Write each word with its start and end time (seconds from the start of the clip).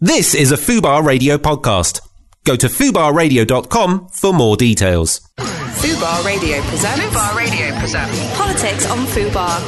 This 0.00 0.34
is 0.34 0.52
a 0.52 0.56
Fubar 0.56 1.02
Radio 1.02 1.38
podcast. 1.38 2.06
Go 2.44 2.54
to 2.54 2.66
fubarradio.com 2.66 4.08
for 4.08 4.34
more 4.34 4.54
details. 4.54 5.20
Fubar 5.38 6.22
Radio 6.22 6.60
presents. 6.64 7.00
Fubar 7.00 7.34
Radio 7.34 7.78
presents. 7.78 8.36
Politics 8.36 8.90
on 8.90 8.98
Fubar. 9.06 9.58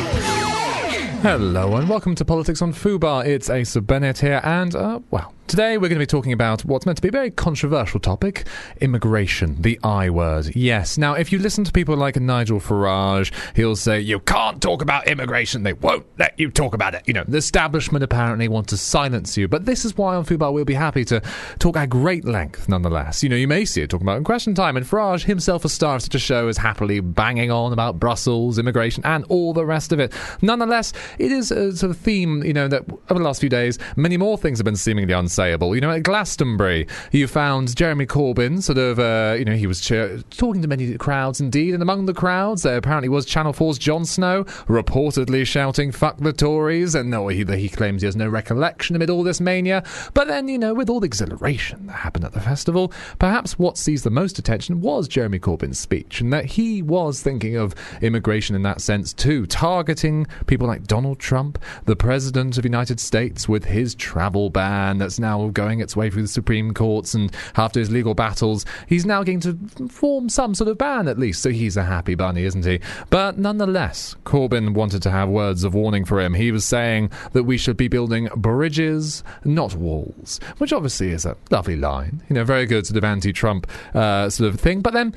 Hello 1.23 1.77
and 1.77 1.89
welcome 1.89 2.15
to 2.15 2.27
Politics 2.27 2.61
on 2.61 2.75
Fubar. 2.75 3.25
It's 3.27 3.49
Asa 3.49 3.81
Bennett 3.81 4.19
here, 4.19 4.43
and 4.45 4.75
uh, 4.75 5.01
well, 5.11 5.33
Today, 5.49 5.79
we're 5.79 5.89
going 5.89 5.99
to 5.99 6.03
be 6.03 6.07
talking 6.07 6.35
about 6.35 6.63
what's 6.67 6.85
meant 6.85 6.97
to 6.97 7.03
be 7.03 7.09
a 7.09 7.11
very 7.11 7.31
controversial 7.31 7.99
topic 7.99 8.47
immigration, 8.83 9.57
the 9.63 9.81
I 9.83 10.11
word. 10.11 10.55
Yes. 10.55 10.99
Now, 10.99 11.15
if 11.15 11.33
you 11.33 11.39
listen 11.39 11.65
to 11.65 11.73
people 11.73 11.97
like 11.97 12.17
Nigel 12.17 12.61
Farage, 12.61 13.33
he'll 13.57 13.75
say, 13.75 13.99
You 13.99 14.21
can't 14.21 14.61
talk 14.61 14.83
about 14.83 15.09
immigration. 15.09 15.63
They 15.63 15.73
won't 15.73 16.05
let 16.19 16.39
you 16.39 16.51
talk 16.51 16.75
about 16.75 16.95
it. 16.95 17.03
You 17.07 17.15
know, 17.15 17.25
the 17.27 17.39
establishment 17.39 18.05
apparently 18.05 18.47
want 18.47 18.69
to 18.69 18.77
silence 18.77 19.39
you. 19.39 19.49
But 19.49 19.65
this 19.65 19.87
is 19.87 19.97
why 19.97 20.17
on 20.17 20.27
Fubar 20.27 20.53
we'll 20.53 20.67
be 20.67 20.75
happy 20.75 21.03
to 21.07 21.23
talk 21.59 21.79
at 21.79 21.89
great 21.89 22.27
length, 22.27 22.69
nonetheless. 22.69 23.23
You 23.23 23.31
know, 23.31 23.37
you 23.37 23.49
may 23.49 23.65
see 23.65 23.81
it 23.81 23.89
talking 23.89 24.05
about 24.07 24.19
in 24.19 24.25
question 24.25 24.55
time, 24.55 24.77
and 24.77 24.85
Farage, 24.85 25.25
himself 25.25 25.65
a 25.65 25.71
star 25.71 25.97
of 25.97 26.03
such 26.03 26.15
a 26.15 26.19
show, 26.19 26.49
is 26.49 26.59
happily 26.59 27.01
banging 27.01 27.51
on 27.51 27.73
about 27.73 27.99
Brussels, 27.99 28.59
immigration, 28.59 29.03
and 29.07 29.25
all 29.31 29.55
the 29.55 29.65
rest 29.65 29.93
of 29.93 29.99
it. 29.99 30.13
Nonetheless, 30.43 30.93
it 31.19 31.33
is 31.33 31.51
a 31.51 31.75
sort 31.75 31.91
of 31.91 31.97
theme, 31.97 32.45
you 32.45 32.53
know, 32.53 32.69
that 32.69 32.83
over 33.09 33.19
the 33.19 33.25
last 33.25 33.41
few 33.41 33.49
days, 33.49 33.79
many 33.97 34.19
more 34.19 34.37
things 34.37 34.59
have 34.59 34.67
been 34.67 34.77
seemingly 34.77 35.15
unsafe 35.15 35.38
You 35.39 35.81
know, 35.81 35.91
at 35.91 36.03
Glastonbury, 36.03 36.89
you 37.13 37.29
found 37.29 37.77
Jeremy 37.77 38.07
Corbyn 38.07 38.61
sort 38.61 38.79
of, 38.79 38.99
uh, 38.99 39.37
you 39.39 39.45
know, 39.45 39.55
he 39.55 39.69
was 39.69 39.81
talking 39.87 40.63
to 40.63 40.69
many 40.69 40.97
crowds 40.99 41.41
indeed, 41.41 41.75
and 41.75 41.83
among 41.83 42.07
the 42.07 42.15
crowds, 42.15 42.63
there 42.63 42.77
apparently 42.77 43.09
was 43.09 43.25
Channel 43.25 43.53
4's 43.53 43.79
Jon 43.79 44.05
Snow, 44.05 44.45
reportedly 44.67 45.47
shouting, 45.47 45.93
fuck 45.93 46.17
the 46.19 46.33
Tories, 46.33 46.97
and 46.97 47.11
no, 47.11 47.29
he, 47.29 47.45
he 47.45 47.69
claims 47.69 48.03
he 48.03 48.07
has 48.07 48.17
no 48.17 48.29
recollection 48.29 48.97
amid 48.97 49.11
all 49.11 49.23
this 49.23 49.41
mania. 49.41 49.85
But 50.15 50.27
then, 50.27 50.49
you 50.49 50.59
know, 50.59 50.75
with 50.75 50.91
all 50.91 50.99
the 50.99 51.07
exhilaration 51.07 51.87
that 51.87 51.93
happened 51.93 52.25
at 52.25 52.33
the 52.33 52.41
festival, 52.41 52.93
perhaps 53.19 53.59
what 53.59 53.79
sees 53.79 54.03
the 54.03 54.11
most 54.11 54.39
attention 54.39 54.81
was 54.81 55.07
Jeremy 55.07 55.39
Corbyn's 55.39 55.79
speech, 55.79 56.21
and 56.21 56.33
that 56.33 56.47
he 56.47 56.83
was 56.83 57.23
thinking 57.23 57.57
of 57.57 57.75
immigration 58.03 58.57
in 58.57 58.63
that 58.63 58.81
sense 58.81 59.13
too, 59.13 59.47
targeting 59.47 60.27
people 60.47 60.67
like 60.67 60.87
Donald 60.87 61.19
Trump, 61.19 61.59
the 61.85 61.97
President 61.97 62.57
of 62.57 62.63
the 62.63 62.69
United 62.69 62.99
States, 62.99 63.49
with 63.49 63.67
his 63.67 63.95
travel 63.95 64.51
ban 64.51 64.99
that's 64.99 65.19
now 65.19 65.28
now 65.29 65.49
going 65.49 65.81
its 65.81 65.95
way 65.95 66.09
through 66.11 66.23
the 66.23 66.29
Supreme 66.29 66.73
Courts, 66.73 67.15
and 67.15 67.31
after 67.57 67.81
his 67.81 67.91
legal 67.91 68.15
battles, 68.15 68.65
he's 68.87 69.05
now 69.05 69.23
going 69.23 69.41
to 69.41 69.59
form 69.89 70.29
some 70.29 70.55
sort 70.55 70.69
of 70.69 70.79
ban 70.79 71.09
at 71.09 71.19
least. 71.19 71.43
So 71.43 71.51
he's 71.51 71.77
a 71.77 71.85
happy 71.85 72.15
bunny, 72.15 72.45
isn't 72.45 72.65
he? 72.65 72.81
But 73.11 73.39
nonetheless, 73.39 74.17
Corbyn 74.25 74.75
wanted 74.75 75.03
to 75.03 75.11
have 75.11 75.29
words 75.29 75.65
of 75.65 75.75
warning 75.75 76.05
for 76.05 76.21
him. 76.21 76.35
He 76.35 76.51
was 76.51 76.65
saying 76.65 77.11
that 77.33 77.45
we 77.45 77.59
should 77.59 77.77
be 77.77 77.89
building 77.89 78.29
bridges, 78.37 79.23
not 79.45 79.75
walls, 79.75 80.41
which 80.59 80.73
obviously 80.73 81.11
is 81.11 81.27
a 81.27 81.37
lovely 81.51 81.77
line. 81.77 82.23
You 82.29 82.35
know, 82.35 82.45
very 82.45 82.67
good 82.67 82.87
sort 82.87 82.97
of 82.97 83.05
anti-Trump 83.05 83.67
uh, 83.95 84.31
sort 84.31 84.53
of 84.53 84.61
thing. 84.61 84.81
But 84.81 84.95
then, 84.95 85.15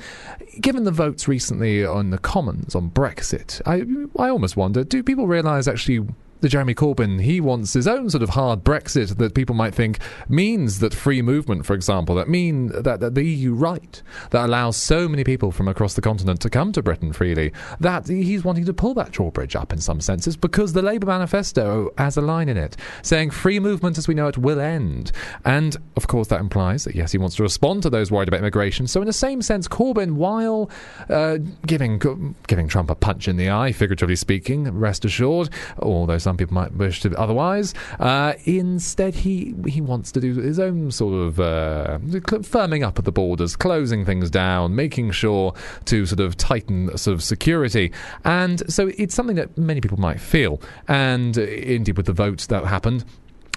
given 0.60 0.84
the 0.84 0.90
votes 0.90 1.26
recently 1.26 1.84
on 1.84 2.10
the 2.10 2.18
Commons 2.18 2.74
on 2.74 2.90
Brexit, 2.90 3.62
I 3.64 3.76
I 4.22 4.28
almost 4.28 4.56
wonder: 4.56 4.84
do 4.84 5.02
people 5.02 5.26
realise 5.26 5.66
actually? 5.66 6.06
The 6.42 6.48
Jeremy 6.48 6.74
Corbyn, 6.74 7.22
he 7.22 7.40
wants 7.40 7.72
his 7.72 7.86
own 7.86 8.10
sort 8.10 8.22
of 8.22 8.30
hard 8.30 8.64
Brexit 8.64 9.16
that 9.16 9.34
people 9.34 9.54
might 9.54 9.74
think 9.74 9.98
means 10.28 10.80
that 10.80 10.92
free 10.92 11.22
movement, 11.22 11.64
for 11.64 11.74
example, 11.74 12.14
that 12.16 12.28
mean 12.28 12.68
that, 12.82 13.00
that 13.00 13.14
the 13.14 13.24
EU 13.24 13.54
right 13.54 14.02
that 14.30 14.44
allows 14.44 14.76
so 14.76 15.08
many 15.08 15.24
people 15.24 15.52
from 15.52 15.68
across 15.68 15.94
the 15.94 16.00
continent 16.00 16.40
to 16.40 16.50
come 16.50 16.72
to 16.72 16.82
Britain 16.82 17.12
freely, 17.12 17.52
that 17.80 18.08
he's 18.08 18.44
wanting 18.44 18.64
to 18.64 18.74
pull 18.74 18.92
that 18.94 19.12
drawbridge 19.12 19.56
up 19.56 19.72
in 19.72 19.80
some 19.80 20.00
senses 20.00 20.36
because 20.36 20.72
the 20.72 20.82
Labour 20.82 21.06
manifesto 21.06 21.90
has 21.96 22.16
a 22.16 22.20
line 22.20 22.48
in 22.48 22.56
it 22.56 22.76
saying 23.02 23.30
free 23.30 23.60
movement 23.60 23.96
as 23.96 24.08
we 24.08 24.14
know 24.14 24.26
it 24.26 24.36
will 24.36 24.60
end. 24.60 25.12
And 25.44 25.76
of 25.96 26.08
course, 26.08 26.28
that 26.28 26.40
implies 26.40 26.84
that 26.84 26.96
yes, 26.96 27.12
he 27.12 27.18
wants 27.18 27.36
to 27.36 27.42
respond 27.42 27.84
to 27.84 27.90
those 27.90 28.10
worried 28.10 28.28
about 28.28 28.40
immigration. 28.40 28.88
So, 28.88 29.00
in 29.00 29.06
the 29.06 29.12
same 29.12 29.42
sense, 29.42 29.68
Corbyn, 29.68 30.12
while 30.12 30.70
uh, 31.08 31.38
giving 31.66 32.34
giving 32.48 32.66
Trump 32.66 32.90
a 32.90 32.94
punch 32.96 33.28
in 33.28 33.36
the 33.36 33.50
eye, 33.50 33.70
figuratively 33.70 34.16
speaking, 34.16 34.70
rest 34.76 35.04
assured, 35.04 35.50
although 35.78 36.18
some 36.18 36.31
some 36.32 36.38
people 36.38 36.54
might 36.54 36.74
wish 36.74 37.00
to 37.02 37.14
otherwise. 37.20 37.74
Uh, 38.00 38.32
instead, 38.44 39.14
he 39.14 39.54
he 39.66 39.82
wants 39.82 40.10
to 40.12 40.20
do 40.20 40.34
his 40.34 40.58
own 40.58 40.90
sort 40.90 41.12
of 41.12 41.38
uh, 41.38 41.98
firming 42.00 42.82
up 42.82 42.98
at 42.98 43.04
the 43.04 43.12
borders, 43.12 43.54
closing 43.54 44.06
things 44.06 44.30
down, 44.30 44.74
making 44.74 45.10
sure 45.10 45.52
to 45.84 46.06
sort 46.06 46.20
of 46.20 46.38
tighten 46.38 46.96
sort 46.96 47.12
of 47.12 47.22
security, 47.22 47.92
and 48.24 48.62
so 48.72 48.90
it's 48.96 49.14
something 49.14 49.36
that 49.36 49.58
many 49.58 49.82
people 49.82 50.00
might 50.00 50.20
feel. 50.20 50.58
And 50.88 51.36
uh, 51.36 51.42
indeed, 51.42 51.98
with 51.98 52.06
the 52.06 52.14
votes 52.14 52.46
that 52.46 52.64
happened, 52.64 53.04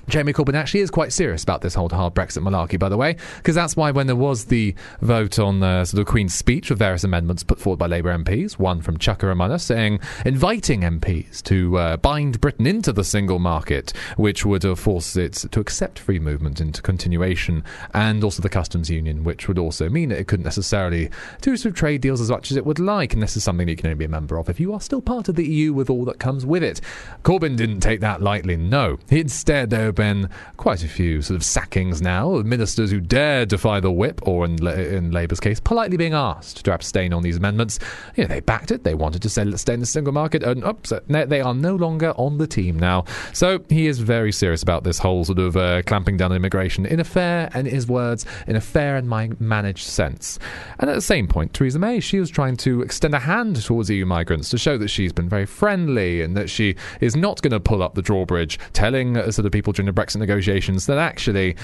Jeremy 0.07 0.33
Corbyn 0.33 0.53
actually 0.53 0.81
is 0.81 0.91
quite 0.91 1.11
serious 1.11 1.43
about 1.43 1.61
this 1.61 1.73
whole 1.73 1.89
hard 1.89 2.13
Brexit 2.13 2.43
malarkey, 2.43 2.77
by 2.77 2.89
the 2.89 2.97
way, 2.97 3.15
because 3.37 3.55
that's 3.55 3.75
why 3.75 3.91
when 3.91 4.07
there 4.07 4.15
was 4.15 4.45
the 4.45 4.75
vote 5.01 5.39
on 5.39 5.59
the 5.59 5.83
sort 5.85 6.01
of 6.01 6.07
Queen's 6.07 6.33
speech 6.33 6.69
with 6.69 6.79
various 6.79 7.03
amendments 7.03 7.43
put 7.43 7.59
forward 7.59 7.77
by 7.77 7.87
Labour 7.87 8.15
MPs, 8.15 8.59
one 8.59 8.81
from 8.81 8.97
Chuka 8.97 9.33
Umunna 9.33 9.59
saying 9.59 9.99
inviting 10.25 10.81
MPs 10.81 11.41
to 11.43 11.77
uh, 11.77 11.97
bind 11.97 12.39
Britain 12.39 12.67
into 12.67 12.93
the 12.93 13.03
single 13.03 13.39
market, 13.39 13.93
which 14.17 14.45
would 14.45 14.63
have 14.63 14.79
forced 14.79 15.17
it 15.17 15.33
to 15.33 15.59
accept 15.59 15.97
free 15.97 16.19
movement 16.19 16.61
into 16.61 16.81
continuation, 16.81 17.63
and 17.93 18.23
also 18.23 18.41
the 18.41 18.49
customs 18.49 18.89
union, 18.89 19.23
which 19.23 19.47
would 19.47 19.57
also 19.57 19.89
mean 19.89 20.09
that 20.09 20.19
it 20.19 20.27
couldn't 20.27 20.43
necessarily 20.43 21.09
do 21.41 21.57
some 21.57 21.73
trade 21.73 22.01
deals 22.01 22.21
as 22.21 22.29
much 22.29 22.51
as 22.51 22.57
it 22.57 22.65
would 22.65 22.79
like, 22.79 23.13
and 23.13 23.23
this 23.23 23.35
is 23.35 23.43
something 23.43 23.65
that 23.65 23.71
you 23.71 23.77
can 23.77 23.87
only 23.87 23.97
be 23.97 24.05
a 24.05 24.09
member 24.09 24.37
of 24.37 24.49
if 24.49 24.59
you 24.59 24.71
are 24.71 24.81
still 24.81 25.01
part 25.01 25.27
of 25.29 25.35
the 25.35 25.47
EU 25.47 25.73
with 25.73 25.89
all 25.89 26.05
that 26.05 26.19
comes 26.19 26.45
with 26.45 26.63
it. 26.63 26.79
Corbyn 27.23 27.55
didn't 27.55 27.79
take 27.79 28.01
that 28.01 28.21
lightly, 28.21 28.55
no. 28.55 28.99
Instead, 29.09 29.73
though, 29.95 30.05
been 30.05 30.29
quite 30.57 30.83
a 30.83 30.87
few 30.87 31.21
sort 31.21 31.35
of 31.35 31.43
sackings 31.43 32.01
now 32.01 32.33
of 32.35 32.45
ministers 32.45 32.91
who 32.91 32.99
dare 32.99 33.45
defy 33.45 33.79
the 33.79 33.91
whip, 33.91 34.21
or 34.27 34.45
in, 34.45 34.65
in 34.67 35.11
Labour's 35.11 35.39
case, 35.39 35.59
politely 35.59 35.97
being 35.97 36.13
asked 36.13 36.63
to 36.65 36.73
abstain 36.73 37.13
on 37.13 37.23
these 37.23 37.37
amendments. 37.37 37.79
You 38.15 38.23
know, 38.23 38.27
they 38.27 38.39
backed 38.39 38.71
it. 38.71 38.83
They 38.83 38.93
wanted 38.93 39.21
to 39.23 39.29
stay, 39.29 39.49
stay 39.55 39.73
in 39.73 39.79
the 39.79 39.85
single 39.85 40.13
market, 40.13 40.43
and 40.43 40.63
oops, 40.63 40.93
they 41.07 41.41
are 41.41 41.53
no 41.53 41.75
longer 41.75 42.11
on 42.17 42.37
the 42.37 42.47
team 42.47 42.77
now. 42.77 43.05
So 43.33 43.63
he 43.69 43.87
is 43.87 43.99
very 43.99 44.31
serious 44.31 44.63
about 44.63 44.83
this 44.83 44.99
whole 44.99 45.23
sort 45.25 45.39
of 45.39 45.57
uh, 45.57 45.81
clamping 45.83 46.17
down 46.17 46.31
on 46.31 46.37
immigration 46.37 46.85
in 46.85 46.99
a 46.99 47.03
fair, 47.03 47.49
and 47.53 47.67
his 47.67 47.87
words, 47.87 48.25
in 48.47 48.55
a 48.55 48.61
fair 48.61 48.97
and 48.97 49.09
managed 49.39 49.87
sense. 49.87 50.39
And 50.79 50.89
at 50.89 50.95
the 50.95 51.01
same 51.01 51.27
point, 51.27 51.53
Theresa 51.53 51.79
May, 51.79 51.99
she 51.99 52.19
was 52.19 52.29
trying 52.29 52.57
to 52.57 52.81
extend 52.81 53.13
a 53.13 53.19
hand 53.19 53.61
towards 53.63 53.89
EU 53.89 54.05
migrants 54.05 54.49
to 54.49 54.57
show 54.57 54.77
that 54.77 54.89
she's 54.89 55.13
been 55.13 55.29
very 55.29 55.45
friendly 55.45 56.21
and 56.21 56.35
that 56.35 56.49
she 56.49 56.75
is 57.01 57.15
not 57.15 57.41
going 57.41 57.51
to 57.51 57.59
pull 57.59 57.81
up 57.81 57.95
the 57.95 58.01
drawbridge, 58.01 58.59
telling 58.73 59.17
uh, 59.17 59.31
sort 59.31 59.45
of 59.45 59.51
people 59.51 59.73
during 59.73 59.84
the 59.85 59.93
Brexit 59.93 60.17
negotiations 60.17 60.85
that 60.85 60.97
actually 60.97 61.55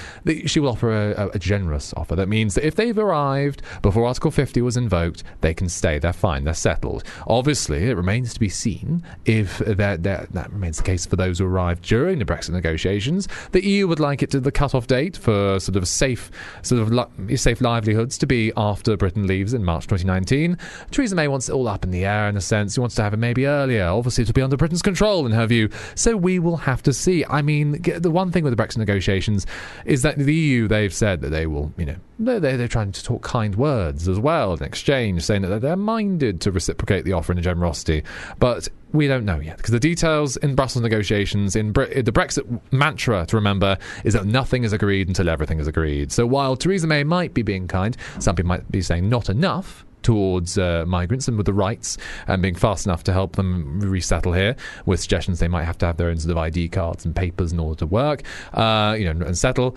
she 0.46 0.60
will 0.60 0.70
offer 0.70 1.12
a, 1.12 1.30
a, 1.34 1.38
generous 1.38 1.92
offer. 1.96 2.14
That 2.14 2.28
means 2.28 2.54
that 2.54 2.66
if 2.66 2.76
they've 2.76 2.96
arrived 2.96 3.62
before 3.82 4.06
Article 4.06 4.30
50 4.30 4.62
was 4.62 4.76
invoked, 4.76 5.24
they 5.40 5.54
can 5.54 5.68
stay. 5.68 5.98
They're 5.98 6.12
fine. 6.12 6.44
They're 6.44 6.54
settled. 6.54 7.04
Obviously, 7.26 7.88
it 7.88 7.96
remains 7.96 8.32
to 8.34 8.40
be 8.40 8.48
seen 8.48 9.02
if 9.24 9.58
that, 9.58 10.02
that, 10.02 10.32
that 10.32 10.52
remains 10.52 10.78
the 10.78 10.84
case 10.84 11.06
for 11.06 11.16
those 11.16 11.38
who 11.38 11.46
arrived 11.46 11.82
during 11.84 12.18
the 12.18 12.24
Brexit 12.24 12.50
negotiations. 12.50 13.28
The 13.52 13.64
EU 13.64 13.88
would 13.88 14.00
like 14.00 14.22
it 14.22 14.30
to 14.30 14.40
the 14.40 14.52
cut-off 14.52 14.86
date 14.86 15.16
for 15.16 15.58
sort 15.58 15.76
of 15.76 15.88
safe, 15.88 16.30
sort 16.62 16.80
of 16.80 16.92
li- 16.92 17.36
safe 17.36 17.60
livelihoods 17.60 18.18
to 18.18 18.26
be 18.26 18.52
after 18.56 18.96
Britain 18.96 19.26
leaves 19.26 19.54
in 19.54 19.64
March 19.64 19.86
2019. 19.86 20.56
Theresa 20.90 21.14
May 21.14 21.28
wants 21.28 21.48
it 21.48 21.52
all 21.52 21.68
up 21.68 21.84
in 21.84 21.90
the 21.90 22.04
air 22.04 22.28
in 22.28 22.36
a 22.36 22.40
sense. 22.40 22.74
She 22.74 22.80
wants 22.80 22.94
to 22.96 23.02
have 23.02 23.14
it 23.14 23.18
maybe 23.18 23.46
earlier. 23.46 23.86
Obviously, 23.86 24.24
to 24.24 24.32
be 24.32 24.42
under 24.42 24.56
Britain's 24.56 24.82
control 24.82 25.26
in 25.26 25.32
her 25.32 25.46
view. 25.46 25.68
So 25.94 26.16
we 26.16 26.38
will 26.38 26.58
have 26.58 26.82
to 26.84 26.92
see. 26.92 27.24
I 27.24 27.42
mean, 27.42 27.82
the 27.82 28.10
one 28.12 28.30
thing 28.30 28.44
with 28.44 28.56
the 28.56 28.62
Brexit 28.62 28.78
negotiations 28.78 29.46
is 29.84 30.02
that 30.02 30.18
the 30.18 30.34
EU 30.34 30.68
they've 30.68 30.94
said 30.94 31.20
that 31.22 31.30
they 31.30 31.46
will, 31.46 31.72
you 31.76 31.86
know, 31.86 31.96
they're, 32.18 32.40
they're 32.40 32.68
trying 32.68 32.92
to 32.92 33.02
talk 33.02 33.22
kind 33.22 33.56
words 33.56 34.08
as 34.08 34.18
well 34.18 34.54
in 34.54 34.62
exchange, 34.62 35.22
saying 35.22 35.42
that 35.42 35.60
they're 35.60 35.76
minded 35.76 36.40
to 36.42 36.52
reciprocate 36.52 37.04
the 37.04 37.12
offer 37.12 37.32
in 37.32 37.38
a 37.38 37.42
generosity. 37.42 38.04
But 38.38 38.68
we 38.92 39.08
don't 39.08 39.24
know 39.24 39.40
yet 39.40 39.56
because 39.56 39.72
the 39.72 39.80
details 39.80 40.36
in 40.38 40.54
Brussels 40.54 40.82
negotiations, 40.82 41.56
in 41.56 41.72
Bre- 41.72 42.02
the 42.02 42.12
Brexit 42.12 42.60
mantra 42.70 43.26
to 43.26 43.36
remember 43.36 43.78
is 44.04 44.14
that 44.14 44.26
nothing 44.26 44.64
is 44.64 44.72
agreed 44.72 45.08
until 45.08 45.28
everything 45.28 45.58
is 45.58 45.66
agreed. 45.66 46.12
So 46.12 46.26
while 46.26 46.56
Theresa 46.56 46.86
May 46.86 47.04
might 47.04 47.34
be 47.34 47.42
being 47.42 47.66
kind, 47.66 47.96
some 48.18 48.36
people 48.36 48.48
might 48.48 48.70
be 48.70 48.82
saying 48.82 49.08
not 49.08 49.28
enough 49.28 49.84
towards 50.02 50.58
uh, 50.58 50.84
migrants 50.86 51.28
and 51.28 51.36
with 51.36 51.46
the 51.46 51.52
rights 51.52 51.98
and 52.26 52.42
being 52.42 52.54
fast 52.54 52.86
enough 52.86 53.04
to 53.04 53.12
help 53.12 53.36
them 53.36 53.80
resettle 53.80 54.32
here 54.32 54.56
with 54.86 55.00
suggestions 55.00 55.38
they 55.38 55.48
might 55.48 55.64
have 55.64 55.78
to 55.78 55.86
have 55.86 55.96
their 55.96 56.08
own 56.08 56.18
sort 56.18 56.32
of 56.32 56.38
ID 56.38 56.68
cards 56.68 57.04
and 57.04 57.14
papers 57.14 57.52
in 57.52 57.60
order 57.60 57.78
to 57.78 57.86
work, 57.86 58.22
uh, 58.54 58.96
you 58.98 59.04
know, 59.04 59.26
and 59.26 59.36
settle 59.36 59.76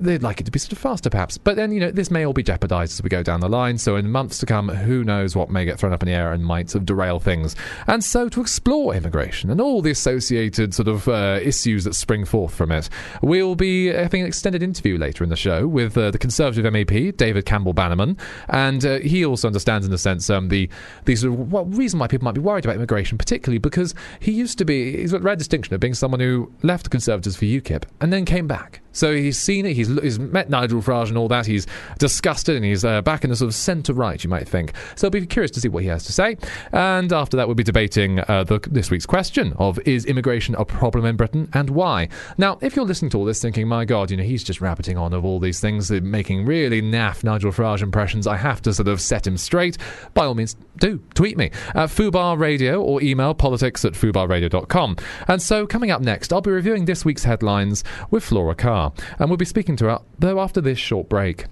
they'd 0.00 0.22
like 0.22 0.40
it 0.40 0.44
to 0.44 0.50
be 0.50 0.58
sort 0.58 0.72
of 0.72 0.78
faster, 0.78 1.10
perhaps. 1.10 1.38
But 1.38 1.56
then, 1.56 1.72
you 1.72 1.80
know, 1.80 1.90
this 1.90 2.10
may 2.10 2.24
all 2.24 2.32
be 2.32 2.42
jeopardized 2.42 2.92
as 2.92 3.02
we 3.02 3.08
go 3.08 3.22
down 3.22 3.40
the 3.40 3.48
line. 3.48 3.78
So, 3.78 3.96
in 3.96 4.10
months 4.10 4.38
to 4.38 4.46
come, 4.46 4.68
who 4.68 5.04
knows 5.04 5.34
what 5.34 5.50
may 5.50 5.64
get 5.64 5.78
thrown 5.78 5.92
up 5.92 6.02
in 6.02 6.08
the 6.08 6.14
air 6.14 6.32
and 6.32 6.44
might 6.44 6.70
sort 6.70 6.82
of 6.82 6.86
derail 6.86 7.18
things. 7.18 7.56
And 7.86 8.02
so, 8.02 8.28
to 8.28 8.40
explore 8.40 8.94
immigration 8.94 9.50
and 9.50 9.60
all 9.60 9.82
the 9.82 9.90
associated 9.90 10.74
sort 10.74 10.88
of 10.88 11.08
uh, 11.08 11.40
issues 11.42 11.84
that 11.84 11.94
spring 11.94 12.24
forth 12.24 12.54
from 12.54 12.72
it, 12.72 12.88
we'll 13.22 13.54
be 13.54 13.86
having 13.86 14.22
an 14.22 14.26
extended 14.26 14.62
interview 14.62 14.98
later 14.98 15.24
in 15.24 15.30
the 15.30 15.36
show 15.36 15.66
with 15.66 15.96
uh, 15.96 16.10
the 16.10 16.18
Conservative 16.18 16.64
MEP, 16.72 17.16
David 17.16 17.46
Campbell 17.46 17.72
Bannerman. 17.72 18.16
And 18.48 18.84
uh, 18.84 18.98
he 19.00 19.24
also 19.24 19.48
understands, 19.48 19.86
in 19.86 19.92
a 19.92 19.98
sense, 19.98 20.30
um, 20.30 20.48
the, 20.48 20.68
the 21.04 21.16
sort 21.16 21.38
of 21.38 21.78
reason 21.78 21.98
why 21.98 22.06
people 22.06 22.24
might 22.24 22.34
be 22.34 22.40
worried 22.40 22.64
about 22.64 22.76
immigration, 22.76 23.18
particularly 23.18 23.58
because 23.58 23.94
he 24.20 24.32
used 24.32 24.58
to 24.58 24.64
be, 24.64 24.96
he's 24.96 25.12
got 25.12 25.20
a 25.20 25.24
rare 25.24 25.36
distinction 25.36 25.74
of 25.74 25.80
being 25.80 25.94
someone 25.94 26.20
who 26.20 26.52
left 26.62 26.84
the 26.84 26.90
Conservatives 26.90 27.36
for 27.36 27.44
UKIP 27.44 27.84
and 28.00 28.12
then 28.12 28.24
came 28.24 28.46
back. 28.46 28.80
So 28.98 29.14
he's 29.14 29.38
seen 29.38 29.66
it. 29.66 29.74
He's, 29.74 29.88
he's 30.00 30.18
met 30.18 30.50
Nigel 30.50 30.82
Farage 30.82 31.08
and 31.08 31.16
all 31.16 31.28
that. 31.28 31.46
He's 31.46 31.66
disgusted, 31.98 32.56
and 32.56 32.64
he's 32.64 32.84
uh, 32.84 33.02
back 33.02 33.24
in 33.24 33.30
the 33.30 33.36
sort 33.36 33.48
of 33.48 33.54
centre 33.54 33.92
right, 33.92 34.22
you 34.22 34.30
might 34.30 34.48
think. 34.48 34.72
So 34.96 35.06
I'll 35.06 35.10
be 35.10 35.26
curious 35.26 35.50
to 35.52 35.60
see 35.60 35.68
what 35.68 35.82
he 35.82 35.88
has 35.88 36.04
to 36.04 36.12
say. 36.12 36.36
And 36.72 37.12
after 37.12 37.36
that, 37.36 37.46
we'll 37.48 37.54
be 37.54 37.64
debating 37.64 38.20
uh, 38.20 38.44
the, 38.44 38.60
this 38.70 38.90
week's 38.90 39.06
question 39.06 39.54
of 39.58 39.78
is 39.80 40.04
immigration 40.04 40.54
a 40.56 40.64
problem 40.64 41.04
in 41.04 41.16
Britain 41.16 41.48
and 41.52 41.70
why? 41.70 42.08
Now, 42.36 42.58
if 42.60 42.76
you're 42.76 42.84
listening 42.84 43.10
to 43.10 43.18
all 43.18 43.24
this, 43.24 43.40
thinking, 43.40 43.68
my 43.68 43.84
God, 43.84 44.10
you 44.10 44.16
know, 44.16 44.22
he's 44.22 44.44
just 44.44 44.60
rabbiting 44.60 44.98
on 44.98 45.12
of 45.12 45.24
all 45.24 45.38
these 45.38 45.60
things, 45.60 45.90
uh, 45.90 46.00
making 46.02 46.44
really 46.44 46.82
naff 46.82 47.22
Nigel 47.22 47.52
Farage 47.52 47.82
impressions. 47.82 48.26
I 48.26 48.36
have 48.36 48.60
to 48.62 48.72
sort 48.74 48.88
of 48.88 49.00
set 49.00 49.26
him 49.26 49.36
straight. 49.36 49.78
By 50.14 50.26
all 50.26 50.34
means, 50.34 50.56
do 50.78 51.00
tweet 51.14 51.36
me 51.36 51.50
at 51.74 51.88
Fubar 51.88 52.38
Radio 52.38 52.82
or 52.82 53.02
email 53.02 53.34
politics 53.34 53.84
at 53.84 53.92
fubarradio.com. 53.92 54.96
And 55.26 55.42
so, 55.42 55.66
coming 55.66 55.90
up 55.90 56.00
next, 56.00 56.32
I'll 56.32 56.40
be 56.40 56.50
reviewing 56.50 56.84
this 56.84 57.04
week's 57.04 57.24
headlines 57.24 57.84
with 58.10 58.24
Flora 58.24 58.54
Carr, 58.54 58.87
and 59.18 59.30
we'll 59.30 59.36
be 59.36 59.44
speaking 59.44 59.76
to 59.76 59.86
her, 59.86 60.00
though, 60.18 60.40
after 60.40 60.60
this 60.60 60.78
short 60.78 61.08
break. 61.08 61.46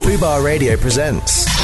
Fubar 0.00 0.44
Radio 0.44 0.76
presents. 0.76 1.63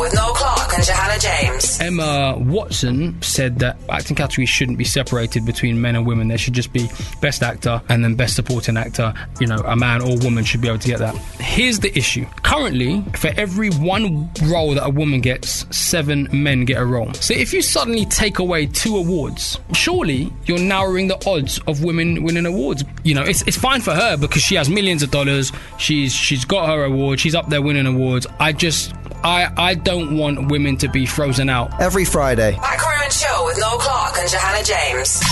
With 0.00 0.14
Noel 0.14 0.32
Clarke 0.34 0.74
and 0.74 0.84
Johanna 0.84 1.18
James. 1.18 1.80
Emma 1.80 2.36
Watson 2.38 3.20
said 3.20 3.58
that 3.58 3.76
acting 3.90 4.16
categories 4.16 4.48
shouldn't 4.48 4.78
be 4.78 4.84
separated 4.84 5.44
between 5.44 5.80
men 5.80 5.96
and 5.96 6.06
women. 6.06 6.28
There 6.28 6.38
should 6.38 6.54
just 6.54 6.72
be 6.72 6.88
best 7.20 7.42
actor 7.42 7.82
and 7.88 8.02
then 8.02 8.14
best 8.14 8.36
supporting 8.36 8.76
actor. 8.76 9.12
You 9.40 9.46
know, 9.46 9.56
a 9.66 9.76
man 9.76 10.00
or 10.00 10.16
woman 10.18 10.44
should 10.44 10.62
be 10.62 10.68
able 10.68 10.78
to 10.78 10.88
get 10.88 10.98
that. 11.00 11.14
Here's 11.40 11.80
the 11.80 11.96
issue. 11.96 12.24
Currently, 12.42 13.02
for 13.16 13.28
every 13.36 13.70
one 13.70 14.30
role 14.44 14.74
that 14.74 14.86
a 14.86 14.90
woman 14.90 15.20
gets, 15.20 15.66
seven 15.76 16.28
men 16.32 16.64
get 16.64 16.80
a 16.80 16.84
role. 16.84 17.12
So 17.14 17.34
if 17.34 17.52
you 17.52 17.60
suddenly 17.60 18.06
take 18.06 18.38
away 18.38 18.66
two 18.66 18.96
awards, 18.96 19.58
surely 19.72 20.32
you're 20.46 20.58
narrowing 20.58 21.08
the 21.08 21.22
odds 21.28 21.58
of 21.66 21.84
women 21.84 22.24
winning 22.24 22.46
awards. 22.46 22.84
You 23.02 23.14
know, 23.14 23.22
it's, 23.22 23.42
it's 23.42 23.58
fine 23.58 23.82
for 23.82 23.94
her 23.94 24.16
because 24.16 24.42
she 24.42 24.54
has 24.54 24.70
millions 24.70 25.02
of 25.02 25.10
dollars. 25.10 25.52
She's 25.78 26.14
she's 26.14 26.44
got 26.44 26.68
her 26.68 26.84
award. 26.84 27.20
She's 27.20 27.34
up 27.34 27.48
there 27.50 27.60
winning 27.62 27.86
awards. 27.86 28.26
I 28.40 28.52
just 28.52 28.92
I 29.24 29.52
I 29.56 29.74
don't 29.74 30.16
want 30.16 30.50
women 30.50 30.76
to 30.78 30.88
be 30.88 31.06
frozen 31.06 31.48
out. 31.48 31.80
Every 31.80 32.04
Friday 32.04 32.52
Back 32.56 32.82
Row 32.84 32.90
and 33.02 33.12
Chill 33.12 33.44
with 33.46 33.58
Noel 33.58 33.78
Clarke 33.78 34.18
and 34.18 34.30
Johanna 34.30 34.64
James. 34.64 35.22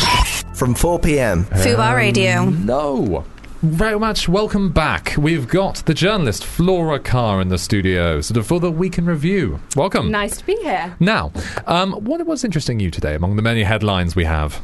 from 0.58 0.74
4 0.74 0.98
p.m. 0.98 1.44
Fubar 1.46 1.96
Radio. 1.96 2.44
No. 2.46 3.24
Very 3.62 3.98
much 3.98 4.28
welcome 4.28 4.72
back. 4.72 5.14
We've 5.16 5.46
got 5.46 5.76
the 5.86 5.94
journalist 5.94 6.44
Flora 6.44 6.98
Carr 6.98 7.40
in 7.40 7.48
the 7.48 7.58
studio, 7.58 8.20
sort 8.20 8.36
of 8.38 8.46
for 8.46 8.58
the 8.58 8.72
week 8.72 8.98
in 8.98 9.06
review. 9.06 9.60
Welcome. 9.76 10.10
Nice 10.10 10.38
to 10.38 10.46
be 10.46 10.56
here. 10.56 10.96
Now, 10.98 11.30
um, 11.66 11.92
what 11.92 12.24
was 12.26 12.42
interesting 12.44 12.80
you 12.80 12.90
today 12.90 13.14
among 13.14 13.36
the 13.36 13.42
many 13.42 13.62
headlines 13.62 14.16
we 14.16 14.24
have? 14.24 14.60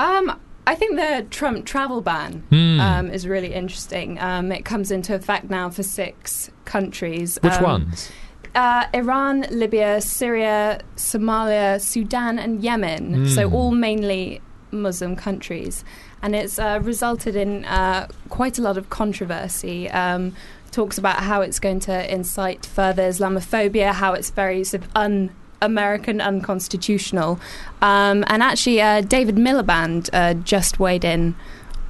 Um, 0.00 0.36
I 0.66 0.74
think 0.74 0.96
the 0.96 1.26
Trump 1.30 1.64
travel 1.64 2.00
ban 2.00 2.42
Hmm. 2.50 2.80
um, 2.80 3.10
is 3.10 3.26
really 3.28 3.54
interesting. 3.54 4.18
Um, 4.20 4.50
it 4.50 4.64
comes 4.64 4.90
into 4.90 5.14
effect 5.14 5.48
now 5.48 5.70
for 5.70 5.82
six 5.84 6.50
countries. 6.64 7.38
Which 7.42 7.52
Um, 7.54 7.62
ones? 7.62 8.10
Uh, 8.54 8.86
Iran, 8.92 9.46
Libya, 9.50 10.00
Syria, 10.00 10.80
Somalia, 10.96 11.80
Sudan, 11.80 12.38
and 12.38 12.62
Yemen. 12.62 13.14
Hmm. 13.14 13.26
So 13.26 13.50
all 13.50 13.70
mainly 13.70 14.40
Muslim 14.72 15.16
countries, 15.16 15.84
and 16.22 16.34
it's 16.34 16.58
uh, 16.58 16.80
resulted 16.82 17.36
in 17.36 17.64
uh, 17.64 18.08
quite 18.28 18.58
a 18.58 18.62
lot 18.62 18.76
of 18.76 18.90
controversy. 18.90 19.88
Um, 19.90 20.34
talks 20.70 20.98
about 20.98 21.20
how 21.24 21.40
it's 21.40 21.58
going 21.58 21.80
to 21.80 22.12
incite 22.12 22.64
further 22.64 23.02
Islamophobia, 23.02 23.92
how 23.92 24.14
it's 24.14 24.30
very 24.30 24.64
sort 24.64 24.84
of 24.84 24.90
un. 24.94 25.30
American 25.62 26.22
unconstitutional, 26.22 27.38
um, 27.82 28.24
and 28.28 28.42
actually, 28.42 28.80
uh, 28.80 29.02
David 29.02 29.36
Miliband 29.36 30.08
uh, 30.14 30.32
just 30.32 30.80
weighed 30.80 31.04
in 31.04 31.34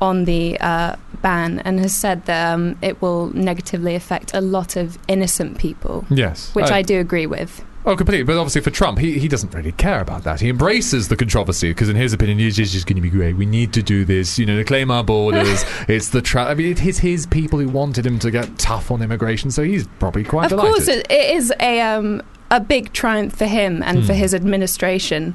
on 0.01 0.25
the 0.25 0.59
uh, 0.61 0.97
ban 1.23 1.59
and 1.61 1.79
has 1.81 1.95
said 1.95 2.25
that 2.27 2.53
um, 2.55 2.77
it 2.83 3.01
will 3.03 3.27
negatively 3.35 3.95
affect 3.95 4.33
a 4.35 4.41
lot 4.41 4.77
of 4.77 4.99
innocent 5.09 5.59
people, 5.59 6.05
Yes. 6.11 6.55
which 6.55 6.71
Uh, 6.71 6.75
I 6.75 6.83
do 6.83 6.99
agree 7.01 7.27
with. 7.27 7.65
Oh, 7.87 7.97
completely. 7.97 8.25
But 8.25 8.37
obviously, 8.37 8.61
for 8.61 8.69
Trump, 8.71 8.99
he, 8.99 9.19
he 9.19 9.27
doesn't 9.27 9.55
really 9.55 9.73
care 9.73 10.01
about 10.03 10.23
that. 10.25 10.41
He 10.41 10.51
embraces 10.51 11.09
the 11.09 11.17
controversy 11.17 11.71
because, 11.71 11.89
in 11.89 11.97
his 11.97 12.13
opinion, 12.13 12.39
it's 12.39 12.57
just, 12.57 12.87
going 12.87 12.97
to 12.97 13.01
be 13.03 13.09
great. 13.09 13.37
We 13.37 13.47
need 13.47 13.73
to 13.73 13.83
do 13.83 14.05
this, 14.05 14.39
you 14.39 14.45
know, 14.45 14.57
to 14.59 14.65
claim 14.65 14.91
our 14.91 15.03
borders. 15.03 15.65
it's 15.89 16.11
the 16.11 16.21
tra- 16.21 16.45
I 16.45 16.55
mean, 16.55 16.73
it 16.73 16.85
is 16.85 16.99
his 16.99 17.27
people 17.27 17.59
who 17.59 17.69
wanted 17.71 18.05
him 18.05 18.19
to 18.19 18.31
get 18.31 18.59
tough 18.59 18.91
on 18.91 19.01
immigration, 19.01 19.51
so 19.51 19.63
he's 19.63 19.87
probably 19.99 20.25
quite 20.25 20.45
Of 20.45 20.51
delighted. 20.51 20.75
course, 20.75 20.89
it, 20.89 21.07
it 21.11 21.37
is 21.37 21.55
a 21.59 21.81
um, 21.81 22.23
a 22.51 22.61
big 22.61 22.93
triumph 22.93 23.35
for 23.35 23.47
him 23.47 23.83
and 23.83 24.05
for 24.05 24.13
Hmm. 24.13 24.19
his 24.19 24.35
administration, 24.35 25.35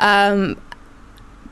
um, 0.00 0.56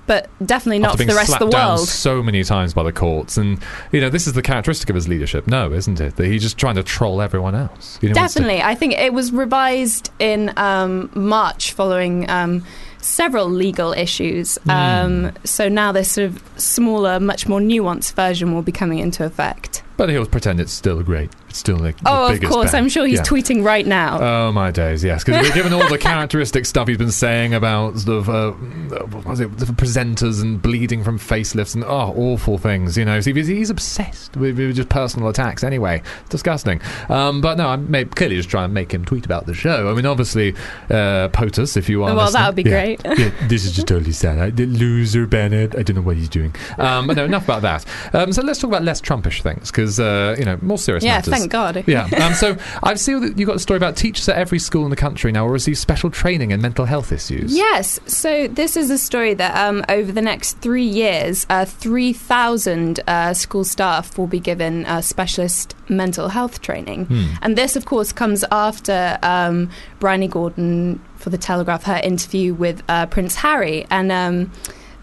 but 0.06 0.28
definitely 0.44 0.78
not 0.78 0.96
for 0.96 1.04
the 1.04 1.14
rest 1.14 1.32
of 1.32 1.38
the 1.38 1.46
world. 1.56 1.80
so 1.88 2.22
many 2.22 2.44
times 2.44 2.74
by 2.74 2.82
the 2.82 2.92
courts, 2.92 3.36
and 3.36 3.58
you 3.92 4.00
know 4.00 4.08
this 4.08 4.26
is 4.26 4.32
the 4.32 4.42
characteristic 4.42 4.88
of 4.90 4.94
his 4.94 5.08
leadership. 5.08 5.46
No, 5.46 5.72
isn't 5.72 6.00
it? 6.00 6.16
That 6.16 6.26
he's 6.26 6.42
just 6.42 6.58
trying 6.58 6.76
to 6.76 6.82
troll 6.82 7.20
everyone 7.22 7.54
else. 7.54 7.98
You 8.00 8.10
know, 8.10 8.20
wants 8.20 8.34
to- 8.34 8.40
Definitely, 8.40 8.62
I 8.62 8.74
think 8.74 8.94
it 8.94 9.12
was 9.12 9.32
revised 9.32 10.10
in 10.18 10.52
um, 10.56 11.10
March 11.14 11.72
following 11.72 12.28
um, 12.30 12.64
several 13.00 13.48
legal 13.48 13.92
issues. 13.92 14.58
Um, 14.68 15.32
so 15.44 15.68
now 15.68 15.92
this 15.92 16.10
sort 16.12 16.28
of 16.28 16.42
smaller, 16.56 17.20
much 17.20 17.46
more 17.48 17.60
nuanced 17.60 18.14
version 18.14 18.54
will 18.54 18.62
be 18.62 18.72
coming 18.72 18.98
into 18.98 19.24
effect. 19.24 19.82
But 19.96 20.10
he'll 20.10 20.26
pretend 20.26 20.60
it's 20.60 20.72
still 20.72 21.02
great. 21.02 21.30
It's 21.48 21.58
still 21.58 21.78
like 21.78 21.96
the 21.98 22.02
Oh, 22.10 22.32
of 22.32 22.40
course, 22.42 22.72
bang. 22.72 22.82
I'm 22.84 22.88
sure 22.90 23.06
he's 23.06 23.18
Yeah. 23.18 23.24
tweeting 23.24 23.64
right 23.64 23.86
now. 23.86 24.20
Oh 24.20 24.52
my 24.52 24.70
days, 24.70 25.02
yes. 25.02 25.24
Because 25.24 25.50
given 25.52 25.72
all 25.72 25.88
the 25.88 25.96
characteristic 25.96 26.66
stuff 26.72 26.86
he's 26.88 26.98
been 26.98 27.10
saying 27.10 27.54
about 27.54 27.98
sort 28.00 28.18
of 28.18 28.28
uh, 28.28 29.06
was 29.24 29.40
it, 29.40 29.56
the 29.56 29.64
presenters 29.66 30.42
and 30.42 30.60
bleeding 30.60 31.02
from 31.02 31.18
facelifts 31.18 31.74
and 31.74 31.82
oh, 31.84 32.12
awful 32.16 32.58
things. 32.58 32.98
You 32.98 33.06
know, 33.06 33.20
so 33.20 33.32
he's, 33.32 33.46
he's 33.46 33.70
obsessed 33.70 34.36
with, 34.36 34.58
with 34.58 34.76
just 34.76 34.90
personal 34.90 35.28
attacks. 35.30 35.64
Anyway, 35.64 36.02
disgusting. 36.28 36.80
Um, 37.08 37.40
but 37.40 37.56
no, 37.56 37.68
I'm 37.68 37.90
may- 37.90 38.04
clearly 38.04 38.36
just 38.36 38.50
trying 38.50 38.68
to 38.68 38.74
make 38.74 38.92
him 38.92 39.04
tweet 39.04 39.24
about 39.24 39.46
the 39.46 39.54
show. 39.54 39.88
I 39.90 39.94
mean, 39.94 40.04
obviously, 40.04 40.54
uh, 40.90 41.28
POTUS, 41.28 41.76
if 41.78 41.88
you 41.88 42.04
are. 42.04 42.14
Well, 42.14 42.30
that 42.32 42.46
would 42.48 42.56
be 42.56 42.68
Yeah. 42.68 42.96
great. 42.96 43.18
yeah, 43.18 43.30
this 43.48 43.64
is 43.64 43.72
just 43.72 43.86
totally 43.88 44.12
sad. 44.12 44.38
I, 44.38 44.50
the 44.50 44.66
loser 44.66 45.26
Bennett. 45.26 45.74
I 45.74 45.82
don't 45.82 45.96
know 45.96 46.02
what 46.02 46.16
he's 46.16 46.28
doing. 46.28 46.54
Um, 46.76 47.06
but 47.06 47.16
no, 47.16 47.24
enough 47.24 47.44
about 47.44 47.62
that. 47.62 47.86
Um, 48.12 48.32
so 48.34 48.42
let's 48.42 48.58
talk 48.60 48.68
about 48.68 48.82
less 48.82 49.00
Trumpish 49.00 49.40
things 49.42 49.70
because 49.70 49.85
uh, 49.98 50.34
you 50.38 50.44
know 50.44 50.58
more 50.62 50.78
serious 50.78 51.04
yeah, 51.04 51.16
matters. 51.16 51.32
thank 51.32 51.50
God. 51.50 51.84
Yeah. 51.86 52.08
Um, 52.22 52.34
so 52.34 52.56
I've 52.82 53.00
seen 53.00 53.20
that 53.20 53.38
you 53.38 53.46
got 53.46 53.56
a 53.56 53.60
story 53.60 53.76
about 53.76 53.96
teachers 53.96 54.28
at 54.28 54.36
every 54.36 54.58
school 54.58 54.84
in 54.84 54.90
the 54.90 54.96
country 54.96 55.32
now 55.32 55.44
will 55.44 55.52
receive 55.52 55.78
special 55.78 56.10
training 56.10 56.50
in 56.50 56.60
mental 56.60 56.84
health 56.84 57.12
issues. 57.12 57.56
Yes. 57.56 58.00
So 58.06 58.48
this 58.48 58.76
is 58.76 58.90
a 58.90 58.98
story 58.98 59.34
that 59.34 59.56
um, 59.56 59.84
over 59.88 60.12
the 60.12 60.22
next 60.22 60.58
three 60.58 60.84
years, 60.84 61.46
uh, 61.48 61.64
3,000 61.64 63.00
uh, 63.06 63.34
school 63.34 63.64
staff 63.64 64.18
will 64.18 64.26
be 64.26 64.40
given 64.40 64.84
uh, 64.86 65.00
specialist 65.00 65.74
mental 65.88 66.28
health 66.28 66.60
training. 66.62 67.06
Hmm. 67.06 67.24
And 67.42 67.56
this, 67.56 67.76
of 67.76 67.84
course, 67.84 68.12
comes 68.12 68.44
after 68.50 69.18
um, 69.22 69.70
Bryony 70.00 70.28
Gordon 70.28 71.00
for 71.16 71.30
The 71.30 71.38
Telegraph, 71.38 71.84
her 71.84 72.00
interview 72.02 72.54
with 72.54 72.82
uh, 72.88 73.06
Prince 73.06 73.36
Harry, 73.36 73.86
and 73.90 74.12
um, 74.12 74.52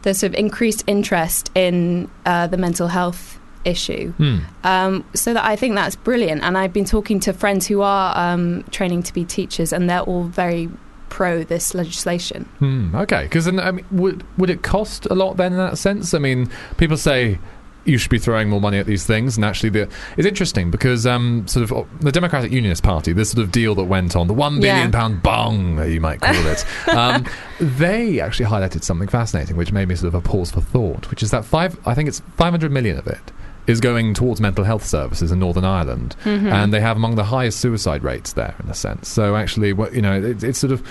the 0.03 0.13
sort 0.13 0.33
of 0.33 0.35
increased 0.35 0.83
interest 0.87 1.51
in 1.55 2.09
uh, 2.25 2.47
the 2.47 2.57
mental 2.57 2.87
health 2.87 3.39
issue. 3.65 4.11
Hmm. 4.13 4.37
Um, 4.63 5.05
so 5.13 5.33
that 5.33 5.43
I 5.45 5.55
think 5.55 5.75
that's 5.75 5.95
brilliant. 5.95 6.43
And 6.43 6.57
I've 6.57 6.73
been 6.73 6.85
talking 6.85 7.19
to 7.21 7.33
friends 7.33 7.67
who 7.67 7.81
are 7.81 8.17
um, 8.17 8.63
training 8.71 9.03
to 9.03 9.13
be 9.13 9.25
teachers, 9.25 9.71
and 9.73 9.89
they're 9.89 10.01
all 10.01 10.23
very 10.23 10.69
pro 11.09 11.43
this 11.43 11.73
legislation. 11.75 12.45
Hmm, 12.59 12.95
okay. 12.95 13.23
Because 13.23 13.47
I 13.47 13.51
mean, 13.71 13.85
would 13.91 14.23
would 14.37 14.49
it 14.49 14.63
cost 14.63 15.05
a 15.07 15.15
lot 15.15 15.37
then 15.37 15.51
in 15.53 15.57
that 15.59 15.77
sense? 15.77 16.13
I 16.13 16.19
mean, 16.19 16.49
people 16.77 16.97
say 16.97 17.39
you 17.85 17.97
should 17.97 18.09
be 18.09 18.17
throwing 18.17 18.47
more 18.49 18.61
money 18.61 18.77
at 18.77 18.85
these 18.85 19.05
things, 19.05 19.35
and 19.35 19.43
actually, 19.43 19.69
the 19.69 19.89
it's 20.15 20.25
interesting 20.25 20.71
because 20.71 21.05
um, 21.05 21.45
sort 21.49 21.63
of 21.69 21.73
uh, 21.73 21.83
the 21.99 22.13
Democratic 22.13 22.49
Unionist 22.51 22.81
Party, 22.81 23.11
this 23.11 23.31
sort 23.31 23.43
of 23.43 23.51
deal 23.51 23.75
that 23.75 23.83
went 23.83 24.15
on, 24.15 24.27
the 24.27 24.33
one 24.33 24.61
billion 24.61 24.89
Yeah. 24.91 24.99
pound 24.99 25.21
bong, 25.21 25.85
you 25.91 25.99
might 25.99 26.21
call 26.21 26.47
it, 26.47 26.65
um, 26.87 27.25
they 27.59 28.21
actually 28.21 28.45
highlighted 28.45 28.83
something 28.85 29.09
fascinating, 29.09 29.57
which 29.57 29.73
made 29.73 29.89
me 29.89 29.95
sort 29.95 30.07
of 30.07 30.15
a 30.15 30.21
pause 30.21 30.49
for 30.49 30.61
thought, 30.61 31.09
which 31.09 31.21
is 31.21 31.31
that 31.31 31.43
five, 31.43 31.77
I 31.85 31.93
think 31.93 32.07
it's 32.07 32.21
five 32.37 32.51
hundred 32.53 32.71
million 32.71 32.97
of 32.97 33.05
it. 33.05 33.31
Is 33.65 33.79
going 33.79 34.13
towards 34.13 34.41
mental 34.41 34.65
health 34.65 34.85
services 34.85 35.31
in 35.31 35.39
Northern 35.39 35.63
Ireland, 35.63 36.15
and 36.25 36.73
they 36.73 36.81
have 36.81 36.97
among 36.97 37.15
the 37.15 37.23
highest 37.23 37.59
suicide 37.59 38.03
rates 38.03 38.33
there, 38.33 38.55
in 38.61 38.69
a 38.69 38.73
sense. 38.73 39.07
So 39.07 39.35
actually, 39.37 39.71
what 39.71 39.93
you 39.93 40.01
know, 40.01 40.21
it, 40.21 40.43
it's 40.43 40.59
sort 40.59 40.73
of 40.73 40.85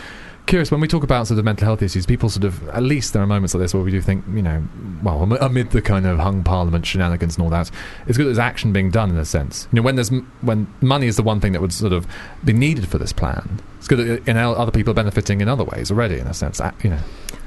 curious 0.46 0.70
when 0.70 0.80
we 0.80 0.88
talk 0.88 1.02
about 1.02 1.26
sort 1.26 1.38
of 1.38 1.44
mental 1.44 1.64
health 1.66 1.82
issues. 1.82 2.06
People 2.06 2.28
sort 2.28 2.44
of, 2.44 2.68
at 2.70 2.82
least 2.82 3.12
there 3.12 3.22
are 3.22 3.26
moments 3.26 3.54
like 3.54 3.60
this 3.60 3.74
where 3.74 3.82
we 3.82 3.90
do 3.90 4.00
think, 4.00 4.24
you 4.34 4.42
know, 4.42 4.62
well, 5.02 5.22
amid 5.40 5.70
the 5.70 5.82
kind 5.82 6.06
of 6.06 6.18
hung 6.18 6.42
parliament 6.42 6.84
shenanigans 6.86 7.36
and 7.36 7.44
all 7.44 7.50
that, 7.50 7.70
it's 8.06 8.16
good 8.16 8.24
that 8.24 8.30
there's 8.30 8.38
action 8.38 8.72
being 8.72 8.90
done 8.90 9.10
in 9.10 9.16
a 9.16 9.24
sense. 9.24 9.68
You 9.72 9.76
know, 9.76 9.82
when 9.82 9.96
there's 9.96 10.10
when 10.40 10.66
money 10.80 11.06
is 11.06 11.16
the 11.16 11.22
one 11.22 11.40
thing 11.40 11.52
that 11.52 11.60
would 11.60 11.72
sort 11.72 11.92
of 11.92 12.06
be 12.44 12.52
needed 12.52 12.88
for 12.88 12.98
this 12.98 13.12
plan, 13.12 13.60
it's 13.78 13.88
good 13.88 13.98
that 13.98 14.26
you 14.26 14.34
know, 14.34 14.52
other 14.54 14.72
people 14.72 14.90
are 14.92 14.94
benefiting 14.94 15.40
in 15.40 15.48
other 15.48 15.64
ways 15.64 15.90
already. 15.90 16.18
In 16.18 16.26
a 16.26 16.34
sense, 16.34 16.60
you 16.82 16.90
know. 16.90 17.00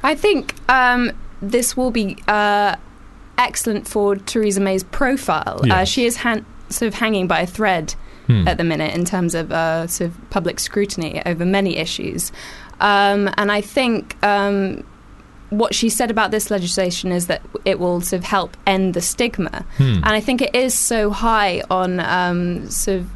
I 0.03 0.15
think 0.15 0.55
um, 0.70 1.12
this 1.41 1.75
will 1.75 1.91
be 1.91 2.17
uh, 2.27 2.75
excellent 3.38 3.88
for 3.88 4.15
Theresa 4.15 4.60
May's 4.62 4.84
profile. 4.84 5.62
Uh, 5.70 5.84
she 5.86 6.06
is 6.06 6.18
han- 6.18 6.46
sort 6.70 6.88
of 6.88 6.94
hanging 6.96 7.27
by 7.27 7.42
a 7.42 7.48
thread 7.48 7.96
Hmm. 8.27 8.48
at 8.48 8.58
the 8.58 8.63
minute 8.63 8.96
in 8.96 9.06
terms 9.06 9.36
of 9.36 9.51
uh, 9.51 9.86
sort 9.86 10.10
of 10.10 10.30
public 10.32 10.60
scrutiny 10.60 11.22
over 11.27 11.46
many 11.46 11.77
issues. 11.77 12.32
Um, 12.80 13.30
and 13.38 13.51
I 13.51 13.62
think 13.62 14.18
um, 14.24 14.84
what 15.51 15.75
she 15.75 15.89
said 15.89 16.10
about 16.10 16.32
this 16.32 16.50
legislation 16.50 17.12
is 17.12 17.27
that 17.27 17.44
it 17.65 17.77
will 17.80 18.01
sort 18.01 18.18
of 18.22 18.24
help 18.24 18.58
end 18.65 18.96
the 18.96 19.01
stigma, 19.01 19.63
Hmm. 19.77 19.98
and 20.04 20.08
I 20.08 20.22
think 20.22 20.42
it 20.42 20.56
is 20.56 20.74
so 20.74 21.12
high 21.12 21.62
on 21.70 22.00
um, 22.00 22.68
sort 22.72 23.01
of 23.01 23.10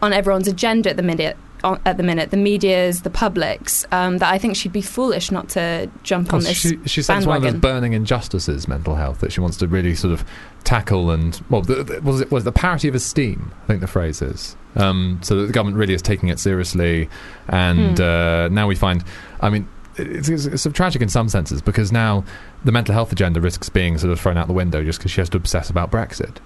on 0.00 0.14
everyone's 0.14 0.48
agenda 0.48 0.88
at 0.88 0.96
the 0.96 1.02
minute. 1.02 1.36
On, 1.62 1.80
at 1.84 1.96
the 1.96 2.02
minute, 2.02 2.30
the 2.30 2.36
media's, 2.36 3.02
the 3.02 3.10
public's, 3.10 3.84
um, 3.92 4.18
that 4.18 4.32
I 4.32 4.38
think 4.38 4.56
she'd 4.56 4.72
be 4.72 4.82
foolish 4.82 5.30
not 5.30 5.48
to 5.50 5.90
jump 6.02 6.32
on 6.32 6.40
this 6.40 6.56
she, 6.56 6.78
she 6.86 7.00
it's 7.00 7.08
one 7.26 7.36
of 7.36 7.42
those 7.42 7.54
burning 7.54 7.92
injustices, 7.92 8.66
mental 8.66 8.94
health, 8.94 9.20
that 9.20 9.32
she 9.32 9.40
wants 9.40 9.56
to 9.58 9.66
really 9.68 9.94
sort 9.94 10.12
of 10.12 10.24
tackle 10.64 11.10
and 11.10 11.40
well, 11.50 11.62
the, 11.62 11.82
the, 11.84 12.00
was 12.02 12.20
it 12.20 12.30
was 12.30 12.44
the 12.44 12.52
parity 12.52 12.88
of 12.88 12.94
esteem? 12.94 13.52
I 13.64 13.66
think 13.66 13.80
the 13.80 13.86
phrase 13.86 14.22
is. 14.22 14.56
Um, 14.76 15.18
so 15.22 15.34
that 15.36 15.46
the 15.46 15.52
government 15.52 15.76
really 15.78 15.94
is 15.94 16.02
taking 16.02 16.28
it 16.28 16.38
seriously, 16.38 17.08
and 17.48 17.98
Hmm. 17.98 18.02
uh, 18.04 18.48
now 18.48 18.66
we 18.66 18.74
find, 18.74 19.04
I 19.40 19.50
mean. 19.50 19.68
It's, 19.96 20.28
it's, 20.30 20.46
it's 20.46 20.62
sort 20.62 20.70
of 20.72 20.74
tragic 20.74 21.02
in 21.02 21.08
some 21.10 21.28
senses 21.28 21.60
because 21.60 21.92
now 21.92 22.24
the 22.64 22.72
mental 22.72 22.94
health 22.94 23.12
agenda 23.12 23.38
risks 23.40 23.68
being 23.68 23.98
sort 23.98 24.12
of 24.12 24.20
thrown 24.20 24.38
out 24.38 24.46
the 24.46 24.54
window 24.54 24.82
just 24.82 24.98
because 24.98 25.10
she 25.10 25.20
has 25.20 25.28
to 25.30 25.36
obsess 25.36 25.68
about 25.68 25.90
Brexit. 25.90 26.36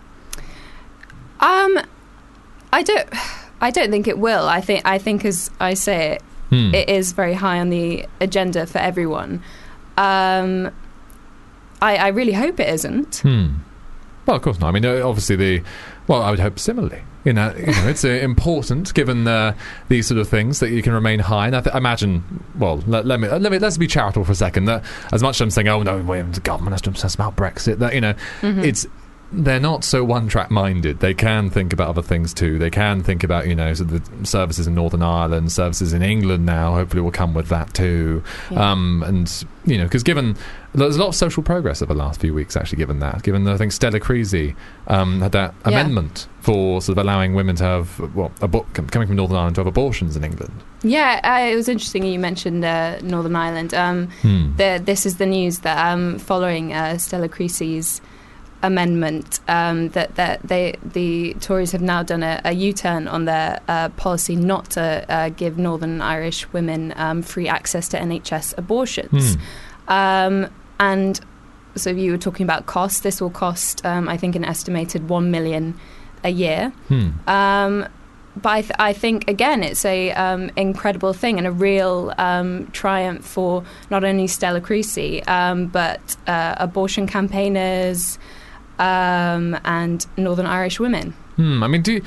Um, 1.40 1.78
I 2.73 2.83
don't. 2.83 3.09
I 3.64 3.71
don't 3.71 3.90
think 3.90 4.06
it 4.06 4.18
will. 4.18 4.47
I 4.49 4.61
think. 4.61 4.83
I 4.85 4.99
think, 4.99 5.25
as 5.25 5.50
I 5.59 5.75
say 5.75 6.12
it, 6.12 6.23
Hmm. 6.50 6.75
it 6.75 6.88
is 6.90 7.12
very 7.12 7.33
high 7.35 7.59
on 7.59 7.71
the 7.71 8.06
agenda 8.21 8.66
for 8.66 8.78
everyone. 8.78 9.42
Um, 9.97 10.71
I, 11.80 11.97
I 11.97 12.09
really 12.09 12.33
hope 12.33 12.61
it 12.61 12.68
isn't. 12.68 13.16
Hmm. 13.16 13.47
Well, 14.26 14.37
of 14.37 14.42
course 14.42 14.61
not. 14.61 14.68
I 14.68 14.73
mean, 14.73 14.85
uh, 14.85 15.06
obviously 15.06 15.37
the. 15.37 15.62
Well, 16.06 16.23
I 16.23 16.30
would 16.30 16.40
hope 16.40 16.59
similarly. 16.59 17.02
You 17.25 17.33
know, 17.33 17.54
you 17.56 17.64
know 17.66 17.88
it's 17.88 18.04
uh, 18.04 18.09
important 18.09 18.92
given 18.92 19.26
uh, 19.26 19.54
these 19.88 20.06
sort 20.06 20.18
of 20.21 20.28
things 20.28 20.61
that 20.61 20.68
you 20.71 20.83
can 20.83 20.92
remain 20.92 21.21
high. 21.21 21.47
And 21.47 21.56
I, 21.56 21.62
th- 21.62 21.75
imagine. 21.75 22.44
Well, 22.59 22.83
let, 22.87 23.06
let 23.06 23.18
me 23.21 23.28
let 23.28 23.50
me 23.50 23.59
let's 23.59 23.78
be 23.78 23.87
charitable 23.87 24.26
for 24.26 24.33
a 24.33 24.35
second. 24.35 24.66
That 24.66 24.85
as 25.12 25.23
much 25.23 25.37
as 25.37 25.40
I'm 25.40 25.50
saying, 25.50 25.68
oh 25.68 25.83
no, 25.83 26.02
the 26.02 26.40
government 26.40 26.75
has 26.75 26.83
to 26.83 26.90
obsess 26.90 27.14
about 27.14 27.35
Brexit. 27.37 27.78
That 27.78 27.94
you 27.94 28.02
know, 28.02 28.14
it's 28.42 28.87
they're 29.37 29.61
not 29.61 29.85
so 29.85 30.05
one 30.05 30.29
track 30.29 30.50
minded. 30.50 31.00
They 31.00 31.14
can 31.14 31.50
think 31.50 31.73
about 31.73 31.88
other 31.88 32.03
things 32.03 32.33
too. 32.33 32.59
They 32.59 32.71
can 32.71 33.03
think 33.03 33.25
about, 33.25 33.47
you 33.49 33.55
know, 33.55 33.75
so 33.75 33.85
the 33.85 34.03
services 34.26 34.67
in 34.67 34.75
Northern 34.75 35.03
Ireland, 35.03 35.50
services 35.53 35.93
in 35.93 36.03
England 36.03 36.47
now, 36.47 36.75
hopefully 36.75 37.03
will 37.03 37.11
come 37.11 37.35
with 37.35 37.49
that 37.49 37.75
too. 37.75 38.23
Yeah. 38.50 38.71
Um, 38.73 39.03
and, 39.07 39.45
you 39.64 39.79
know, 39.79 39.85
because 39.85 40.03
given 40.03 40.37
there's 40.75 40.97
a 40.97 41.00
lot 41.00 41.09
of 41.09 41.14
social 41.14 41.43
progress 41.43 41.83
over 41.83 41.95
the 41.95 41.99
last 41.99 42.21
few 42.21 42.33
weeks, 42.35 42.57
actually, 42.57 42.79
given 42.79 42.99
that. 43.00 43.23
Given, 43.23 43.45
that 43.45 43.55
I 43.55 43.57
think, 43.57 43.73
Stella 43.73 44.00
Creasy 44.00 44.55
um, 44.88 45.21
had 45.21 45.33
that 45.33 45.55
Yeah. 45.64 45.71
amendment 45.73 46.29
for 46.41 46.81
sort 46.83 46.99
of 46.99 47.05
allowing 47.05 47.35
women 47.35 47.57
to 47.57 47.64
have, 47.64 47.99
well, 48.14 48.31
abo- 48.41 48.67
com- 48.75 48.88
coming 48.88 49.07
from 49.09 49.17
Northern 49.17 49.37
Ireland 49.37 49.55
to 49.57 49.61
have 49.61 49.67
abortions 49.69 50.17
in 50.17 50.25
England. 50.25 50.53
Yeah, 50.83 51.21
uh, 51.25 51.50
it 51.50 51.55
was 51.57 51.69
interesting 51.69 52.05
you 52.05 52.19
mentioned 52.19 52.64
uh, 52.64 52.99
Northern 53.03 53.35
Ireland. 53.37 53.73
Um, 53.75 54.09
Hmm. 54.23 54.57
the, 54.57 54.81
this 54.85 55.07
is 55.07 55.17
the 55.17 55.26
news 55.26 55.61
that 55.61 55.79
um, 55.93 56.19
following 56.19 56.73
uh, 56.73 56.99
Stella 56.99 57.29
Creasy's 57.29 58.00
amendment, 58.64 59.40
um, 59.47 59.90
that, 59.90 60.14
that 60.16 60.42
they 60.42 60.75
the 60.83 61.35
Tories 61.35 61.73
have 61.73 61.83
now 61.83 62.02
done 62.02 62.23
a, 62.23 62.40
a 62.44 62.52
U-turn 62.52 63.06
on 63.06 63.26
their 63.26 63.61
uh, 63.68 63.90
policy 63.90 64.35
not 64.35 64.71
to 64.71 65.04
uh, 65.09 65.28
give 65.28 65.59
Northern 65.59 66.00
Irish 66.00 66.50
women 66.52 66.92
um, 66.97 67.23
free 67.23 67.47
access 67.47 67.88
to 67.90 67.99
NHS 67.99 68.56
abortions. 68.59 69.35
Hmm. 69.35 69.92
Um, 69.92 70.50
and 70.80 71.21
so 71.76 71.90
you 71.90 72.12
were 72.12 72.18
talking 72.18 72.44
about 72.44 72.66
cost. 72.66 73.02
This 73.02 73.21
will 73.21 73.30
cost, 73.30 73.85
um, 73.85 74.09
I 74.09 74.16
think, 74.16 74.35
an 74.35 74.44
estimated 74.44 75.09
one 75.09 75.30
million 75.30 75.78
a 76.25 76.30
year. 76.30 76.71
Hmm. 76.88 77.11
Um, 77.28 77.88
but 78.37 78.49
I, 78.49 78.61
th- 78.62 78.76
I 78.78 78.92
think 78.92 79.28
again, 79.28 79.62
it's 79.62 79.85
a 79.85 80.11
um, 80.12 80.50
incredible 80.56 81.12
thing 81.12 81.38
and 81.38 81.47
a 81.47 81.52
real 81.52 82.12
um, 82.18 82.66
triumph 82.73 83.25
for 83.25 83.62
not 83.90 84.02
only 84.04 84.26
Stella 84.26 84.61
Creasy 84.61 85.23
um, 85.25 85.66
but 85.66 86.16
uh, 86.26 86.56
abortion 86.59 87.06
campaigners 87.06 88.18
um, 88.78 89.59
and 89.64 90.07
Northern 90.16 90.47
Irish 90.47 90.81
women. 90.81 91.12
Hmm. 91.37 91.62
I 91.62 91.69
mean, 91.69 91.83
do 91.83 91.95
you, 91.95 92.02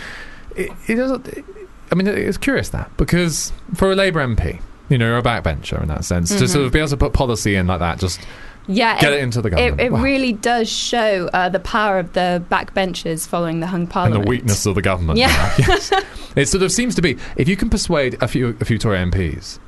it, 0.56 0.72
it 0.88 0.96
doesn't. 0.96 1.46
I 1.92 1.96
mean, 1.96 2.08
it's 2.08 2.38
curious 2.38 2.70
that 2.70 2.96
because 2.98 3.52
for 3.76 3.92
a 3.92 3.96
Labour 3.96 4.26
MP, 4.26 4.62
you 4.90 4.98
know, 4.98 5.06
you're 5.08 5.18
a 5.18 5.24
backbencher 5.24 5.82
in 5.82 5.88
that 5.90 6.06
sense, 6.06 6.30
to 6.38 6.48
sort 6.48 6.66
of 6.66 6.72
be 6.72 6.80
able 6.80 6.90
to 6.90 6.98
put 6.98 7.14
policy 7.14 7.56
in 7.56 7.68
like 7.68 7.80
that, 7.80 8.00
just 8.00 8.20
Yeah, 8.68 9.00
get 9.00 9.14
it, 9.14 9.20
into 9.22 9.42
the 9.42 9.50
government, 9.50 9.80
It, 9.80 9.86
it 9.86 9.92
Wow. 9.94 10.02
really 10.02 10.34
does 10.34 10.70
show 10.70 11.30
uh, 11.34 11.48
the 11.50 11.60
power 11.60 12.00
of 12.00 12.14
the 12.14 12.44
backbenchers 12.50 13.28
following 13.28 13.60
the 13.62 13.68
hung 13.68 13.88
parliament 13.88 14.22
and 14.22 14.26
the 14.26 14.30
weakness 14.30 14.66
of 14.66 14.76
the 14.76 14.82
government. 14.82 15.18
Yeah. 15.20 15.54
yes. 15.60 15.92
It 16.36 16.48
sort 16.48 16.64
of 16.64 16.72
seems 16.72 16.96
to 16.96 17.02
be 17.02 17.18
if 17.38 17.48
you 17.48 17.56
can 17.56 17.70
persuade 17.70 18.18
a 18.22 18.28
few 18.28 18.58
a 18.60 18.66
few 18.66 18.78
Tory 18.78 18.98
MPs 19.00 19.60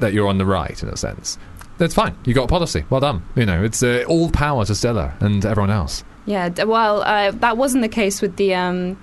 that 0.00 0.12
you're 0.12 0.28
on 0.28 0.38
the 0.38 0.46
right 0.46 0.82
in 0.82 0.88
a 0.88 0.96
sense. 0.96 1.38
That's 1.78 1.94
fine. 1.94 2.14
You 2.24 2.34
got 2.34 2.48
policy. 2.48 2.84
Well 2.90 3.00
done. 3.00 3.22
You 3.36 3.46
know, 3.46 3.62
it's 3.64 3.82
uh, 3.82 4.04
all 4.06 4.30
power 4.30 4.64
to 4.64 4.74
Stella 4.74 5.14
and 5.20 5.44
everyone 5.46 5.70
else. 5.70 6.04
Yeah, 6.26 6.48
d- 6.50 6.64
well, 6.64 7.02
uh, 7.02 7.30
that 7.32 7.56
wasn't 7.56 7.82
the 7.82 7.88
case 7.88 8.20
with 8.22 8.36
the 8.36 8.54
um, 8.54 8.96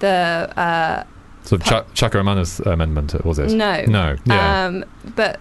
the 0.00 0.50
uh, 0.56 1.04
So 1.44 1.58
Ch- 1.58 1.84
amendment 2.60 3.24
was 3.24 3.38
it? 3.38 3.50
no, 3.52 3.84
No. 3.86 4.16
Yeah. 4.24 4.66
Um, 4.66 4.84
but 5.14 5.38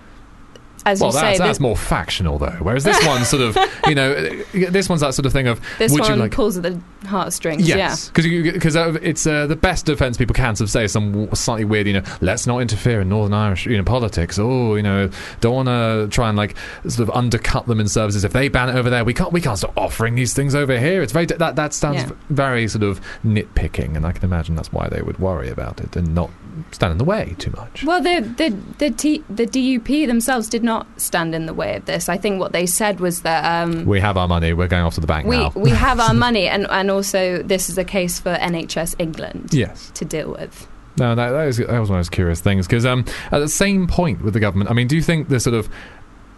as 0.86 1.02
well, 1.02 1.10
you 1.12 1.14
say, 1.18 1.22
that's, 1.22 1.40
that's 1.40 1.60
more 1.60 1.76
factional 1.76 2.38
though. 2.38 2.58
Whereas 2.62 2.84
this 2.84 3.04
one's 3.06 3.28
sort 3.28 3.42
of, 3.42 3.58
you 3.88 3.96
know, 3.96 4.12
uh, 4.14 4.44
this 4.72 4.88
one's 4.88 5.02
that 5.02 5.14
sort 5.14 5.26
of 5.26 5.34
thing 5.34 5.48
of 5.48 5.60
this 5.80 5.92
would 5.92 6.02
one 6.02 6.12
you 6.12 6.18
like 6.18 6.32
pulls 6.32 6.58
at 6.58 6.64
the 6.64 6.80
heartstrings. 7.08 7.68
Yes, 7.68 8.10
because 8.10 8.26
because 8.26 8.76
it's 8.76 9.26
uh, 9.26 9.48
the 9.48 9.56
best 9.56 9.86
defence 9.86 10.18
people 10.18 10.34
can 10.34 10.56
sort 10.56 10.68
of 10.68 10.72
say 10.72 10.88
some 10.88 11.34
slightly 11.34 11.66
weird, 11.66 11.88
you 11.88 11.94
know, 11.94 12.04
let's 12.22 12.46
not 12.48 12.60
interfere 12.60 13.02
in 13.02 13.10
Northern 13.10 13.34
Irish, 13.34 13.66
you 13.66 13.78
know, 13.78 13.84
politics. 13.84 14.38
Oh, 14.40 14.76
you 14.76 14.84
know, 14.84 15.10
don't 15.42 15.56
want 15.56 15.68
to 15.68 16.08
try 16.16 16.30
and 16.30 16.38
like 16.38 16.56
sort 16.88 17.08
of 17.08 17.16
undercut 17.16 17.66
them 17.68 17.80
in 17.80 17.88
services. 17.88 18.24
If 18.24 18.34
they 18.34 18.48
ban 18.48 18.70
it 18.70 18.76
over 18.76 18.90
there, 18.90 19.04
we 19.04 19.14
can't 19.14 19.32
we 19.34 19.42
can't 19.42 19.58
start 19.58 19.74
offering 19.78 20.16
these 20.16 20.34
things 20.34 20.56
over 20.56 20.78
here. 20.80 21.02
It's 21.02 21.12
very 21.14 21.26
that 21.26 21.56
that 21.56 21.74
sounds 21.74 22.04
Yeah. 22.04 22.12
very 22.30 22.68
sort 22.68 22.84
of 22.84 23.02
nitpicking, 23.26 23.96
and 23.96 24.06
I 24.06 24.12
can 24.12 24.24
imagine 24.24 24.56
that's 24.56 24.72
why 24.72 24.88
they 24.90 25.02
would 25.02 25.20
worry 25.20 25.50
about 25.50 25.80
it 25.82 25.96
and 25.96 26.14
not 26.14 26.30
stand 26.72 26.92
in 26.92 26.98
the 26.98 27.04
way 27.04 27.36
too 27.40 27.52
much. 27.52 27.84
Well, 27.84 28.02
the 28.02 28.22
the 28.22 28.50
the, 28.78 28.92
T, 28.92 29.24
the 29.30 29.46
DUP 29.46 30.08
themselves 30.08 30.50
did 30.50 30.64
not 30.64 30.88
stand 31.00 31.36
in 31.36 31.46
the 31.46 31.54
way 31.54 31.76
of 31.76 31.86
this. 31.86 32.10
I 32.10 32.18
think 32.18 32.40
what 32.40 32.52
they 32.52 32.66
said 32.66 33.00
was 33.00 33.22
that 33.22 33.44
um, 33.46 33.86
we 33.86 34.00
have 34.00 34.18
our 34.18 34.28
money. 34.28 34.54
We're 34.54 34.68
going 34.68 34.84
off 34.84 34.96
to 34.96 35.02
the 35.02 35.08
bank 35.08 35.28
we 35.28 35.38
now. 35.38 35.52
we 35.56 35.72
have 35.72 36.00
our 36.00 36.14
money, 36.28 36.48
and 36.48 36.68
and 36.70 36.92
also 36.92 37.42
this 37.44 37.70
is 37.70 37.78
a 37.78 37.86
case 37.86 38.20
for 38.20 38.36
NHS 38.36 38.96
England 39.00 39.54
yes. 39.54 39.92
to 39.96 40.06
deal 40.06 40.32
with. 40.32 40.68
No, 40.98 41.14
that, 41.14 41.32
that, 41.32 41.48
is, 41.50 41.58
that 41.58 41.78
was 41.78 41.90
one 41.90 42.00
of 42.00 42.06
those 42.06 42.10
curious 42.10 42.40
things 42.40 42.68
because 42.68 42.86
um, 42.86 43.04
at 43.30 43.40
the 43.40 43.50
same 43.50 43.86
point 43.86 44.22
with 44.22 44.34
the 44.34 44.40
government, 44.40 44.70
I 44.70 44.74
mean, 44.74 44.88
do 44.88 44.96
you 44.96 45.02
think 45.02 45.28
the 45.28 45.42
sort 45.42 45.54
of 45.54 45.68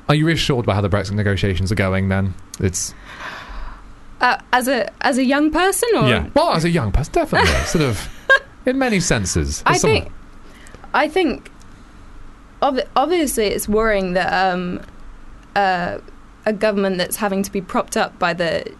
are 0.09 0.15
you 0.15 0.25
reassured 0.25 0.65
by 0.65 0.73
how 0.73 0.81
the 0.81 0.89
Brexit 0.89 1.11
negotiations 1.11 1.71
are 1.71 1.75
going? 1.75 2.09
Then 2.09 2.33
it's 2.59 2.93
Uh, 4.19 4.39
as 4.51 4.67
a 4.67 4.89
as 5.01 5.17
a 5.17 5.23
young 5.23 5.51
person, 5.51 5.89
or 5.95 6.07
yeah. 6.07 6.27
Well, 6.33 6.51
as 6.51 6.65
a 6.65 6.69
young 6.69 6.91
person, 6.91 7.13
definitely, 7.13 7.51
sort 7.65 7.83
of 7.83 8.09
in 8.67 8.77
many 8.77 8.99
senses. 8.99 9.63
I 9.65 9.77
think, 9.77 10.11
I 10.93 11.07
think, 11.07 11.49
ob- 12.61 12.87
obviously, 12.95 13.45
it's 13.47 13.67
worrying 13.67 14.13
that 14.13 14.31
um, 14.53 14.81
uh, 15.55 15.97
a 16.45 16.53
government 16.53 16.97
that's 16.97 17.15
having 17.15 17.41
to 17.43 17.51
be 17.51 17.61
propped 17.61 17.97
up 17.97 18.17
by 18.19 18.33
the 18.33 18.71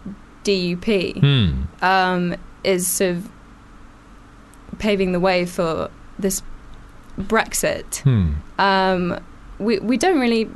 DUP 0.44 1.18
Hmm. 1.20 1.62
um, 1.84 2.36
is 2.64 2.86
sort 2.88 3.16
of 3.16 3.30
paving 4.78 5.12
the 5.12 5.20
way 5.20 5.44
for 5.46 5.90
this 6.18 6.42
Brexit. 7.18 7.96
Hmm. 8.02 8.34
Um, 8.60 9.20
we 9.58 9.78
we 9.80 9.96
don't 9.96 10.20
really. 10.20 10.48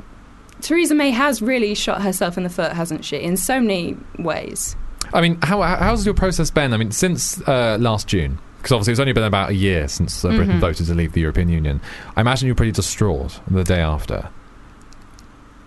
Theresa 0.61 0.95
May 0.95 1.11
has 1.11 1.41
really 1.41 1.75
shot 1.75 2.01
herself 2.01 2.37
in 2.37 2.43
the 2.43 2.49
foot, 2.49 2.71
hasn't 2.71 3.03
she? 3.03 3.17
In 3.17 3.35
so 3.35 3.59
many 3.59 3.97
ways. 4.17 4.77
I 5.13 5.19
mean, 5.19 5.37
how 5.41 5.61
how- 5.61 5.75
how's 5.77 6.05
your 6.05 6.15
process 6.15 6.49
been? 6.51 6.73
I 6.73 6.77
mean, 6.77 6.91
since 6.91 7.41
uh, 7.47 7.77
last 7.81 8.07
June, 8.07 8.39
because 8.63 8.71
obviously 8.71 8.93
it's 8.93 8.99
only 9.01 9.11
been 9.11 9.23
about 9.25 9.49
a 9.49 9.53
year 9.53 9.89
since 9.89 10.23
uh, 10.23 10.29
Britain 10.29 10.55
Mhm. 10.55 10.59
voted 10.61 10.87
to 10.87 10.93
leave 10.93 11.11
the 11.11 11.19
European 11.19 11.49
Union. 11.49 11.81
I 12.15 12.21
imagine 12.21 12.45
you're 12.47 12.55
pretty 12.55 12.71
distraught 12.71 13.41
the 13.51 13.61
day 13.65 13.81
after. 13.81 14.29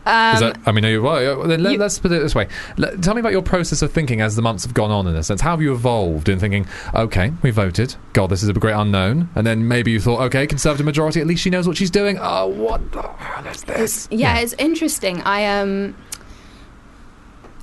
Um, 0.07 0.35
Is 0.35 0.41
that? 0.41 0.59
I 0.65 0.73
mean, 0.73 0.85
you, 0.85 1.03
well, 1.03 1.37
let, 1.45 1.81
us 1.81 1.99
put 1.99 2.11
it 2.13 2.23
this 2.23 2.35
way. 2.35 2.49
Let, 2.79 3.03
tell 3.03 3.13
me 3.15 3.21
about 3.21 3.33
your 3.33 3.43
process 3.43 3.83
of 3.83 3.93
thinking 3.93 4.23
as 4.23 4.35
the 4.35 4.41
months 4.41 4.65
have 4.65 4.73
gone 4.73 4.91
on. 4.91 5.07
In 5.09 5.15
a 5.15 5.23
sense, 5.23 5.43
how 5.43 5.51
have 5.51 5.61
you 5.61 5.75
evolved 5.75 6.29
in 6.31 6.39
thinking? 6.39 6.67
Okay, 6.95 7.33
we 7.43 7.51
voted. 7.51 7.97
God, 8.15 8.29
this 8.31 8.43
is 8.43 8.49
a 8.49 8.53
great 8.55 8.73
unknown. 8.75 9.29
And 9.35 9.47
then 9.47 9.69
maybe 9.69 9.91
you 9.91 10.01
thought, 10.01 10.21
okay, 10.23 10.47
Conservative 10.47 10.87
majority. 10.87 11.21
At 11.21 11.27
least 11.27 11.43
she 11.43 11.51
knows 11.51 11.67
what 11.69 11.77
she's 11.77 11.91
doing. 11.91 12.19
Oh, 12.21 12.47
what 12.47 12.93
the 12.93 13.03
hell 13.03 13.47
is 13.49 13.65
this? 13.65 14.09
yeah, 14.11 14.39
it's 14.39 14.55
interesting. 14.55 15.21
I 15.23 15.45
um, 15.59 15.95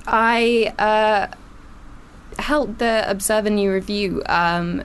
I 0.06 0.72
uh, 0.78 1.26
helped 2.40 2.78
the 2.78 3.10
Observer 3.10 3.50
New 3.50 3.72
Review 3.72 4.22
um, 4.26 4.84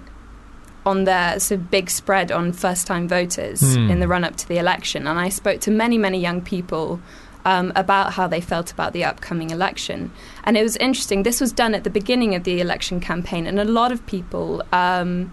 on 0.89 1.03
their 1.05 1.39
sort 1.39 1.59
of 1.61 1.71
big 1.71 1.89
spread 1.89 2.31
on 2.31 2.51
first-time 2.51 3.07
voters 3.07 3.59
Hmm. 3.61 3.89
in 3.91 3.99
the 3.99 4.07
run-up 4.07 4.35
to 4.41 4.47
the 4.47 4.57
election, 4.57 5.07
and 5.07 5.17
I 5.25 5.29
spoke 5.29 5.59
to 5.61 5.71
many, 5.71 5.97
many 5.97 6.19
young 6.19 6.41
people. 6.41 6.99
Um, 7.45 7.71
about 7.73 8.13
how 8.13 8.27
they 8.27 8.41
felt 8.41 8.69
about 8.75 8.91
the 8.91 9.05
upcoming 9.05 9.49
election. 9.49 10.11
And 10.43 10.57
it 10.57 10.61
was 10.61 10.75
interesting. 10.75 11.23
This 11.23 11.39
was 11.39 11.53
done 11.53 11.73
at 11.73 11.85
the 11.85 11.89
beginning 11.89 12.35
of 12.35 12.43
the 12.43 12.59
election 12.59 12.99
campaign, 12.99 13.47
and 13.47 13.57
a 13.59 13.63
lot 13.63 13.93
of 13.93 14.05
people, 14.05 14.61
um, 14.73 15.31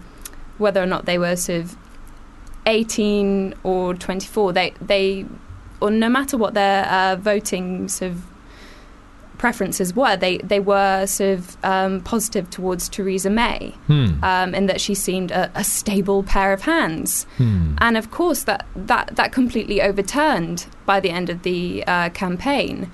whether 0.57 0.81
or 0.81 0.85
not 0.85 1.05
they 1.05 1.17
were 1.17 1.35
sort 1.35 1.59
of 1.63 1.75
18 2.65 3.53
or 3.63 3.93
24, 3.93 4.53
they, 4.53 4.73
they 4.81 5.25
or 5.81 5.91
no 5.91 6.07
matter 6.09 6.37
what 6.37 6.53
their 6.53 6.85
uh, 6.85 7.17
voting 7.17 7.87
sort 7.89 8.11
of 8.11 8.23
preferences 9.37 9.95
were, 9.95 10.17
they 10.17 10.37
they 10.39 10.59
were 10.59 11.05
sort 11.05 11.37
of 11.37 11.57
um, 11.63 12.01
positive 12.01 12.49
towards 12.49 12.89
Theresa 12.89 13.29
May, 13.29 13.73
Hmm. 13.87 14.23
um, 14.23 14.55
in 14.55 14.65
that 14.67 14.81
she 14.81 14.95
seemed 14.95 15.31
a, 15.31 15.51
a 15.55 15.63
stable 15.63 16.23
pair 16.23 16.53
of 16.53 16.61
hands. 16.61 17.25
Hmm. 17.37 17.75
And 17.77 17.97
of 17.97 18.09
course, 18.11 18.43
that, 18.43 18.65
that, 18.75 19.15
that 19.15 19.31
completely 19.31 19.81
overturned 19.81 20.65
by 20.85 20.99
the 20.99 21.09
end 21.11 21.29
of 21.29 21.43
the 21.43 21.83
uh, 21.87 22.09
campaign. 22.09 22.91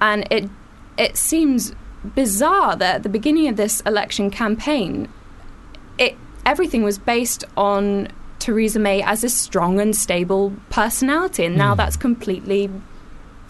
And 0.00 0.26
it, 0.30 0.48
it 0.96 1.16
seems 1.16 1.74
bizarre 2.14 2.76
that 2.76 2.94
at 2.96 3.02
the 3.02 3.08
beginning 3.08 3.48
of 3.48 3.56
this 3.56 3.80
election 3.80 4.30
campaign, 4.30 5.08
it, 5.98 6.16
everything 6.46 6.82
was 6.84 6.98
based 6.98 7.44
on 7.56 8.08
Theresa 8.38 8.78
May 8.78 9.02
as 9.02 9.24
a 9.24 9.28
strong 9.28 9.80
and 9.80 9.96
stable 9.96 10.52
personality. 10.70 11.44
And 11.44 11.56
now 11.56 11.72
Hmm. 11.74 11.78
that's 11.78 11.96
completely 11.96 12.70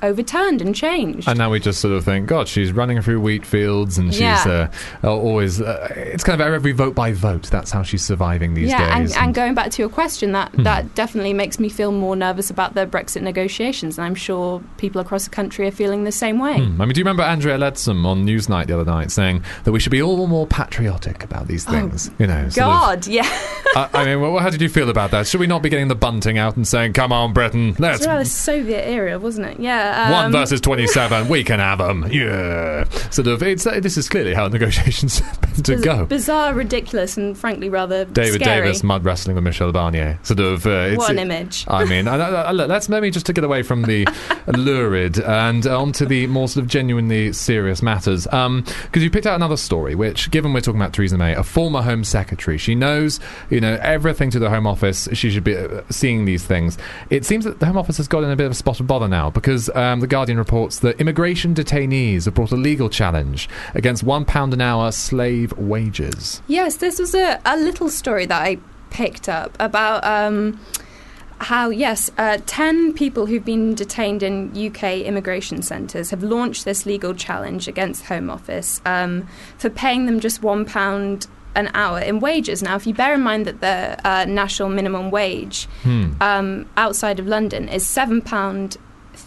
overturned 0.03 0.61
and 0.63 0.75
changed. 0.75 1.29
And 1.29 1.39
now 1.39 1.51
we 1.51 1.61
just 1.61 1.81
sort 1.81 1.95
of 1.95 2.05
think, 2.05 2.27
God, 2.27 2.49
she's 2.49 2.73
running 2.73 3.01
through 3.03 3.21
wheat 3.21 3.45
fields, 3.45 3.99
and 3.99 4.13
she's 4.13 4.21
Yeah. 4.23 4.71
uh, 5.03 5.09
always. 5.09 5.61
Uh, 5.61 5.93
it's 5.97 6.25
kind 6.25 6.41
of 6.41 6.47
every 6.53 6.73
vote 6.73 6.95
by 6.95 7.13
vote. 7.13 7.45
That's 7.51 7.71
how 7.71 7.83
she's 7.83 8.05
surviving 8.05 8.55
these 8.55 8.71
days. 8.71 8.81
yeah, 8.81 8.97
and, 8.97 9.07
days. 9.09 9.17
and 9.17 9.35
going 9.35 9.55
back 9.55 9.71
to 9.73 9.83
your 9.83 9.89
question, 9.89 10.33
that, 10.33 10.51
Hmm. 10.53 10.63
that 10.65 10.95
definitely 10.95 11.33
makes 11.33 11.59
me 11.59 11.69
feel 11.69 11.93
more 11.93 12.17
nervous 12.17 12.51
about 12.51 12.75
the 12.75 12.87
Brexit 12.87 13.23
negotiations, 13.23 13.99
and 13.99 14.05
I'm 14.07 14.15
sure 14.15 14.63
people 14.77 15.01
across 15.01 15.25
the 15.25 15.31
country 15.31 15.67
are 15.67 15.71
feeling 15.73 16.05
the 16.05 16.13
same 16.13 16.39
way. 16.39 16.59
Hmm. 16.59 16.81
I 16.81 16.85
mean, 16.85 16.95
do 16.95 16.99
you 17.01 17.05
remember 17.05 17.23
Andrea 17.23 17.59
Leadsom 17.59 18.05
on 18.07 18.27
Newsnight 18.27 18.67
the 18.67 18.81
other 18.81 18.91
night 18.91 19.11
saying 19.11 19.43
that 19.65 19.73
we 19.73 19.81
should 19.81 19.93
be 19.93 20.03
all 20.03 20.27
more 20.27 20.47
patriotic 20.47 21.25
about 21.25 21.49
these 21.49 21.65
things? 21.65 22.11
you 22.19 22.27
know, 22.27 22.49
sort 22.49 22.67
of- 22.67 22.73
Oh, 22.73 22.87
God, 22.89 23.07
yeah. 23.07 23.29
I, 23.77 23.89
I 23.95 24.05
mean, 24.05 24.21
well, 24.21 24.39
how 24.39 24.51
did 24.51 24.61
you 24.63 24.69
feel 24.69 24.89
about 24.91 25.11
that? 25.11 25.27
Should 25.27 25.41
we 25.41 25.47
not 25.47 25.63
be 25.63 25.69
getting 25.69 25.89
the 25.89 25.95
bunting 25.95 26.39
out 26.39 26.57
and 26.57 26.67
saying, 26.67 26.93
"Come 26.95 27.13
on, 27.13 27.33
Britain, 27.33 27.75
let's 27.79 27.99
It's 27.99 28.07
rather 28.07 28.25
Soviet 28.25 28.87
era, 28.89 29.19
wasn't 29.19 29.47
it? 29.49 29.61
Yeah. 29.61 29.88
One 30.11 30.27
um, 30.27 30.33
versus 30.33 30.61
twenty-seven, 30.61 31.29
we 31.29 31.45
can 31.45 31.61
have 31.61 31.79
them." 31.79 32.07
Yeah, 32.11 32.85
sort 33.11 33.29
of. 33.29 33.43
It's 33.43 33.67
uh, 33.67 33.81
this 33.81 33.97
is 33.97 34.09
clearly 34.09 34.35
how 34.35 34.49
negotiations 34.49 35.21
are 35.59 35.63
to 35.63 35.77
go. 35.77 36.05
Bizarre, 36.07 36.55
ridiculous, 36.55 37.17
and 37.17 37.37
frankly 37.37 37.69
rather 37.69 38.05
David 38.05 38.43
scary. 38.43 38.67
Davis 38.67 38.83
mud 38.83 39.05
wrestling 39.05 39.35
with 39.37 39.45
Michel 39.45 39.73
Barnier, 39.73 40.19
sort 40.27 40.41
of. 40.41 40.67
Uh, 40.67 40.95
What 40.95 41.11
an 41.11 41.19
it- 41.19 41.23
image. 41.23 41.65
I 41.69 41.85
mean, 41.85 42.09
I, 42.09 42.17
I, 42.17 42.53
look, 42.53 42.69
let's 42.69 42.89
maybe 42.89 43.11
just 43.11 43.27
to 43.27 43.33
get 43.33 43.45
away 43.45 43.63
from 43.63 43.83
the 43.83 44.07
lurid 44.57 45.19
and 45.21 45.67
onto 45.67 46.07
the 46.07 46.27
more 46.27 46.49
sort 46.49 46.65
of 46.65 46.71
genuinely 46.71 47.33
serious 47.33 47.83
matters. 47.83 48.25
Because 48.25 49.03
you 49.03 49.11
picked 49.11 49.27
out 49.27 49.35
another 49.37 49.57
story, 49.57 49.95
which, 49.95 50.31
given 50.31 50.53
we're 50.53 50.61
talking 50.61 50.81
about 50.81 50.93
Theresa 50.93 51.19
May, 51.19 51.35
a 51.35 51.43
former 51.43 51.83
Home 51.83 52.05
Secretary, 52.05 52.59
she 52.59 52.75
knows, 52.75 53.21
you 53.51 53.61
know, 53.61 53.79
everything 53.83 54.31
to 54.31 54.39
the 54.39 54.51
Home 54.51 54.67
Office. 54.67 55.09
She 55.13 55.31
should 55.31 55.45
be 55.45 55.57
uh, 55.57 55.83
seeing 55.91 56.25
these 56.25 56.45
things. 56.45 56.79
It 57.11 57.25
seems 57.25 57.45
that 57.45 57.61
the 57.61 57.67
Home 57.67 57.77
Office 57.79 57.97
has 57.99 58.09
got 58.09 58.25
in 58.25 58.31
a 58.31 58.37
bit 58.37 58.47
of 58.47 58.53
a 58.53 58.55
spot 58.55 58.81
of 58.81 58.87
bother 58.87 59.09
now 59.09 59.31
because 59.31 59.69
um, 59.79 60.01
the 60.01 60.07
Guardian 60.07 60.39
reports 60.39 60.81
that 60.81 61.01
immigration 61.01 61.55
detainees 61.55 62.25
have 62.25 62.35
brought 62.35 62.53
a 62.53 62.57
legal 62.57 62.89
challenge 62.91 63.49
against 63.75 64.03
one 64.03 64.25
pound 64.25 64.53
an 64.53 64.61
hour 64.61 64.91
slave 64.93 65.53
wages. 65.57 66.43
Yes, 66.47 66.77
this 66.77 66.99
was 66.99 67.15
a, 67.15 67.41
a 67.45 67.57
little 67.57 67.89
story 67.89 68.27
that 68.27 68.43
I 68.43 68.59
picked 68.91 69.29
up 69.29 69.57
about 69.61 70.05
um, 70.05 70.59
how, 71.41 71.71
yes, 71.71 72.11
uh, 72.19 72.39
10 72.47 72.95
people 72.95 73.27
who've 73.27 73.45
been 73.45 73.75
detained 73.75 74.23
in 74.23 74.51
UK 74.57 74.83
immigration 75.07 75.63
centres 75.63 76.11
have 76.11 76.23
launched 76.23 76.65
this 76.65 76.85
legal 76.85 77.15
challenge 77.15 77.69
against 77.69 78.07
Home 78.07 78.29
Office 78.29 78.81
um, 78.85 79.29
for 79.57 79.71
paying 79.71 80.07
them 80.07 80.19
just 80.19 80.43
£1 80.43 81.27
an 81.55 81.71
hour 81.75 82.01
in 82.01 82.21
wages. 82.21 82.63
Now, 82.63 82.77
if 82.77 82.87
you 82.87 82.95
bear 82.95 83.15
in 83.15 83.21
mind 83.23 83.47
that 83.47 83.61
the 83.61 83.99
uh, 84.09 84.25
national 84.25 84.69
minimum 84.69 85.11
wage 85.11 85.67
Hmm. 85.83 86.13
um, 86.21 86.67
outside 86.77 87.19
of 87.21 87.27
London 87.27 87.69
is 87.69 87.87
seven 87.87 88.21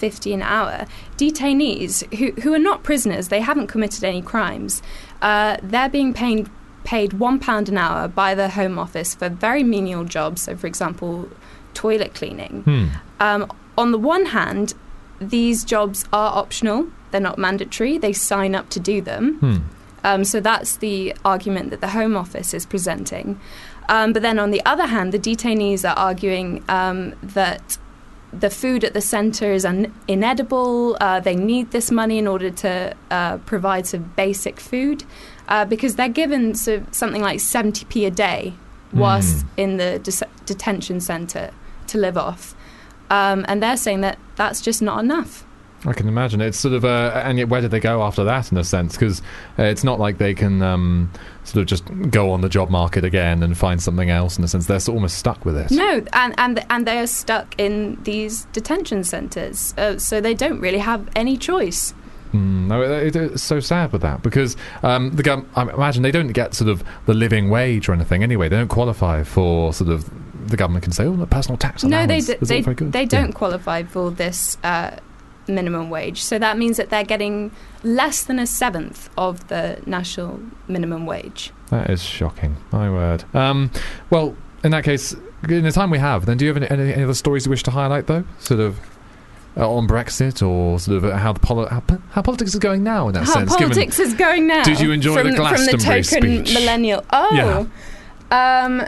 pound 0.01 0.11
fifty 0.11 0.33
an 0.33 0.41
hour. 0.41 0.85
Detainees 1.17 2.03
who 2.15 2.31
who 2.41 2.53
are 2.53 2.59
not 2.59 2.83
prisoners, 2.83 3.27
they 3.27 3.41
haven't 3.41 3.67
committed 3.67 4.03
any 4.03 4.21
crimes. 4.21 4.81
Uh, 5.21 5.57
they're 5.63 5.89
being 5.89 6.13
paid 6.13 6.49
paid 6.83 7.13
one 7.13 7.39
pound 7.39 7.69
an 7.69 7.77
hour 7.77 8.07
by 8.07 8.35
the 8.35 8.49
Home 8.49 8.79
Office 8.79 9.15
for 9.15 9.29
very 9.29 9.63
menial 9.63 10.03
jobs. 10.03 10.41
So, 10.41 10.55
for 10.55 10.67
example, 10.67 11.29
toilet 11.73 12.13
cleaning. 12.15 12.63
Hmm. 12.63 12.87
Um, 13.19 13.51
on 13.77 13.91
the 13.91 13.99
one 13.99 14.25
hand, 14.27 14.73
these 15.19 15.63
jobs 15.63 16.05
are 16.11 16.37
optional; 16.37 16.87
they're 17.11 17.21
not 17.21 17.37
mandatory. 17.37 17.97
They 17.97 18.13
sign 18.13 18.55
up 18.55 18.69
to 18.69 18.79
do 18.79 19.01
them. 19.01 19.37
Hmm. 19.39 19.57
Um, 20.03 20.23
so 20.23 20.39
that's 20.39 20.77
the 20.77 21.15
argument 21.23 21.69
that 21.69 21.79
the 21.79 21.89
Home 21.89 22.17
Office 22.17 22.55
is 22.55 22.65
presenting. 22.65 23.39
Um, 23.87 24.13
but 24.13 24.23
then 24.23 24.39
on 24.39 24.51
the 24.51 24.61
other 24.65 24.87
hand, 24.87 25.11
the 25.11 25.19
detainees 25.19 25.87
are 25.87 25.95
arguing 25.95 26.63
um, 26.67 27.13
that 27.21 27.77
the 28.33 28.49
food 28.49 28.83
at 28.83 28.93
the 28.93 29.01
centre 29.01 29.51
is 29.51 29.65
un- 29.65 29.93
inedible. 30.07 30.97
Uh, 31.01 31.19
they 31.19 31.35
need 31.35 31.71
this 31.71 31.91
money 31.91 32.17
in 32.17 32.27
order 32.27 32.49
to 32.49 32.95
uh, 33.09 33.37
provide 33.39 33.85
some 33.87 34.03
basic 34.15 34.59
food 34.59 35.03
uh, 35.49 35.65
because 35.65 35.95
they're 35.97 36.07
given 36.09 36.51
of 36.51 36.87
something 36.91 37.21
like 37.21 37.39
70p 37.39 38.07
a 38.07 38.11
day 38.11 38.53
whilst 38.93 39.45
Mm. 39.45 39.49
in 39.57 39.77
the 39.77 39.99
dis- 39.99 40.23
detention 40.45 40.99
centre 41.01 41.51
to 41.87 41.97
live 41.97 42.17
off. 42.17 42.55
Um, 43.09 43.45
and 43.47 43.61
they're 43.61 43.77
saying 43.77 44.01
that 44.01 44.17
that's 44.37 44.61
just 44.61 44.81
not 44.81 44.99
enough. 45.03 45.45
I 45.85 45.93
can 45.93 46.07
imagine 46.07 46.41
it's 46.41 46.59
sort 46.59 46.73
of, 46.75 46.85
uh, 46.85 47.11
and 47.25 47.37
yet 47.39 47.49
where 47.49 47.59
do 47.59 47.67
they 47.67 47.79
go 47.79 48.03
after 48.03 48.23
that? 48.23 48.51
In 48.51 48.57
a 48.57 48.63
sense, 48.63 48.93
because 48.93 49.21
uh, 49.57 49.63
it's 49.63 49.83
not 49.83 49.99
like 49.99 50.19
they 50.19 50.33
can 50.35 50.61
um, 50.61 51.11
sort 51.51 51.61
of 51.61 51.67
just 51.67 51.83
go 52.09 52.31
on 52.31 52.41
the 52.41 52.49
job 52.49 52.69
market 52.69 53.03
again 53.03 53.43
and 53.43 53.57
find 53.57 53.81
something 53.81 54.09
else. 54.09 54.37
In 54.37 54.43
a 54.43 54.47
sense, 54.47 54.65
they're 54.67 54.79
sort 54.79 54.93
of 54.95 54.99
almost 54.99 55.17
stuck 55.17 55.45
with 55.45 55.57
it. 55.57 55.71
No, 55.71 56.03
and 56.13 56.33
and 56.37 56.65
and 56.69 56.85
they 56.87 56.99
are 56.99 57.07
stuck 57.07 57.55
in 57.57 57.97
these 58.03 58.45
detention 58.53 59.03
centres, 59.03 59.73
uh, 59.77 59.97
so 59.97 60.21
they 60.21 60.33
don't 60.33 60.59
really 60.59 60.79
have 60.79 61.07
any 61.15 61.37
choice. 61.37 61.93
Mm, 62.33 62.67
no, 62.67 62.81
it, 62.81 63.13
it- 63.15 63.31
it's 63.33 63.43
so 63.43 63.59
sad 63.59 63.91
with 63.91 64.01
that 64.03 64.23
because 64.23 64.55
um, 64.83 65.11
the 65.11 65.23
gov- 65.23 65.45
I 65.55 65.63
imagine 65.63 66.01
they 66.03 66.11
don't 66.11 66.31
get 66.31 66.53
sort 66.53 66.69
of 66.69 66.81
the 67.05 67.13
living 67.13 67.49
wage 67.49 67.89
or 67.89 67.93
anything 67.93 68.23
anyway. 68.23 68.47
They 68.47 68.55
don't 68.55 68.69
qualify 68.69 69.23
for 69.23 69.73
sort 69.73 69.89
of 69.89 70.09
the 70.49 70.55
government 70.57 70.83
can 70.83 70.93
say, 70.93 71.05
oh, 71.05 71.25
personal 71.29 71.57
tax 71.57 71.83
No, 71.83 72.07
they 72.07 72.19
d- 72.21 72.35
they 72.41 72.61
very 72.61 72.75
good." 72.75 72.91
they 72.93 73.05
don't 73.05 73.33
qualify 73.33 73.83
for 73.83 74.11
this 74.11 74.57
uh, 74.63 74.91
minimum 75.51 75.89
wage. 75.89 76.21
So 76.21 76.39
that 76.39 76.57
means 76.57 76.77
that 76.77 76.89
they're 76.89 77.03
getting 77.03 77.51
less 77.83 78.23
than 78.23 78.39
a 78.39 78.47
seventh 78.47 79.09
of 79.17 79.47
the 79.47 79.81
national 79.85 80.39
minimum 80.67 81.05
wage. 81.05 81.51
That 81.69 81.89
is 81.89 82.03
shocking. 82.03 82.57
My 82.71 82.89
word. 82.89 83.23
Um, 83.33 83.71
well, 84.09 84.35
in 84.63 84.71
that 84.71 84.83
case, 84.83 85.15
in 85.47 85.63
the 85.63 85.71
time 85.71 85.89
we 85.89 85.99
have, 85.99 86.25
then 86.25 86.37
do 86.37 86.45
you 86.45 86.53
have 86.53 86.61
any, 86.61 86.93
any, 86.93 87.03
other 87.03 87.13
stories 87.13 87.45
you 87.45 87.49
wish 87.49 87.63
to 87.63 87.71
highlight, 87.71 88.07
though? 88.07 88.23
Sort 88.39 88.59
of. 88.59 88.79
Uh, 89.57 89.69
on 89.69 89.85
Brexit, 89.85 90.41
or 90.47 90.79
sort 90.79 91.03
of 91.03 91.11
how 91.11 91.33
the 91.33 91.39
poli- 91.41 91.67
how, 91.67 91.83
how 92.11 92.21
politics 92.21 92.53
is 92.53 92.59
going 92.61 92.85
now 92.85 93.09
in 93.09 93.13
that 93.15 93.25
How 93.25 93.33
sense. 93.33 93.53
given- 93.57 93.73
politics 93.73 93.99
is 93.99 94.13
going 94.13 94.47
now. 94.47 94.63
Did 94.63 94.79
you 94.79 94.93
enjoy 94.93 95.15
from, 95.15 95.31
the 95.31 95.35
from 95.35 95.43
the 95.43 95.49
Glastonbury 95.49 96.03
token 96.03 96.45
speech? 96.45 96.53
millennial? 96.53 97.03
Oh, 97.09 97.69
um, 98.31 98.87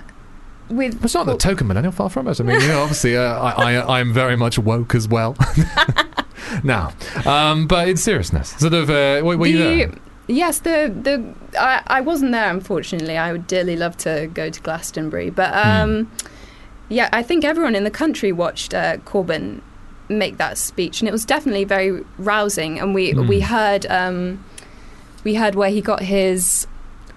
with 0.69 1.03
It's 1.03 1.13
not 1.13 1.25
the 1.25 1.37
token 1.37 1.67
millennial, 1.67 1.91
far 1.91 2.09
from 2.09 2.27
it. 2.27 2.39
I 2.39 2.43
mean, 2.43 2.61
you 2.61 2.67
know, 2.67 2.81
obviously, 2.81 3.17
uh, 3.17 3.21
I, 3.21 3.73
I, 3.73 3.99
I'm 3.99 4.13
very 4.13 4.35
much 4.35 4.57
woke 4.57 4.95
as 4.95 5.07
well. 5.07 5.35
now, 6.63 6.93
um, 7.25 7.67
but 7.67 7.87
in 7.87 7.97
seriousness, 7.97 8.49
sort 8.57 8.73
of, 8.73 8.89
uh, 8.89 9.21
were, 9.23 9.37
were 9.37 9.47
you 9.47 9.57
there? 9.57 9.91
Yes, 10.27 10.59
the 10.59 10.93
the 11.01 11.33
I, 11.59 11.81
I 11.87 12.01
wasn't 12.01 12.31
there 12.31 12.49
unfortunately. 12.49 13.17
I 13.17 13.31
would 13.33 13.45
dearly 13.45 13.75
love 13.75 13.97
to 13.97 14.29
go 14.33 14.49
to 14.49 14.61
Glastonbury, 14.61 15.29
but 15.29 15.49
Hmm. 15.53 15.69
um, 15.69 16.11
yeah, 16.89 17.09
I 17.11 17.23
think 17.23 17.43
everyone 17.43 17.75
in 17.75 17.83
the 17.83 17.91
country 17.91 18.31
watched 18.31 18.73
uh, 18.73 18.97
Corbyn 18.97 19.61
make 20.09 20.37
that 20.37 20.57
speech, 20.57 21.01
and 21.01 21.09
it 21.09 21.11
was 21.11 21.25
definitely 21.25 21.65
very 21.65 22.03
rousing. 22.17 22.79
And 22.79 22.93
we 22.95 23.11
Hmm. 23.11 23.27
we 23.27 23.41
heard 23.41 23.85
um, 23.87 24.43
we 25.25 25.35
heard 25.35 25.55
where 25.55 25.69
he 25.69 25.81
got 25.81 26.01
his 26.03 26.67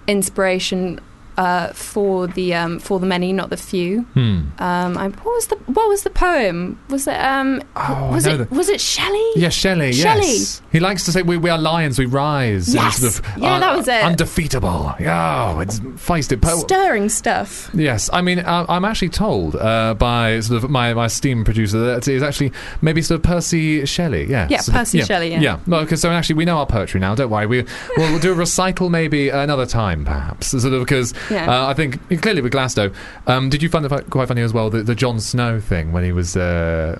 inspiration 0.08 1.00
uh, 1.36 1.68
for 1.72 2.26
the 2.26 2.54
um, 2.54 2.78
for 2.78 2.98
the 2.98 3.06
many, 3.06 3.32
not 3.32 3.50
the 3.50 3.56
few. 3.56 4.02
Hmm. 4.14 4.40
Um, 4.58 4.96
I, 4.98 5.08
what 5.08 5.24
was 5.34 5.46
the 5.48 5.56
what 5.66 5.88
was 5.88 6.02
the 6.02 6.10
poem? 6.10 6.78
Was 6.88 7.06
it 7.06 7.16
um, 7.20 7.62
Oh, 7.76 8.10
was 8.12 8.26
it 8.26 8.38
that- 8.38 8.50
was 8.50 8.68
it 8.68 8.80
Shelley? 8.80 9.30
Yeah, 9.36 9.48
Shelley. 9.50 9.92
Shelley. 9.92 10.20
Yes, 10.26 10.62
he 10.72 10.80
likes 10.80 11.04
to 11.04 11.12
say, 11.12 11.22
"We, 11.22 11.36
we 11.36 11.50
are 11.50 11.58
lions. 11.58 11.98
We 11.98 12.06
rise." 12.06 12.74
Yes. 12.74 12.98
sort 12.98 13.18
of, 13.18 13.42
Yeah, 13.42 13.58
that 13.60 13.76
was 13.76 13.88
it. 13.88 14.02
Undefeatable. 14.02 14.94
Oh, 14.98 15.60
it's 15.60 15.80
feisty. 15.80 16.40
Po- 16.40 16.58
Stirring 16.60 17.08
stuff. 17.08 17.70
Yes, 17.74 18.08
I 18.12 18.20
mean, 18.22 18.38
uh, 18.40 18.66
I'm 18.68 18.84
actually 18.84 19.10
told 19.10 19.56
uh, 19.56 19.94
by 19.94 20.40
sort 20.40 20.62
of 20.64 20.70
my, 20.70 20.92
my 20.94 21.06
esteemed 21.06 21.44
producer 21.44 21.78
that 21.78 22.08
it 22.08 22.14
is 22.14 22.22
actually 22.22 22.52
maybe 22.82 23.02
sort 23.02 23.16
of 23.18 23.22
Percy 23.22 23.84
Shelley. 23.86 24.24
Yeah, 24.26 24.46
Yeah, 24.50 24.60
Percy 24.68 25.02
Shelley, 25.02 25.30
yeah. 25.32 25.40
yeah. 25.40 25.80
Because 25.80 26.00
so 26.00 26.10
actually 26.10 26.36
we 26.36 26.44
know 26.44 26.58
our 26.58 26.66
poetry 26.66 27.00
now. 27.00 27.14
Don't 27.14 27.30
worry. 27.30 27.46
We 27.46 27.62
we'll, 27.96 28.10
we'll 28.10 28.18
do 28.18 28.32
a 28.32 28.34
recital 28.34 28.88
maybe 28.90 29.28
another 29.28 29.66
time, 29.66 30.04
perhaps. 30.04 30.48
Sort 30.48 30.64
of 30.72 30.80
because 30.80 31.12
Yeah. 31.30 31.50
uh, 31.50 31.66
I 31.66 31.74
think 31.74 32.00
clearly 32.22 32.42
with 32.42 32.52
Glasto. 32.52 32.94
Um, 33.26 33.48
did 33.48 33.62
you 33.62 33.68
find 33.68 33.84
it 33.84 34.10
quite 34.10 34.28
funny 34.28 34.42
as 34.42 34.52
well 34.52 34.70
the, 34.70 34.82
the 34.82 34.94
Jon 34.94 35.20
Snow 35.20 35.60
thing 35.60 35.92
when 35.92 36.04
he 36.04 36.12
was 36.12 36.36
uh, 36.36 36.98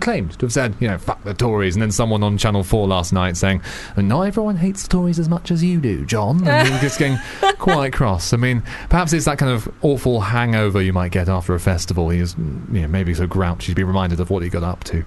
claimed 0.00 0.32
to 0.38 0.46
have 0.46 0.52
said 0.52 0.74
you 0.80 0.88
know 0.88 0.98
fuck 0.98 1.22
the 1.24 1.34
Tories 1.34 1.74
and 1.74 1.82
then 1.82 1.90
someone 1.90 2.22
on 2.22 2.38
Channel 2.38 2.62
Four 2.62 2.86
last 2.86 3.12
night 3.12 3.36
saying 3.36 3.62
not 3.96 4.22
everyone 4.22 4.56
hates 4.56 4.82
the 4.84 4.88
Tories 4.88 5.18
as 5.18 5.28
much 5.28 5.50
as 5.50 5.62
you 5.62 5.80
do, 5.80 6.04
Jon. 6.04 6.46
And 6.46 6.66
he 6.66 6.72
was 6.72 6.80
just 6.80 6.98
getting 6.98 7.18
quite 7.58 7.92
cross. 7.92 8.32
I 8.32 8.36
mean, 8.36 8.62
perhaps 8.88 9.12
it's 9.12 9.24
that 9.24 9.38
kind 9.38 9.52
of 9.52 9.68
awful 9.82 10.20
hangover 10.20 10.82
you 10.82 10.92
might 10.92 11.12
get 11.12 11.28
after 11.28 11.54
a 11.54 11.60
festival. 11.60 12.08
He 12.10 12.18
is, 12.18 12.36
you 12.38 12.82
know, 12.82 12.88
maybe 12.88 13.14
so 13.14 13.26
grouchy 13.26 13.72
to 13.72 13.74
be 13.74 13.84
reminded 13.84 14.20
of 14.20 14.30
what 14.30 14.42
he 14.42 14.48
got 14.48 14.62
up 14.62 14.84
to. 14.84 15.04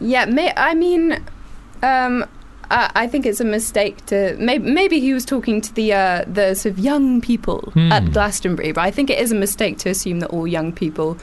Yeah, 0.00 0.24
may, 0.26 0.52
I 0.56 0.74
mean, 0.74 1.24
um, 1.82 2.24
I, 2.70 2.90
I 2.94 3.06
think 3.06 3.26
it's 3.26 3.40
a 3.40 3.44
mistake 3.44 4.04
to 4.06 4.36
maybe, 4.38 4.70
maybe 4.70 5.00
he 5.00 5.12
was 5.12 5.24
talking 5.24 5.60
to 5.60 5.72
the 5.74 5.92
uh, 5.92 6.24
the 6.26 6.54
sort 6.54 6.72
of 6.72 6.78
young 6.78 7.20
people 7.20 7.70
Hmm. 7.74 7.92
at 7.92 8.12
Glastonbury, 8.12 8.72
but 8.72 8.82
I 8.82 8.90
think 8.90 9.10
it 9.10 9.18
is 9.18 9.32
a 9.32 9.34
mistake 9.36 9.78
to 9.78 9.90
assume 9.90 10.20
that 10.20 10.30
all 10.30 10.46
young 10.46 10.72
people 10.72 11.16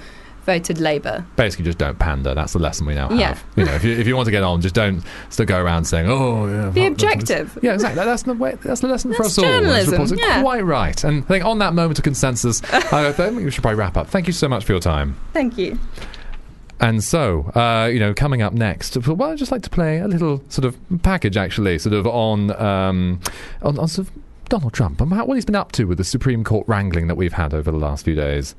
voted 0.45 0.79
Labour. 0.79 1.23
Basically, 1.35 1.65
just 1.65 1.77
don't 1.77 1.99
pander. 1.99 2.33
That's 2.33 2.53
the 2.53 2.59
lesson 2.59 2.87
we 2.87 2.95
now 2.95 3.09
have. 3.09 3.19
Yeah. 3.19 3.37
You 3.55 3.65
know, 3.65 3.73
if 3.75 3.83
you, 3.83 3.91
if 3.93 4.07
you 4.07 4.15
want 4.15 4.25
to 4.25 4.31
get 4.31 4.41
on, 4.41 4.59
just 4.59 4.73
don't 4.73 5.03
still 5.29 5.45
go 5.45 5.61
around 5.61 5.85
saying, 5.85 6.09
"Oh, 6.09 6.47
yeah." 6.47 6.69
Well, 6.69 6.87
objective. 6.87 7.59
Yeah, 7.61 7.73
exactly. 7.73 7.95
That- 7.97 8.05
That's 8.05 8.23
the 8.23 8.33
way. 8.33 8.57
That's 8.63 8.81
the 8.81 8.87
lesson 8.87 9.13
for 9.13 9.21
That's 9.23 9.37
us 9.37 9.43
all. 9.43 9.45
as 9.45 9.85
journalism, 9.87 10.17
yeah. 10.17 10.41
Quite 10.41 10.65
right. 10.65 11.03
And 11.03 11.23
I 11.23 11.27
think 11.27 11.45
on 11.45 11.59
that 11.59 11.73
moment 11.75 11.99
of 11.99 12.03
consensus, 12.03 12.61
I 12.73 13.11
think 13.11 13.37
we 13.37 13.51
should 13.51 13.61
probably 13.61 13.77
wrap 13.79 13.97
up. 13.97 14.07
Thank 14.07 14.25
you 14.25 14.33
so 14.33 14.47
much 14.49 14.65
for 14.65 14.71
your 14.73 14.81
time. 14.81 15.15
Thank 15.31 15.59
you. 15.59 15.77
And 16.81 17.03
so, 17.03 17.51
uh, 17.53 17.89
you 17.93 17.99
know, 17.99 18.13
coming 18.13 18.41
up 18.41 18.53
next, 18.53 18.97
well, 19.07 19.29
I'd 19.29 19.37
just 19.37 19.51
like 19.51 19.61
to 19.61 19.69
play 19.69 19.99
a 19.99 20.07
little 20.07 20.43
sort 20.49 20.65
of 20.65 20.75
package, 21.03 21.37
actually, 21.37 21.77
sort 21.77 21.93
of 21.93 22.07
on 22.07 22.51
um, 22.59 23.19
on, 23.61 23.77
on 23.77 23.87
sort 23.87 24.07
of 24.07 24.13
Donald 24.49 24.73
Trump 24.73 24.99
and 24.99 25.11
what 25.11 25.35
he's 25.35 25.45
been 25.45 25.55
up 25.55 25.71
to 25.73 25.85
with 25.85 25.99
the 25.99 26.03
Supreme 26.03 26.43
Court 26.43 26.67
wrangling 26.67 27.07
that 27.07 27.15
we've 27.15 27.33
had 27.33 27.53
over 27.53 27.71
the 27.71 27.77
last 27.77 28.03
few 28.03 28.15
days. 28.15 28.55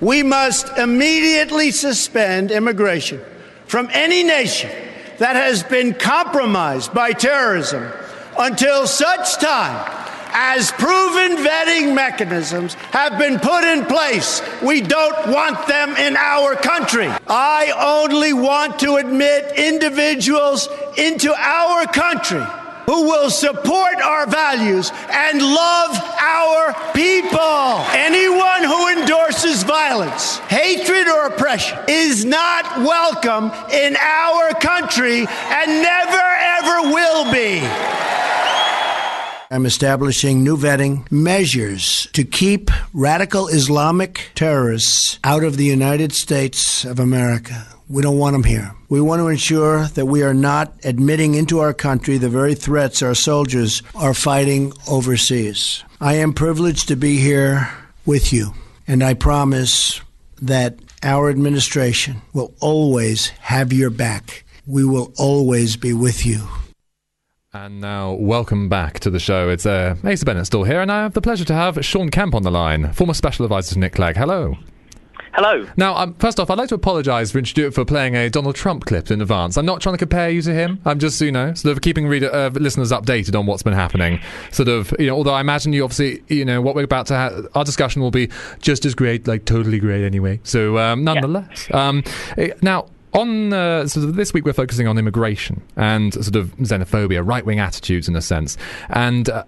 We 0.00 0.22
must 0.22 0.78
immediately 0.78 1.72
suspend 1.72 2.52
immigration 2.52 3.20
from 3.66 3.88
any 3.92 4.22
nation 4.22 4.70
that 5.18 5.34
has 5.34 5.62
been 5.64 5.92
compromised 5.94 6.94
by 6.94 7.12
terrorism 7.12 7.90
until 8.38 8.86
such 8.86 9.38
time 9.38 10.06
as 10.32 10.70
proven 10.72 11.36
vetting 11.38 11.94
mechanisms 11.94 12.74
have 12.92 13.18
been 13.18 13.38
put 13.38 13.64
in 13.64 13.84
place. 13.86 14.42
We 14.62 14.80
don't 14.80 15.28
want 15.28 15.66
them 15.66 15.90
in 15.96 16.16
our 16.16 16.54
country. 16.54 17.08
I 17.28 17.72
only 17.76 18.32
want 18.32 18.78
to 18.80 18.96
admit 18.96 19.58
individuals 19.58 20.68
into 20.96 21.34
our 21.34 21.86
country 21.86 22.44
who 22.86 23.02
will 23.02 23.30
support 23.30 23.96
our 23.96 24.26
values 24.26 24.90
and 25.10 25.42
love 25.42 25.96
our 26.20 26.72
people. 26.94 27.84
Anyone 27.92 28.62
who 28.62 28.88
endorses 28.88 29.64
violence, 29.64 30.38
hatred, 30.48 31.08
or 31.08 31.26
oppression 31.26 31.78
is 31.88 32.24
not 32.24 32.78
welcome 32.78 33.50
in 33.72 33.96
our 33.96 34.52
country 34.54 35.26
and 35.26 35.82
never 35.82 36.26
ever 36.56 36.92
will 36.92 37.32
be. 37.32 38.25
I'm 39.48 39.64
establishing 39.64 40.42
new 40.42 40.56
vetting 40.56 41.10
measures 41.12 42.08
to 42.14 42.24
keep 42.24 42.68
radical 42.92 43.46
Islamic 43.46 44.30
terrorists 44.34 45.20
out 45.22 45.44
of 45.44 45.56
the 45.56 45.64
United 45.64 46.12
States 46.12 46.84
of 46.84 46.98
America. 46.98 47.64
We 47.88 48.02
don't 48.02 48.18
want 48.18 48.34
them 48.34 48.42
here. 48.42 48.74
We 48.88 49.00
want 49.00 49.20
to 49.20 49.28
ensure 49.28 49.86
that 49.86 50.06
we 50.06 50.24
are 50.24 50.34
not 50.34 50.72
admitting 50.82 51.34
into 51.34 51.60
our 51.60 51.72
country 51.72 52.18
the 52.18 52.28
very 52.28 52.56
threats 52.56 53.02
our 53.02 53.14
soldiers 53.14 53.84
are 53.94 54.14
fighting 54.14 54.72
overseas. 54.88 55.84
I 56.00 56.14
am 56.14 56.32
privileged 56.32 56.88
to 56.88 56.96
be 56.96 57.18
here 57.18 57.68
with 58.04 58.32
you, 58.32 58.52
and 58.88 59.04
I 59.04 59.14
promise 59.14 60.00
that 60.42 60.76
our 61.04 61.30
administration 61.30 62.20
will 62.32 62.52
always 62.58 63.28
have 63.28 63.72
your 63.72 63.90
back. 63.90 64.44
We 64.66 64.84
will 64.84 65.12
always 65.16 65.76
be 65.76 65.92
with 65.92 66.26
you. 66.26 66.48
And 67.64 67.80
now, 67.80 68.12
welcome 68.12 68.68
back 68.68 69.00
to 69.00 69.08
the 69.08 69.18
show. 69.18 69.48
It's 69.48 69.64
uh, 69.64 69.96
Asa 70.04 70.26
Bennett 70.26 70.44
still 70.44 70.64
here, 70.64 70.82
and 70.82 70.92
I 70.92 71.04
have 71.04 71.14
the 71.14 71.22
pleasure 71.22 71.46
to 71.46 71.54
have 71.54 71.82
Sean 71.82 72.10
Kemp 72.10 72.34
on 72.34 72.42
the 72.42 72.50
line, 72.50 72.92
former 72.92 73.14
special 73.14 73.46
advisor 73.46 73.72
to 73.72 73.80
Nick 73.80 73.94
Clegg. 73.94 74.14
Hello. 74.14 74.58
Hello. 75.32 75.66
Now, 75.74 75.96
um, 75.96 76.12
first 76.14 76.38
off, 76.38 76.50
I'd 76.50 76.58
like 76.58 76.68
to 76.68 76.74
apologise 76.74 77.32
for 77.32 77.42
for 77.70 77.84
playing 77.86 78.14
a 78.14 78.28
Donald 78.28 78.56
Trump 78.56 78.84
clip 78.84 79.10
in 79.10 79.22
advance. 79.22 79.56
I'm 79.56 79.64
not 79.64 79.80
trying 79.80 79.94
to 79.94 79.98
compare 79.98 80.28
you 80.28 80.42
to 80.42 80.52
him. 80.52 80.80
I'm 80.84 80.98
just, 80.98 81.18
you 81.22 81.32
know, 81.32 81.54
sort 81.54 81.74
of 81.74 81.80
keeping 81.80 82.06
reader, 82.06 82.30
uh, 82.30 82.50
listeners 82.50 82.92
updated 82.92 83.38
on 83.38 83.46
what's 83.46 83.62
been 83.62 83.72
happening. 83.72 84.20
Sort 84.50 84.68
of, 84.68 84.92
you 84.98 85.06
know, 85.06 85.16
although 85.16 85.34
I 85.34 85.40
imagine 85.40 85.72
you 85.72 85.82
obviously, 85.82 86.22
you 86.28 86.44
know, 86.44 86.60
what 86.60 86.74
we're 86.74 86.84
about 86.84 87.06
to 87.06 87.14
have, 87.14 87.48
our 87.54 87.64
discussion 87.64 88.02
will 88.02 88.10
be 88.10 88.28
just 88.60 88.84
as 88.84 88.94
great, 88.94 89.26
like 89.26 89.46
totally 89.46 89.78
great 89.78 90.04
anyway. 90.04 90.40
So, 90.44 90.76
um, 90.76 91.04
nonetheless. 91.04 91.68
Um, 91.72 92.04
eh, 92.36 92.50
now, 92.60 92.88
on 93.16 93.52
uh, 93.52 93.86
sort 93.88 94.08
of 94.08 94.16
this 94.16 94.32
week, 94.32 94.44
we're 94.44 94.52
focusing 94.52 94.86
on 94.86 94.98
immigration 94.98 95.62
and 95.76 96.12
sort 96.12 96.36
of 96.36 96.56
xenophobia, 96.58 97.26
right 97.26 97.44
wing 97.44 97.58
attitudes 97.58 98.08
in 98.08 98.16
a 98.16 98.22
sense. 98.22 98.56
And 98.90 99.28
uh, 99.28 99.44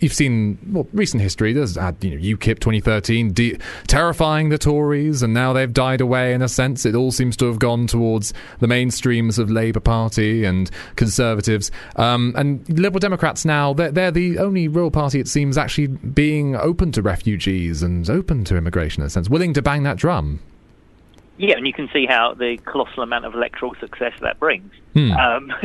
you've 0.00 0.12
seen 0.12 0.58
well, 0.72 0.86
recent 0.92 1.22
history. 1.22 1.52
There's 1.52 1.76
you 1.76 1.82
know 1.82 2.36
UKIP 2.36 2.58
2013 2.58 3.32
de- 3.32 3.58
terrifying 3.86 4.50
the 4.50 4.58
Tories, 4.58 5.22
and 5.22 5.32
now 5.32 5.52
they've 5.52 5.72
died 5.72 6.00
away 6.00 6.34
in 6.34 6.42
a 6.42 6.48
sense. 6.48 6.84
It 6.84 6.94
all 6.94 7.12
seems 7.12 7.36
to 7.38 7.46
have 7.46 7.58
gone 7.58 7.86
towards 7.86 8.32
the 8.60 8.66
mainstreams 8.66 9.38
of 9.38 9.50
Labour 9.50 9.80
Party 9.80 10.44
and 10.44 10.70
Conservatives, 10.96 11.70
um, 11.96 12.34
and 12.36 12.68
Liberal 12.68 13.00
Democrats 13.00 13.44
now 13.44 13.72
they're, 13.72 13.92
they're 13.92 14.10
the 14.10 14.38
only 14.38 14.68
real 14.68 14.90
party 14.90 15.20
it 15.20 15.28
seems 15.28 15.56
actually 15.56 15.86
being 15.86 16.56
open 16.56 16.92
to 16.92 17.02
refugees 17.02 17.82
and 17.82 18.08
open 18.10 18.44
to 18.44 18.56
immigration 18.56 19.02
in 19.02 19.06
a 19.06 19.10
sense, 19.10 19.28
willing 19.28 19.52
to 19.54 19.62
bang 19.62 19.82
that 19.84 19.96
drum. 19.96 20.40
Yeah, 21.38 21.56
and 21.56 21.66
you 21.66 21.72
can 21.72 21.88
see 21.92 22.06
how 22.06 22.34
the 22.34 22.58
colossal 22.64 23.02
amount 23.02 23.24
of 23.24 23.34
electoral 23.34 23.74
success 23.80 24.12
that 24.20 24.38
brings. 24.38 24.72
Hmm. 24.94 25.12
Um, 25.12 25.52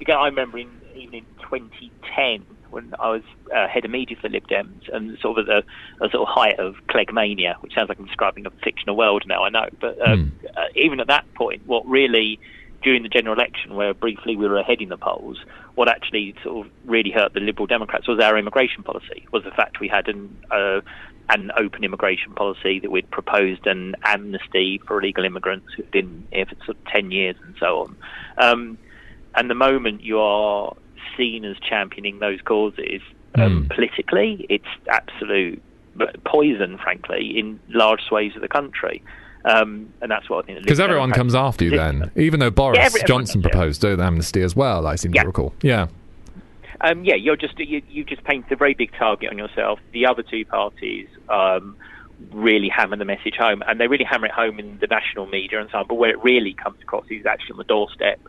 again, 0.00 0.16
I 0.16 0.26
remember 0.26 0.58
in, 0.58 0.70
even 0.94 1.14
in 1.14 1.24
2010 1.42 2.44
when 2.70 2.94
I 2.98 3.10
was 3.10 3.22
uh, 3.54 3.68
head 3.68 3.84
of 3.84 3.90
media 3.90 4.16
for 4.20 4.28
Lib 4.28 4.46
Dems 4.48 4.94
and 4.94 5.18
sort 5.20 5.38
of 5.38 5.48
at 5.48 5.64
the, 5.98 6.08
sort 6.10 6.28
of 6.28 6.28
height 6.28 6.58
of 6.58 6.74
Clegg 6.88 7.12
mania, 7.12 7.56
which 7.60 7.74
sounds 7.74 7.88
like 7.88 7.98
I'm 7.98 8.06
describing 8.06 8.44
a 8.44 8.50
fictional 8.62 8.96
world 8.96 9.24
now, 9.26 9.44
I 9.44 9.48
know. 9.48 9.68
But 9.80 9.98
um, 10.06 10.32
uh, 10.56 10.64
even 10.74 11.00
at 11.00 11.06
that 11.06 11.32
point, 11.34 11.66
what 11.66 11.86
really, 11.86 12.38
during 12.82 13.02
the 13.02 13.08
general 13.08 13.34
election, 13.34 13.74
where 13.76 13.94
briefly 13.94 14.36
we 14.36 14.46
were 14.46 14.58
ahead 14.58 14.80
in 14.80 14.88
the 14.88 14.98
polls, 14.98 15.38
what 15.74 15.88
actually 15.88 16.34
sort 16.42 16.66
of 16.66 16.72
really 16.84 17.10
hurt 17.10 17.32
the 17.32 17.40
Liberal 17.40 17.66
Democrats 17.66 18.08
was 18.08 18.20
our 18.20 18.36
immigration 18.36 18.82
policy, 18.82 19.26
was 19.32 19.44
the 19.44 19.52
fact 19.52 19.80
we 19.80 19.88
had 19.88 20.08
an 20.08 20.36
uh, 20.50 20.80
an 21.28 21.50
open 21.58 21.82
immigration 21.84 22.32
policy 22.32 22.78
that 22.80 22.90
we'd 22.90 23.10
proposed 23.10 23.66
an 23.66 23.94
amnesty 24.04 24.80
for 24.86 25.00
illegal 25.00 25.24
immigrants 25.24 25.66
who'd 25.74 25.90
been 25.90 26.26
here 26.32 26.46
for 26.46 26.54
sort 26.64 26.76
of 26.76 26.84
10 26.86 27.10
years 27.10 27.36
and 27.44 27.54
so 27.58 27.80
on. 27.80 27.96
Um, 28.38 28.78
and 29.34 29.50
the 29.50 29.54
moment 29.54 30.02
you 30.02 30.20
are 30.20 30.74
seen 31.16 31.44
as 31.44 31.56
championing 31.58 32.18
those 32.20 32.40
causes 32.42 33.00
um, 33.34 33.66
politically, 33.74 34.46
it's 34.48 34.64
absolute 34.88 35.60
poison, 36.24 36.78
frankly, 36.78 37.38
in 37.38 37.60
large 37.68 38.02
swathes 38.02 38.34
of 38.36 38.42
the 38.42 38.48
country. 38.48 39.02
Um, 39.44 39.92
and 40.00 40.10
that's 40.10 40.28
what 40.30 40.44
I 40.44 40.46
think. 40.46 40.62
Because 40.62 40.80
everyone 40.80 41.12
comes 41.12 41.34
after 41.34 41.64
you 41.64 41.70
then, 41.70 42.10
even 42.16 42.40
though 42.40 42.50
Boris 42.50 42.78
Yeah, 42.78 42.84
every- 42.86 43.02
Johnson 43.04 43.40
yeah. 43.42 43.48
proposed 43.50 43.84
an 43.84 44.00
amnesty 44.00 44.42
as 44.42 44.56
well. 44.56 44.86
I 44.86 44.96
seem 44.96 45.12
to 45.12 45.22
recall. 45.24 45.54
Yeah. 45.62 45.88
Um, 46.80 47.04
yeah, 47.04 47.14
you're 47.14 47.36
just 47.36 47.58
you, 47.58 47.82
you 47.88 48.04
just 48.04 48.24
painted 48.24 48.52
a 48.52 48.56
very 48.56 48.74
big 48.74 48.92
target 48.98 49.30
on 49.30 49.38
yourself. 49.38 49.78
The 49.92 50.06
other 50.06 50.22
two 50.22 50.44
parties 50.44 51.08
um, 51.28 51.76
really 52.30 52.68
hammer 52.68 52.96
the 52.96 53.04
message 53.04 53.34
home, 53.36 53.62
and 53.66 53.80
they 53.80 53.88
really 53.88 54.04
hammer 54.04 54.26
it 54.26 54.32
home 54.32 54.58
in 54.58 54.78
the 54.78 54.86
national 54.86 55.26
media 55.26 55.60
and 55.60 55.68
so 55.70 55.78
on. 55.78 55.86
But 55.86 55.96
where 55.96 56.10
it 56.10 56.22
really 56.22 56.54
comes 56.54 56.80
across 56.82 57.04
is 57.10 57.26
actually 57.26 57.52
on 57.52 57.58
the 57.58 57.64
doorstep. 57.64 58.20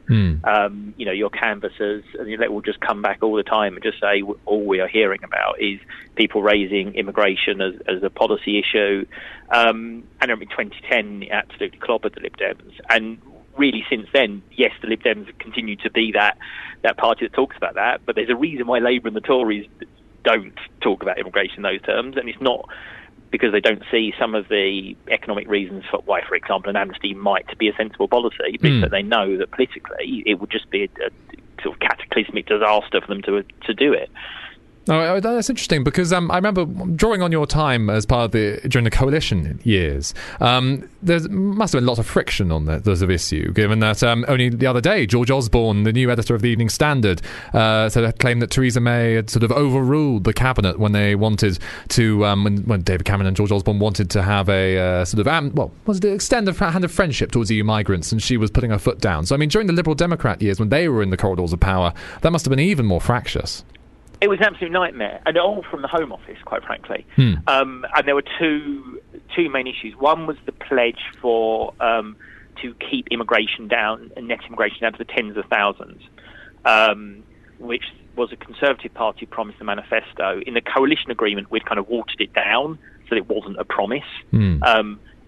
Um, 0.43 0.93
you 0.97 1.05
know, 1.05 1.11
your 1.11 1.29
canvassers 1.29 2.03
and 2.19 2.39
let 2.39 2.51
will 2.51 2.61
just 2.61 2.79
come 2.79 3.01
back 3.01 3.19
all 3.21 3.35
the 3.35 3.43
time 3.43 3.75
and 3.75 3.83
just 3.83 3.99
say 3.99 4.23
all 4.45 4.65
we 4.65 4.79
are 4.79 4.87
hearing 4.87 5.23
about 5.23 5.61
is 5.61 5.79
people 6.15 6.41
raising 6.41 6.95
immigration 6.95 7.61
as, 7.61 7.75
as 7.87 8.03
a 8.03 8.09
policy 8.09 8.59
issue. 8.59 9.05
Um, 9.49 10.03
and 10.21 10.31
in 10.31 10.39
2010, 10.39 11.23
it 11.23 11.31
absolutely 11.31 11.79
clobbered 11.79 12.13
the 12.15 12.21
Lib 12.21 12.37
Dems, 12.37 12.79
and 12.89 13.19
really 13.57 13.85
since 13.89 14.07
then, 14.13 14.41
yes, 14.51 14.71
the 14.81 14.87
Lib 14.87 15.01
Dems 15.01 15.27
have 15.27 15.37
continued 15.39 15.79
to 15.81 15.89
be 15.89 16.11
that 16.13 16.37
that 16.83 16.97
party 16.97 17.25
that 17.25 17.33
talks 17.33 17.57
about 17.57 17.75
that. 17.75 18.05
But 18.05 18.15
there's 18.15 18.29
a 18.29 18.35
reason 18.35 18.67
why 18.67 18.79
Labour 18.79 19.07
and 19.07 19.17
the 19.17 19.21
Tories 19.21 19.67
don't 20.23 20.57
talk 20.81 21.01
about 21.01 21.17
immigration 21.17 21.57
in 21.57 21.63
those 21.63 21.81
terms, 21.81 22.17
and 22.17 22.29
it's 22.29 22.41
not 22.41 22.67
because 23.31 23.51
they 23.51 23.59
don't 23.59 23.83
see 23.91 24.13
some 24.19 24.35
of 24.35 24.47
the 24.47 24.95
economic 25.09 25.47
reasons 25.47 25.83
for 25.89 25.99
why, 26.05 26.21
for 26.27 26.35
example, 26.35 26.69
an 26.69 26.75
amnesty 26.75 27.13
might 27.13 27.57
be 27.57 27.67
a 27.67 27.73
sensible 27.75 28.07
policy, 28.07 28.57
but 28.61 28.71
hmm. 28.71 28.81
that 28.81 28.91
they 28.91 29.03
know 29.03 29.37
that 29.37 29.51
politically 29.51 30.23
it 30.25 30.39
would 30.39 30.49
just 30.49 30.69
be 30.69 30.83
a, 30.83 31.05
a 31.05 31.09
sort 31.61 31.75
of 31.75 31.79
cataclysmic 31.79 32.45
disaster 32.45 33.01
for 33.01 33.07
them 33.07 33.21
to 33.23 33.43
to 33.65 33.73
do 33.73 33.93
it. 33.93 34.09
Oh, 34.89 35.19
that's 35.19 35.49
interesting 35.49 35.83
because 35.83 36.13
um, 36.13 36.31
I 36.31 36.35
remember 36.35 36.65
drawing 36.65 37.21
on 37.21 37.31
your 37.31 37.45
time 37.45 37.89
as 37.89 38.05
part 38.05 38.25
of 38.25 38.31
the 38.31 38.61
during 38.67 38.85
the 38.85 38.91
coalition 38.91 39.59
years. 39.63 40.13
Um, 40.39 40.89
there 41.01 41.19
must 41.29 41.73
have 41.73 41.81
been 41.81 41.85
lots 41.85 41.99
of 41.99 42.05
friction 42.05 42.51
on 42.51 42.65
the, 42.65 42.91
of 42.91 43.11
issue, 43.11 43.51
given 43.53 43.79
that 43.79 44.01
um, 44.01 44.25
only 44.27 44.49
the 44.49 44.65
other 44.65 44.81
day 44.81 45.05
George 45.05 45.29
Osborne, 45.29 45.83
the 45.83 45.93
new 45.93 46.09
editor 46.09 46.35
of 46.35 46.41
the 46.41 46.49
Evening 46.49 46.69
Standard, 46.69 47.21
uh, 47.53 47.89
said 47.89 48.03
had 48.03 48.19
claimed 48.19 48.41
that 48.41 48.49
Theresa 48.49 48.79
May 48.79 49.13
had 49.13 49.29
sort 49.29 49.43
of 49.43 49.51
overruled 49.51 50.23
the 50.23 50.33
cabinet 50.33 50.79
when 50.79 50.93
they 50.93 51.15
wanted 51.15 51.59
to 51.89 52.25
um, 52.25 52.43
when, 52.43 52.57
when 52.63 52.81
David 52.81 53.05
Cameron 53.05 53.27
and 53.27 53.35
George 53.35 53.51
Osborne 53.51 53.79
wanted 53.79 54.09
to 54.11 54.21
have 54.23 54.47
a 54.49 54.77
uh, 54.77 55.05
sort 55.05 55.19
of 55.19 55.27
um, 55.27 55.53
well 55.53 55.71
was 55.85 55.97
it 55.99 56.05
extend 56.05 56.47
a 56.47 56.53
hand 56.53 56.85
of 56.85 56.91
friendship 56.91 57.31
towards 57.31 57.51
EU 57.51 57.63
migrants, 57.63 58.11
and 58.11 58.21
she 58.21 58.37
was 58.37 58.49
putting 58.49 58.71
her 58.71 58.79
foot 58.79 58.99
down. 58.99 59.25
So 59.25 59.35
I 59.35 59.37
mean, 59.37 59.49
during 59.49 59.67
the 59.67 59.73
Liberal 59.73 59.95
Democrat 59.95 60.41
years 60.41 60.59
when 60.59 60.69
they 60.69 60.87
were 60.87 61.03
in 61.03 61.09
the 61.09 61.17
corridors 61.17 61.51
of 61.51 61.59
power, 61.59 61.93
that 62.21 62.31
must 62.31 62.45
have 62.45 62.49
been 62.49 62.59
even 62.59 62.85
more 62.85 63.01
fractious. 63.01 63.63
It 64.19 64.29
was 64.29 64.39
an 64.39 64.45
absolute 64.45 64.71
nightmare, 64.71 65.21
and 65.25 65.37
all 65.37 65.63
from 65.69 65.81
the 65.81 65.87
Home 65.87 66.11
Office, 66.11 66.37
quite 66.43 66.63
frankly. 66.63 67.05
Hmm. 67.15 67.33
Um, 67.47 67.85
and 67.95 68.07
there 68.07 68.15
were 68.15 68.23
two 68.39 69.01
two 69.35 69.49
main 69.49 69.67
issues. 69.67 69.95
One 69.95 70.25
was 70.25 70.37
the 70.45 70.51
pledge 70.51 70.99
for 71.21 71.73
um, 71.79 72.15
to 72.61 72.73
keep 72.89 73.07
immigration 73.11 73.67
down 73.67 74.11
and 74.15 74.27
net 74.27 74.39
immigration 74.47 74.79
down 74.81 74.93
to 74.93 74.97
the 74.97 75.05
tens 75.05 75.37
of 75.37 75.45
thousands, 75.45 76.01
um, 76.65 77.23
which 77.59 77.83
was 78.15 78.31
a 78.31 78.35
Conservative 78.35 78.93
Party 78.93 79.25
promise 79.27 79.53
in 79.59 79.59
the 79.59 79.65
manifesto. 79.65 80.41
In 80.45 80.55
the 80.55 80.61
coalition 80.61 81.11
agreement, 81.11 81.51
we'd 81.51 81.65
kind 81.65 81.77
of 81.77 81.87
watered 81.87 82.19
it 82.19 82.33
down 82.33 82.79
so 83.03 83.09
that 83.11 83.17
it 83.17 83.29
wasn't 83.29 83.59
a 83.59 83.65
promise. 83.65 84.03
Hmm. 84.31 84.63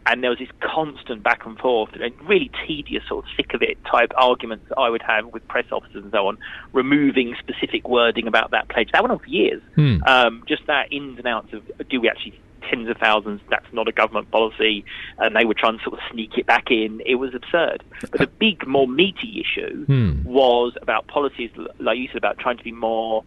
And 0.09 0.23
there 0.23 0.31
was 0.31 0.39
this 0.39 0.49
constant 0.59 1.21
back 1.21 1.45
and 1.45 1.55
forth 1.59 1.91
and 1.93 2.11
really 2.27 2.49
tedious 2.65 3.03
sort 3.07 3.25
of 3.25 3.31
sick 3.37 3.53
of 3.53 3.61
it 3.61 3.77
type 3.85 4.11
arguments 4.17 4.65
that 4.69 4.77
I 4.79 4.89
would 4.89 5.03
have 5.03 5.27
with 5.27 5.47
press 5.47 5.65
officers 5.71 6.03
and 6.03 6.11
so 6.11 6.27
on, 6.27 6.39
removing 6.73 7.35
specific 7.37 7.87
wording 7.87 8.25
about 8.25 8.49
that 8.49 8.69
pledge. 8.69 8.89
That 8.91 9.03
went 9.03 9.11
on 9.11 9.19
for 9.19 9.27
years. 9.27 9.61
Hmm. 9.75 9.97
Um, 10.07 10.43
just 10.47 10.65
that 10.65 10.91
ins 10.91 11.19
and 11.19 11.27
outs 11.27 11.53
of 11.53 11.61
do 11.89 12.01
we 12.01 12.09
actually 12.09 12.39
tens 12.67 12.89
of 12.89 12.97
thousands, 12.97 13.41
that's 13.49 13.71
not 13.71 13.87
a 13.87 13.91
government 13.91 14.29
policy, 14.31 14.83
and 15.17 15.35
they 15.35 15.45
were 15.45 15.53
trying 15.53 15.77
to 15.77 15.83
sort 15.83 15.93
of 15.93 15.99
sneak 16.11 16.37
it 16.37 16.45
back 16.45 16.69
in. 16.71 17.01
It 17.05 17.15
was 17.15 17.33
absurd. 17.33 17.83
But 18.01 18.19
the 18.19 18.27
big, 18.39 18.65
more 18.67 18.87
meaty 18.87 19.41
issue 19.41 19.85
Hmm. 19.85 20.23
was 20.23 20.73
about 20.81 21.07
policies, 21.07 21.51
like 21.79 21.97
you 21.97 22.07
said, 22.07 22.17
about 22.17 22.39
trying 22.39 22.57
to 22.57 22.63
be 22.63 22.71
more 22.71 23.23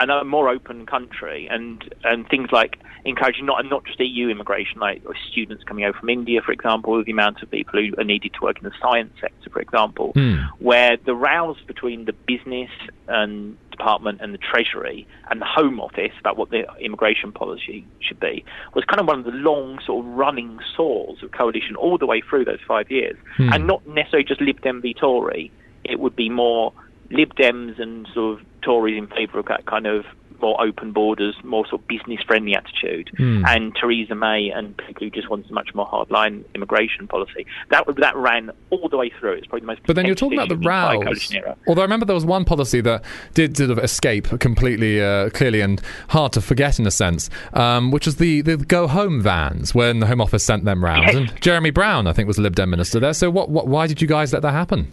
and 0.00 0.10
a 0.10 0.24
more 0.24 0.48
open 0.48 0.86
country, 0.86 1.46
and 1.50 1.94
and 2.04 2.28
things 2.28 2.48
like 2.50 2.78
encouraging 3.04 3.46
not 3.46 3.64
not 3.66 3.84
just 3.84 4.00
EU 4.00 4.28
immigration, 4.28 4.80
like 4.80 5.02
students 5.30 5.62
coming 5.64 5.84
over 5.84 5.98
from 5.98 6.08
India, 6.08 6.40
for 6.40 6.52
example, 6.52 7.02
the 7.04 7.12
amount 7.12 7.42
of 7.42 7.50
people 7.50 7.80
who 7.80 7.94
are 7.98 8.04
needed 8.04 8.32
to 8.34 8.40
work 8.40 8.58
in 8.58 8.64
the 8.64 8.72
science 8.80 9.12
sector, 9.20 9.50
for 9.50 9.60
example, 9.60 10.12
Hmm. 10.14 10.36
where 10.58 10.96
the 11.04 11.14
rows 11.14 11.58
between 11.66 12.06
the 12.06 12.12
business 12.12 12.70
and 13.08 13.56
department 13.70 14.20
and 14.20 14.34
the 14.34 14.38
treasury 14.38 15.06
and 15.30 15.40
the 15.40 15.46
home 15.46 15.80
office 15.80 16.12
about 16.18 16.36
what 16.36 16.50
the 16.50 16.66
immigration 16.80 17.32
policy 17.32 17.84
should 18.00 18.20
be 18.20 18.44
was 18.74 18.84
kind 18.84 19.00
of 19.00 19.06
one 19.06 19.18
of 19.20 19.24
the 19.24 19.30
long 19.32 19.78
sort 19.86 20.04
of 20.04 20.12
running 20.12 20.58
sores 20.76 21.22
of 21.22 21.30
coalition 21.32 21.76
all 21.76 21.96
the 21.96 22.06
way 22.06 22.20
through 22.20 22.44
those 22.44 22.60
five 22.66 22.90
years, 22.90 23.16
Hmm. 23.36 23.52
and 23.52 23.66
not 23.66 23.86
necessarily 23.86 24.24
just 24.24 24.40
Lib 24.40 24.60
Dem 24.62 24.80
v 24.80 24.94
Tory. 24.94 25.50
It 25.84 25.98
would 25.98 26.14
be 26.14 26.28
more 26.28 26.72
Lib 27.10 27.34
Dems 27.34 27.80
and 27.80 28.08
sort 28.14 28.40
of 28.40 28.46
Tories 28.62 28.98
in 28.98 29.06
favour 29.06 29.38
of 29.38 29.46
that 29.46 29.66
kind 29.66 29.86
of 29.86 30.04
more 30.42 30.58
open 30.62 30.90
borders, 30.92 31.34
more 31.44 31.66
sort 31.66 31.82
of 31.82 31.86
business 31.88 32.18
friendly 32.26 32.54
attitude, 32.54 33.10
Hmm. 33.18 33.44
and 33.46 33.76
Theresa 33.78 34.14
May 34.14 34.48
and 34.48 34.74
people 34.74 35.04
who 35.04 35.10
just 35.10 35.28
wanted 35.28 35.50
a 35.50 35.52
much 35.52 35.74
more 35.74 35.86
hardline 35.86 36.44
immigration 36.54 37.06
policy. 37.08 37.44
That 37.68 37.84
that 37.98 38.16
ran 38.16 38.50
all 38.70 38.88
the 38.88 38.96
way 38.96 39.10
through. 39.20 39.32
It's 39.34 39.46
probably 39.46 39.60
the 39.60 39.66
most. 39.66 39.80
But 39.86 39.96
then 39.96 40.06
you're 40.06 40.14
talking 40.14 40.38
about 40.38 40.48
the 40.48 40.56
rows. 40.56 41.30
Although 41.68 41.82
I 41.82 41.84
remember 41.84 42.06
there 42.06 42.14
was 42.14 42.24
one 42.24 42.46
policy 42.46 42.80
that 42.80 43.04
did 43.34 43.56
sort 43.58 43.70
of 43.70 43.78
escape 43.80 44.28
completely 44.40 45.02
uh, 45.02 45.28
clearly 45.30 45.60
and 45.60 45.78
hard 46.08 46.32
to 46.32 46.40
forget 46.40 46.78
in 46.78 46.86
a 46.86 46.90
sense, 46.90 47.28
um, 47.52 47.90
which 47.90 48.06
was 48.06 48.16
the, 48.16 48.40
the 48.40 48.56
go 48.56 48.86
home 48.88 49.20
vans 49.20 49.74
when 49.74 50.00
the 50.00 50.06
Home 50.06 50.22
Office 50.22 50.42
sent 50.42 50.64
them 50.64 50.82
round. 50.82 51.02
Yes. 51.06 51.16
And 51.16 51.40
Jeremy 51.42 51.70
Browne, 51.70 52.06
I 52.06 52.14
think, 52.14 52.26
was 52.26 52.36
the 52.36 52.42
Lib 52.42 52.56
Dem 52.56 52.70
minister 52.70 52.98
there. 52.98 53.12
So 53.12 53.30
what, 53.30 53.50
what, 53.50 53.68
why 53.68 53.86
did 53.86 54.00
you 54.00 54.08
guys 54.08 54.32
let 54.32 54.40
that 54.40 54.52
happen? 54.52 54.90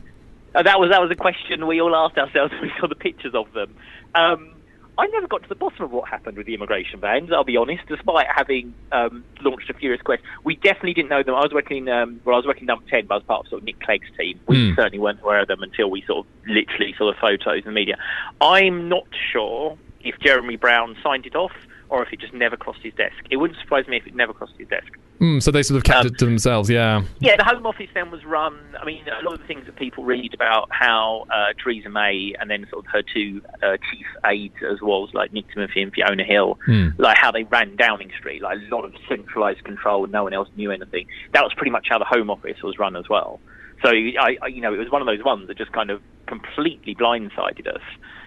Uh, 0.55 0.63
that 0.63 0.79
was 0.79 0.89
that 0.91 1.01
was 1.01 1.11
a 1.11 1.15
question 1.15 1.67
we 1.67 1.81
all 1.81 1.95
asked 1.95 2.17
ourselves 2.17 2.51
when 2.59 2.61
we 2.63 2.71
saw 2.79 2.87
the 2.87 2.95
pictures 2.95 3.33
of 3.35 3.51
them. 3.53 3.75
Um, 4.15 4.53
I 4.99 5.05
never 5.07 5.27
got 5.27 5.43
to 5.43 5.49
the 5.49 5.53
bottom 5.55 5.85
of 5.85 5.91
what 5.91 6.09
happened 6.09 6.37
with 6.37 6.47
the 6.47 6.55
immigration 6.55 6.99
vans. 6.99 7.29
I'll 7.31 7.43
be 7.43 7.55
honest. 7.55 7.83
Despite 7.87 8.25
having 8.35 8.73
um, 8.91 9.23
launched 9.41 9.69
a 9.69 9.75
furious 9.75 10.01
quest, 10.01 10.23
we 10.43 10.55
definitely 10.55 10.95
didn't 10.95 11.09
know 11.09 11.21
them. 11.21 11.35
I 11.35 11.41
was 11.41 11.51
working, 11.53 11.87
um, 11.87 12.19
well, 12.25 12.33
I 12.33 12.37
was 12.39 12.47
working 12.47 12.65
number 12.65 12.83
ten, 12.89 13.05
but 13.05 13.13
I 13.15 13.17
was 13.17 13.23
part 13.25 13.41
of 13.41 13.49
sort 13.49 13.61
of 13.61 13.65
Nick 13.65 13.79
Clegg's 13.79 14.07
team. 14.19 14.39
We 14.47 14.69
Hmm. 14.69 14.75
certainly 14.75 14.97
weren't 14.99 15.21
aware 15.21 15.39
of 15.39 15.47
them 15.47 15.61
until 15.61 15.91
we 15.91 16.01
sort 16.07 16.25
of 16.25 16.25
literally 16.47 16.95
saw 16.97 17.11
the 17.11 17.17
photos 17.19 17.59
in 17.59 17.65
the 17.65 17.71
media. 17.71 17.97
I'm 18.41 18.89
not 18.89 19.05
sure 19.31 19.77
if 20.01 20.15
Jeremy 20.19 20.55
Browne 20.55 20.95
signed 21.03 21.27
it 21.27 21.35
off 21.35 21.51
or 21.89 22.03
if 22.03 22.11
it 22.13 22.19
just 22.19 22.33
never 22.33 22.57
crossed 22.57 22.81
his 22.83 22.93
desk. 22.95 23.15
It 23.29 23.37
wouldn't 23.37 23.59
surprise 23.59 23.87
me 23.87 23.97
if 23.97 24.05
it 24.07 24.15
never 24.15 24.33
crossed 24.33 24.53
his 24.57 24.67
desk. 24.67 24.87
Mm, 25.21 25.41
so 25.41 25.49
they 25.51 25.63
sort 25.63 25.77
of 25.77 25.83
kept 25.83 26.01
Um, 26.01 26.07
it 26.07 26.17
to 26.19 26.25
themselves, 26.25 26.69
yeah. 26.69 27.01
Yeah, 27.19 27.35
the 27.37 27.43
Home 27.43 27.65
Office 27.65 27.89
then 27.93 28.11
was 28.11 28.23
run. 28.23 28.55
I 28.79 28.85
mean, 28.85 29.03
a 29.07 29.23
lot 29.23 29.33
of 29.33 29.39
the 29.41 29.47
things 29.47 29.65
that 29.65 29.75
people 29.75 30.03
read 30.03 30.33
about 30.33 30.67
how 30.71 31.25
uh, 31.33 31.53
Theresa 31.63 31.89
May 31.89 32.35
and 32.39 32.51
then 32.51 32.67
sort 32.69 32.85
of 32.85 32.91
her 32.91 33.01
two 33.01 33.41
uh, 33.63 33.77
chief 33.91 34.05
aides 34.25 34.55
as 34.69 34.79
well, 34.81 35.07
as 35.07 35.13
like 35.13 35.33
Nick 35.33 35.45
Timothy 35.53 35.81
and 35.81 35.91
Fiona 35.93 36.23
Hill, 36.23 36.59
Hmm. 36.65 36.89
like 36.97 37.17
how 37.17 37.31
they 37.31 37.43
ran 37.45 37.75
Downing 37.77 38.11
Street, 38.19 38.41
like 38.43 38.59
a 38.59 38.75
lot 38.75 38.85
of 38.85 38.93
centralised 39.09 39.63
control, 39.63 40.05
no 40.07 40.23
one 40.23 40.33
else 40.33 40.49
knew 40.55 40.71
anything. 40.71 41.07
That 41.33 41.43
was 41.43 41.53
pretty 41.55 41.71
much 41.71 41.87
how 41.89 41.97
the 41.97 42.05
Home 42.05 42.29
Office 42.29 42.61
was 42.61 42.77
run 42.77 42.95
as 42.95 43.09
well. 43.09 43.39
So 43.83 43.89
I, 43.89 44.37
I 44.41 44.47
you 44.47 44.61
know, 44.61 44.73
it 44.73 44.77
was 44.77 44.91
one 44.91 45.01
of 45.01 45.07
those 45.07 45.23
ones 45.23 45.47
that 45.47 45.57
just 45.57 45.71
kind 45.71 45.89
of 45.89 46.01
completely 46.27 46.93
blindsided 46.93 47.67
us, 47.67 47.81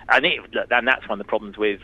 and 0.08 0.24
it, 0.24 0.40
and 0.70 0.88
that's 0.88 1.08
one 1.08 1.20
of 1.20 1.24
the 1.26 1.28
problems 1.28 1.56
with 1.58 1.80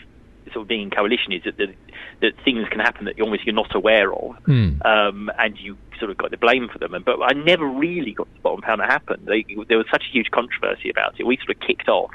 sort 0.52 0.62
of 0.62 0.68
being 0.68 0.82
in 0.82 0.90
coalition 0.90 1.32
is 1.32 1.42
that 1.44 1.56
the, 1.56 1.74
that 2.20 2.32
things 2.44 2.66
can 2.70 2.80
happen 2.80 3.04
that 3.06 3.16
you're 3.16 3.26
almost 3.26 3.44
you're 3.44 3.54
not 3.54 3.74
aware 3.74 4.12
of, 4.12 4.37
Hmm. 4.44 4.80
um, 4.85 5.30
and 5.38 5.59
you 5.59 5.76
sort 5.98 6.11
of 6.11 6.16
got 6.18 6.30
the 6.30 6.37
blame 6.37 6.68
for 6.68 6.78
them. 6.78 6.94
And 6.94 7.04
but 7.04 7.18
I 7.22 7.32
never 7.32 7.66
really 7.66 8.12
got 8.12 8.24
to 8.28 8.35
the 8.35 8.40
bottom 8.40 8.59
of 8.61 8.64
how 8.64 8.76
that 8.76 8.90
happened. 8.90 9.26
They, 9.26 9.44
there 9.68 9.78
was 9.78 9.87
such 9.90 10.04
a 10.09 10.12
huge 10.12 10.30
controversy 10.30 10.90
about 10.90 11.18
it. 11.18 11.24
We 11.24 11.37
sort 11.38 11.50
of 11.50 11.61
kicked 11.61 11.88
off. 11.88 12.11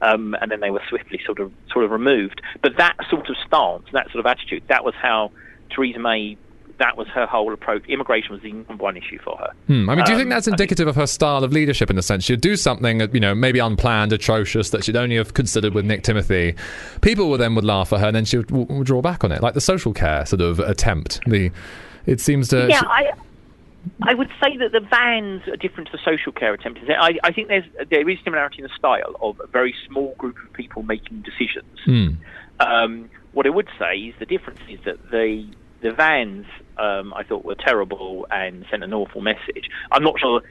Um, 0.00 0.36
and 0.40 0.50
then 0.50 0.60
they 0.60 0.70
were 0.70 0.82
swiftly 0.88 1.20
sort 1.24 1.38
of 1.38 1.52
sort 1.72 1.84
of 1.84 1.90
removed. 1.90 2.42
But 2.60 2.76
that 2.76 2.96
sort 3.08 3.30
of 3.30 3.36
stance, 3.46 3.84
that 3.92 4.06
sort 4.10 4.20
of 4.20 4.26
attitude, 4.26 4.64
that 4.68 4.84
was 4.84 4.94
how 5.00 5.30
Theresa 5.70 5.98
May. 5.98 6.36
That 6.78 6.96
was 6.96 7.06
her 7.08 7.24
whole 7.26 7.52
approach. 7.52 7.84
Immigration 7.88 8.32
was 8.32 8.42
the 8.42 8.52
number 8.52 8.82
one 8.82 8.96
issue 8.96 9.18
for 9.22 9.36
her. 9.38 9.52
Hmm. 9.68 9.88
I 9.88 9.94
mean, 9.94 10.04
do 10.04 10.12
you 10.12 10.18
think 10.18 10.26
Um, 10.26 10.30
that's 10.30 10.48
I 10.48 10.50
think- 10.50 10.60
indicative 10.60 10.88
of 10.88 10.96
her 10.96 11.06
style 11.06 11.44
of 11.44 11.52
leadership 11.52 11.88
in 11.88 11.96
the 11.96 12.02
sense 12.02 12.24
she'd 12.24 12.40
do 12.40 12.56
something, 12.56 13.00
you 13.12 13.20
know, 13.20 13.34
maybe 13.34 13.60
unplanned, 13.60 14.12
atrocious 14.12 14.70
that 14.70 14.82
she'd 14.84 14.96
only 14.96 15.16
have 15.16 15.34
considered 15.34 15.72
with 15.74 15.84
Nick 15.84 16.02
Timothy? 16.02 16.54
People 17.00 17.30
would 17.30 17.40
then 17.40 17.54
would 17.54 17.64
laugh 17.64 17.92
at 17.92 18.00
her, 18.00 18.06
and 18.08 18.16
then 18.16 18.24
she 18.24 18.38
would 18.38 18.48
w- 18.48 18.66
w- 18.66 18.84
draw 18.84 19.00
back 19.02 19.22
on 19.24 19.30
it, 19.30 19.40
like 19.42 19.54
the 19.54 19.60
social 19.60 19.92
care 19.92 20.26
sort 20.26 20.40
of 20.42 20.58
attempt. 20.58 21.20
The 21.26 21.50
it 22.06 22.20
seems 22.20 22.48
to 22.48 22.66
yeah, 22.68 22.80
she- 22.80 22.86
I 22.86 23.12
I 24.02 24.14
would 24.14 24.30
say 24.42 24.56
that 24.56 24.72
the 24.72 24.80
vans 24.80 25.46
are 25.46 25.56
different 25.56 25.90
to 25.90 25.96
the 25.96 26.02
social 26.04 26.32
care 26.32 26.54
attempt. 26.54 26.80
I, 26.88 27.18
I 27.22 27.32
think 27.32 27.48
there's 27.48 27.64
there 27.90 28.08
is 28.08 28.18
similarity 28.24 28.58
in 28.58 28.64
the 28.64 28.74
style 28.76 29.14
of 29.20 29.38
a 29.40 29.46
very 29.46 29.74
small 29.86 30.14
group 30.18 30.36
of 30.42 30.52
people 30.54 30.82
making 30.82 31.20
decisions. 31.22 31.78
Hmm. 31.84 32.08
Um, 32.60 33.10
what 33.32 33.46
I 33.46 33.50
would 33.50 33.68
say 33.78 33.96
is 33.98 34.14
the 34.18 34.26
difference 34.26 34.60
is 34.68 34.80
that 34.84 35.10
the 35.10 35.46
the 35.82 35.90
vans 35.92 36.46
um, 36.78 37.12
I 37.14 37.22
thought 37.22 37.44
were 37.44 37.54
terrible 37.54 38.26
and 38.30 38.64
sent 38.70 38.82
an 38.84 38.92
awful 38.94 39.20
message. 39.20 39.68
I'm 39.90 40.02
not 40.02 40.18
sure 40.18 40.42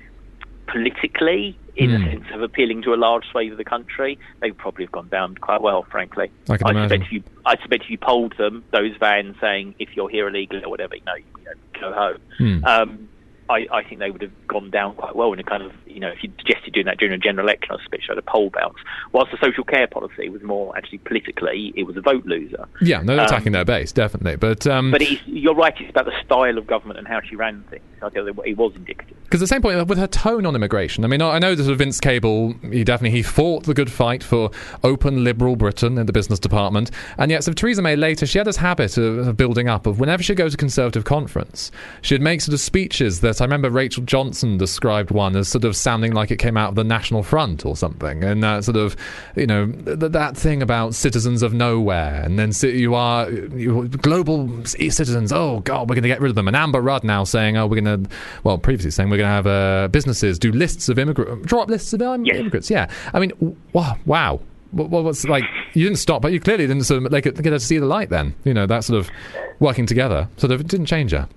politically, 0.67 1.57
in 1.75 1.89
Hmm. 1.89 2.03
the 2.03 2.11
sense 2.11 2.25
of 2.33 2.41
appealing 2.41 2.81
to 2.83 2.93
a 2.93 2.95
large 2.95 3.25
swathe 3.31 3.51
of 3.51 3.57
the 3.57 3.65
country, 3.65 4.17
they 4.41 4.49
would 4.49 4.57
probably 4.57 4.85
have 4.85 4.91
gone 4.91 5.09
down 5.09 5.35
quite 5.35 5.61
well, 5.61 5.83
frankly. 5.91 6.31
I 6.49 6.57
can 6.57 6.69
imagine. 6.69 6.89
suspect 6.89 7.03
if 7.05 7.11
you 7.11 7.23
I 7.45 7.57
suspect 7.57 7.83
if 7.83 7.89
you 7.89 7.97
polled 7.97 8.33
them, 8.37 8.63
those 8.71 8.95
vans 8.99 9.35
saying 9.41 9.75
if 9.79 9.89
you're 9.95 10.09
here 10.09 10.27
illegally 10.27 10.63
or 10.63 10.69
whatever, 10.69 10.95
you 10.95 11.01
know, 11.05 11.15
you 11.15 11.43
know 11.43 11.51
go 11.81 11.91
home. 11.91 12.17
Hmm. 12.37 12.65
Um, 12.65 13.09
I, 13.49 13.67
I 13.71 13.83
think 13.83 13.99
they 13.99 14.09
would 14.09 14.21
have 14.21 14.47
gone 14.47 14.69
down 14.69 14.95
quite 14.95 15.15
well 15.15 15.33
in 15.33 15.39
a 15.39 15.43
kind 15.43 15.63
of, 15.63 15.71
you 15.85 15.99
know, 15.99 16.09
if 16.09 16.23
you 16.23 16.31
suggested 16.37 16.73
doing 16.73 16.85
that 16.85 16.97
during 16.97 17.13
a 17.13 17.17
general 17.17 17.47
election, 17.47 17.71
I 17.71 17.77
suspect 17.77 18.03
you 18.03 18.09
had 18.09 18.17
a 18.17 18.21
poll 18.21 18.49
bounce. 18.49 18.77
Whilst 19.11 19.31
the 19.31 19.37
social 19.43 19.63
care 19.63 19.87
policy 19.87 20.29
was 20.29 20.41
more 20.43 20.75
actually 20.77 20.99
politically, 20.99 21.73
it 21.75 21.83
was 21.83 21.97
a 21.97 22.01
vote 22.01 22.25
loser. 22.25 22.67
yeah, 22.81 23.01
no, 23.01 23.15
they're 23.15 23.25
um, 23.25 23.25
attacking 23.25 23.51
their 23.51 23.65
base 23.65 23.91
definitely, 23.91 24.37
but 24.37 24.65
um, 24.67 24.91
But 24.91 25.27
you're 25.27 25.55
right, 25.55 25.73
it's 25.79 25.89
about 25.89 26.05
the 26.05 26.13
style 26.23 26.57
of 26.57 26.67
government 26.67 26.99
and 26.99 27.07
how 27.07 27.21
she 27.21 27.35
ran 27.35 27.63
things. 27.69 27.83
I 28.01 28.09
think 28.09 28.37
it 28.45 28.57
was 28.57 28.75
indicative. 28.75 29.15
Because 29.23 29.41
at 29.41 29.45
the 29.45 29.47
same 29.47 29.61
point, 29.61 29.87
with 29.87 29.97
her 29.97 30.07
tone 30.07 30.45
on 30.45 30.55
immigration, 30.55 31.05
I 31.05 31.07
mean, 31.07 31.21
I 31.21 31.39
know 31.39 31.55
that 31.55 31.63
sort 31.63 31.71
of 31.71 31.79
Vince 31.79 31.99
Cable, 31.99 32.53
he 32.61 32.83
definitely 32.83 33.17
he 33.17 33.23
fought 33.23 33.63
the 33.63 33.73
good 33.73 33.91
fight 33.91 34.23
for 34.23 34.51
open 34.83 35.23
liberal 35.23 35.55
Britain 35.55 35.97
in 35.97 36.05
the 36.05 36.13
business 36.13 36.39
department, 36.39 36.91
and 37.17 37.31
yet, 37.31 37.43
so 37.43 37.53
Theresa 37.53 37.81
May 37.81 37.95
later, 37.95 38.25
she 38.25 38.37
had 38.37 38.47
this 38.47 38.57
habit 38.57 38.97
of, 38.97 39.27
of 39.27 39.37
building 39.37 39.69
up 39.69 39.87
of 39.87 39.99
whenever 39.99 40.21
she'd 40.21 40.37
go 40.37 40.49
to 40.49 40.57
Conservative 40.57 41.05
conference, 41.05 41.71
she'd 42.01 42.21
make 42.21 42.41
sort 42.41 42.53
of 42.53 42.59
speeches 42.59 43.21
that 43.21 43.32
I 43.41 43.45
remember 43.45 43.69
Rachel 43.69 44.03
Johnson 44.03 44.57
described 44.57 45.11
one 45.11 45.35
as 45.35 45.47
sort 45.47 45.63
of 45.63 45.75
sounding 45.75 46.13
like 46.13 46.31
it 46.31 46.37
came 46.37 46.57
out 46.57 46.69
of 46.69 46.75
the 46.75 46.83
National 46.83 47.23
Front 47.23 47.65
or 47.65 47.75
something, 47.75 48.23
and 48.23 48.43
that 48.43 48.63
sort 48.63 48.77
of, 48.77 48.95
you 49.35 49.47
know, 49.47 49.67
th- 49.67 49.99
that 49.99 50.35
thing 50.37 50.61
about 50.61 50.95
citizens 50.95 51.41
of 51.43 51.53
nowhere, 51.53 52.21
and 52.23 52.37
then 52.39 52.51
si- 52.51 52.77
you 52.79 52.95
are 52.95 53.29
you, 53.29 53.87
global 53.87 54.65
citizens. 54.65 55.31
Oh 55.31 55.59
God, 55.61 55.89
we're 55.89 55.95
going 55.95 56.03
to 56.03 56.09
get 56.09 56.21
rid 56.21 56.29
of 56.29 56.35
them. 56.35 56.47
And 56.47 56.55
Amber 56.57 56.81
Rudd 56.81 57.03
now 57.03 57.23
saying, 57.23 57.57
oh, 57.57 57.67
we're 57.67 57.81
going 57.81 58.03
to, 58.05 58.09
well, 58.43 58.57
previously 58.57 58.91
saying 58.91 59.09
we're 59.09 59.17
going 59.17 59.27
to 59.29 59.33
have 59.33 59.47
uh, 59.47 59.87
businesses 59.89 60.37
do 60.39 60.51
lists 60.51 60.89
of 60.89 60.99
immigrants, 60.99 61.45
draw 61.47 61.61
up 61.63 61.69
lists 61.69 61.93
of 61.93 62.01
um, 62.01 62.25
Yes. 62.25 62.37
immigrants. 62.37 62.69
Yeah, 62.69 62.89
I 63.13 63.19
mean, 63.19 63.29
w- 63.31 63.55
wow, 63.73 63.97
wow. 64.05 64.39
What, 64.71 64.89
what 64.89 65.03
was 65.03 65.27
like? 65.27 65.43
You 65.75 65.83
didn't 65.83 65.99
stop, 65.99 66.23
but 66.23 66.31
you 66.33 66.39
clearly 66.39 66.65
didn't 66.65 66.83
sort 66.85 67.05
of 67.05 67.11
like 67.11 67.25
get 67.25 67.37
her 67.37 67.43
to 67.51 67.59
see 67.59 67.77
the 67.77 67.85
light. 67.85 68.09
Then 68.09 68.33
you 68.43 68.55
know 68.55 68.65
that 68.65 68.83
sort 68.83 68.99
of 68.99 69.11
working 69.59 69.85
together 69.85 70.27
sort 70.37 70.51
of 70.51 70.65
didn't 70.67 70.87
change 70.87 71.11
her. 71.11 71.27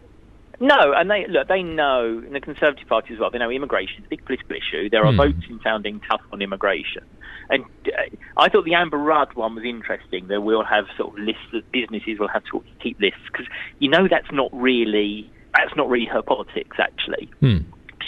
No, 0.60 0.92
and 0.92 1.10
they 1.10 1.26
look. 1.26 1.48
They 1.48 1.62
know 1.62 2.22
in 2.26 2.32
the 2.32 2.40
Conservative 2.40 2.88
Party 2.88 3.12
as 3.14 3.20
well. 3.20 3.30
They 3.30 3.38
know 3.38 3.50
immigration 3.50 4.00
is 4.00 4.06
a 4.06 4.08
big 4.08 4.24
political 4.24 4.56
issue. 4.56 4.88
There 4.88 5.04
are 5.04 5.12
Hmm. 5.12 5.18
votes 5.18 5.44
in 5.50 5.60
sounding 5.60 6.00
tough 6.08 6.22
on 6.32 6.40
immigration, 6.40 7.04
and 7.50 7.64
uh, 7.86 8.02
I 8.38 8.48
thought 8.48 8.64
the 8.64 8.74
Amber 8.74 8.96
Rudd 8.98 9.34
one 9.34 9.54
was 9.54 9.64
interesting. 9.64 10.28
That 10.28 10.40
we'll 10.40 10.64
have 10.64 10.86
sort 10.96 11.12
of 11.12 11.18
lists 11.24 11.52
of 11.52 11.70
businesses 11.72 12.18
will 12.18 12.28
have 12.28 12.44
to 12.52 12.64
keep 12.80 12.98
lists 13.00 13.20
because 13.30 13.46
you 13.80 13.88
know 13.90 14.08
that's 14.08 14.30
not 14.32 14.48
really 14.52 15.30
that's 15.54 15.76
not 15.76 15.88
really 15.90 16.06
her 16.06 16.22
politics. 16.22 16.76
Actually, 16.78 17.28
Hmm. 17.40 17.58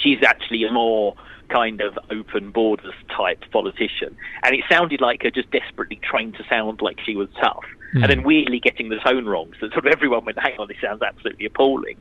she's 0.01 0.23
actually 0.23 0.65
a 0.65 0.73
more 0.73 1.15
kind 1.49 1.81
of 1.81 1.99
open 2.11 2.51
borders 2.51 2.95
type 3.15 3.43
politician, 3.51 4.15
and 4.43 4.55
it 4.55 4.65
sounded 4.71 5.01
like 5.01 5.23
her 5.23 5.31
just 5.31 5.51
desperately 5.51 5.99
trying 6.03 6.33
to 6.33 6.45
sound 6.49 6.81
like 6.83 6.99
she 7.05 7.15
was 7.17 7.29
tough, 7.43 7.65
Hmm. 7.93 8.03
and 8.05 8.11
then 8.11 8.23
weirdly 8.23 8.59
getting 8.61 8.89
the 8.89 8.97
tone 8.99 9.27
wrong. 9.27 9.53
So 9.61 9.69
sort 9.69 9.87
of 9.87 9.93
everyone 9.93 10.25
went, 10.25 10.39
"Hang 10.39 10.59
on, 10.59 10.69
this 10.69 10.77
sounds 10.81 11.03
absolutely 11.03 11.45
appalling." 11.47 11.97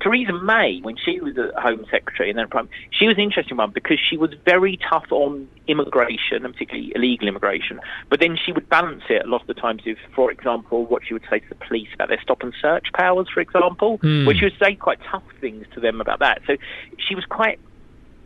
Theresa 0.00 0.32
May, 0.32 0.80
when 0.82 0.96
she 0.96 1.20
was 1.20 1.36
a 1.36 1.50
Home 1.60 1.84
Secretary 1.90 2.28
and 2.30 2.38
then 2.38 2.48
Prime, 2.48 2.68
she 2.90 3.06
was 3.06 3.16
an 3.16 3.22
interesting 3.22 3.56
one 3.56 3.70
because 3.70 3.98
she 3.98 4.16
was 4.16 4.30
very 4.44 4.78
tough 4.88 5.06
on 5.10 5.48
immigration 5.66 6.44
and 6.44 6.52
particularly 6.52 6.92
illegal 6.94 7.28
immigration. 7.28 7.80
But 8.08 8.20
then 8.20 8.36
she 8.36 8.52
would 8.52 8.68
balance 8.68 9.02
it 9.08 9.24
a 9.24 9.28
lot 9.28 9.40
of 9.40 9.46
the 9.46 9.54
times 9.54 9.82
with, 9.84 9.98
for 10.14 10.30
example, 10.30 10.84
what 10.86 11.02
she 11.06 11.14
would 11.14 11.24
say 11.30 11.40
to 11.40 11.48
the 11.48 11.54
police 11.54 11.88
about 11.94 12.08
their 12.08 12.20
stop 12.20 12.42
and 12.42 12.54
search 12.60 12.92
powers, 12.92 13.28
for 13.32 13.40
example, 13.40 13.98
Hmm. 14.02 14.26
where 14.26 14.34
she 14.34 14.44
would 14.44 14.58
say 14.62 14.74
quite 14.74 14.98
tough 15.10 15.24
things 15.40 15.66
to 15.74 15.80
them 15.80 16.00
about 16.00 16.18
that. 16.20 16.42
So 16.46 16.56
she 16.98 17.14
was 17.14 17.24
quite 17.24 17.58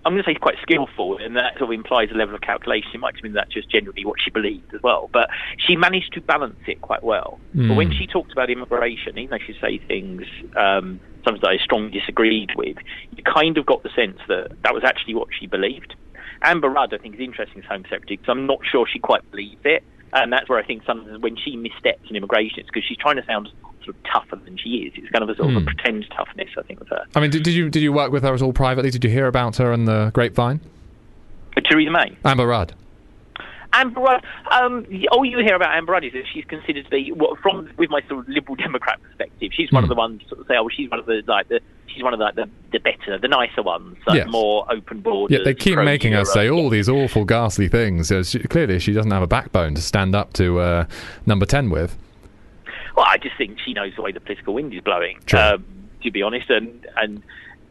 I'm 0.05 0.13
going 0.15 0.23
to 0.23 0.29
say 0.29 0.33
she's 0.35 0.41
quite 0.41 0.57
skillful, 0.63 1.19
and 1.19 1.37
that 1.37 1.59
sort 1.59 1.71
of 1.71 1.73
implies 1.73 2.09
a 2.11 2.17
level 2.17 2.35
of 2.35 2.41
calculation. 2.41 2.91
It 2.95 3.01
might 3.01 3.15
mean 3.23 3.35
that's 3.35 3.53
just 3.53 3.71
generally 3.71 4.05
what 4.05 4.17
she 4.23 4.31
believed 4.31 4.73
as 4.75 4.81
well. 4.83 5.11
But 5.13 5.29
she 5.59 5.77
managed 5.77 6.13
to 6.15 6.23
balance 6.23 6.61
it 6.67 6.81
quite 6.81 7.03
well. 7.05 7.41
But 7.53 7.65
Mm. 7.65 7.77
when 7.77 7.93
she 7.93 8.07
talked 8.07 8.33
about 8.33 8.49
immigration, 8.49 9.19
even 9.19 9.31
though 9.31 9.45
she 9.45 9.55
say 9.61 9.79
things 9.79 10.23
um, 10.57 11.01
sometimes 11.25 11.43
that 11.43 11.51
I 11.51 11.59
strongly 11.59 11.91
disagreed 11.91 12.53
with, 12.57 12.79
you 13.11 13.23
kind 13.25 13.59
of 13.59 13.67
got 13.67 13.83
the 13.83 13.91
sense 13.91 14.19
that 14.29 14.49
that 14.63 14.73
was 14.73 14.85
actually 14.85 15.15
what 15.15 15.29
she 15.39 15.47
believed. 15.47 15.95
Amber 16.43 16.71
Rudd, 16.71 16.95
I 16.95 16.99
think, 16.99 17.15
is 17.17 17.21
interesting 17.21 17.63
as 17.63 17.69
Home 17.69 17.83
Secretary 17.83 18.17
because 18.17 18.31
I'm 18.31 18.47
not 18.47 18.61
sure 18.65 18.87
she 18.87 18.99
quite 18.99 19.21
believes 19.31 19.61
it. 19.65 19.85
And 20.13 20.33
that's 20.33 20.49
where 20.49 20.59
I 20.59 20.65
think 20.65 20.83
sometimes 20.85 21.21
when 21.21 21.37
she 21.37 21.57
missteps 21.57 22.09
in 22.09 22.17
immigration, 22.17 22.61
it's 22.61 22.69
because 22.73 22.85
she's 22.85 22.97
trying 22.97 23.17
to 23.17 23.25
sound 23.27 23.49
sort 23.85 23.97
of 23.97 24.03
tougher 24.13 24.37
than 24.45 24.57
she 24.57 24.71
is. 24.87 24.93
It's 24.97 25.09
kind 25.11 25.23
of 25.23 25.29
a 25.29 25.37
sort 25.37 25.51
of 25.51 25.57
a 25.57 25.61
Hmm. 25.61 25.67
pretend 25.67 26.07
toughness, 26.17 26.49
I 26.59 26.63
think, 26.63 26.81
with 26.81 26.89
her. 26.91 27.05
I 27.15 27.21
mean, 27.21 27.31
did, 27.31 27.43
did 27.43 27.55
you 27.55 27.69
did 27.71 27.83
you 27.83 27.93
work 27.93 28.13
with 28.13 28.23
her 28.23 28.35
at 28.35 28.43
all 28.43 28.53
privately? 28.53 28.91
Did 28.91 29.05
you 29.05 29.11
hear 29.11 29.27
about 29.27 29.57
her 29.57 29.73
in 29.73 29.85
the 29.87 30.11
grapevine? 30.15 30.61
But 31.55 31.65
Theresa 31.65 31.91
May. 31.91 32.17
Amber 32.25 32.47
Rudd. 32.47 32.75
Amber 33.73 34.01
Rudd, 34.01 34.25
um, 34.51 34.85
all 35.13 35.25
you 35.25 35.39
hear 35.39 35.55
about 35.55 35.77
Amber 35.77 35.93
Rudd 35.93 36.03
is 36.05 36.13
that 36.13 36.25
she's 36.33 36.45
considered 36.47 36.85
to 36.87 36.91
be, 36.91 37.13
well, 37.13 37.37
from 37.41 37.71
with 37.77 37.89
my 37.89 38.01
sort 38.09 38.21
of 38.21 38.29
liberal 38.29 38.57
Democrat 38.57 39.01
perspective, 39.01 39.53
she's 39.55 39.71
one 39.71 39.85
of 39.85 39.89
Hmm. 39.89 39.93
the 39.95 39.95
ones 39.97 40.23
sort 40.29 40.41
of 40.41 40.47
say, 40.49 40.57
oh, 40.59 40.69
she's 40.69 40.91
one 40.91 40.99
of 40.99 41.07
the 41.07 41.23
like 41.29 41.47
the 41.49 41.61
she's 41.87 42.03
one 42.03 42.13
of 42.13 42.19
the 42.19 42.25
like, 42.25 42.35
the, 42.35 42.49
the 42.73 42.79
better, 42.81 43.17
the 43.19 43.29
nicer 43.29 43.63
ones, 43.63 43.97
like 44.09 44.17
Yes. 44.17 44.29
more 44.29 44.65
open 44.73 45.01
borders. 45.01 45.39
Yeah, 45.39 45.45
they 45.45 45.55
keep 45.55 45.77
making 45.79 46.13
her 46.15 46.25
say 46.25 46.49
all 46.51 46.69
these 46.69 46.89
awful, 46.89 47.25
ghastly 47.25 47.69
things. 47.69 48.09
So 48.09 48.23
she, 48.25 48.41
clearly, 48.41 48.79
she 48.81 48.93
doesn't 48.93 49.11
have 49.11 49.23
a 49.23 49.27
backbone 49.29 49.75
to 49.77 49.83
stand 49.83 50.15
up 50.17 50.33
to 50.35 50.59
uh, 50.59 50.85
number 51.27 51.47
ten 51.47 51.71
with. 51.71 51.97
Well, 53.01 53.09
I 53.09 53.17
just 53.17 53.37
think 53.39 53.59
she 53.65 53.73
knows 53.73 53.95
the 53.97 54.03
way 54.03 54.13
the 54.13 54.21
political 54.21 54.53
wind 54.53 54.75
is 54.75 54.83
blowing. 54.83 55.19
Sure. 55.27 55.55
Um, 55.55 55.65
to 56.03 56.11
be 56.11 56.21
honest, 56.23 56.51
and 56.51 56.87
and 56.99 57.23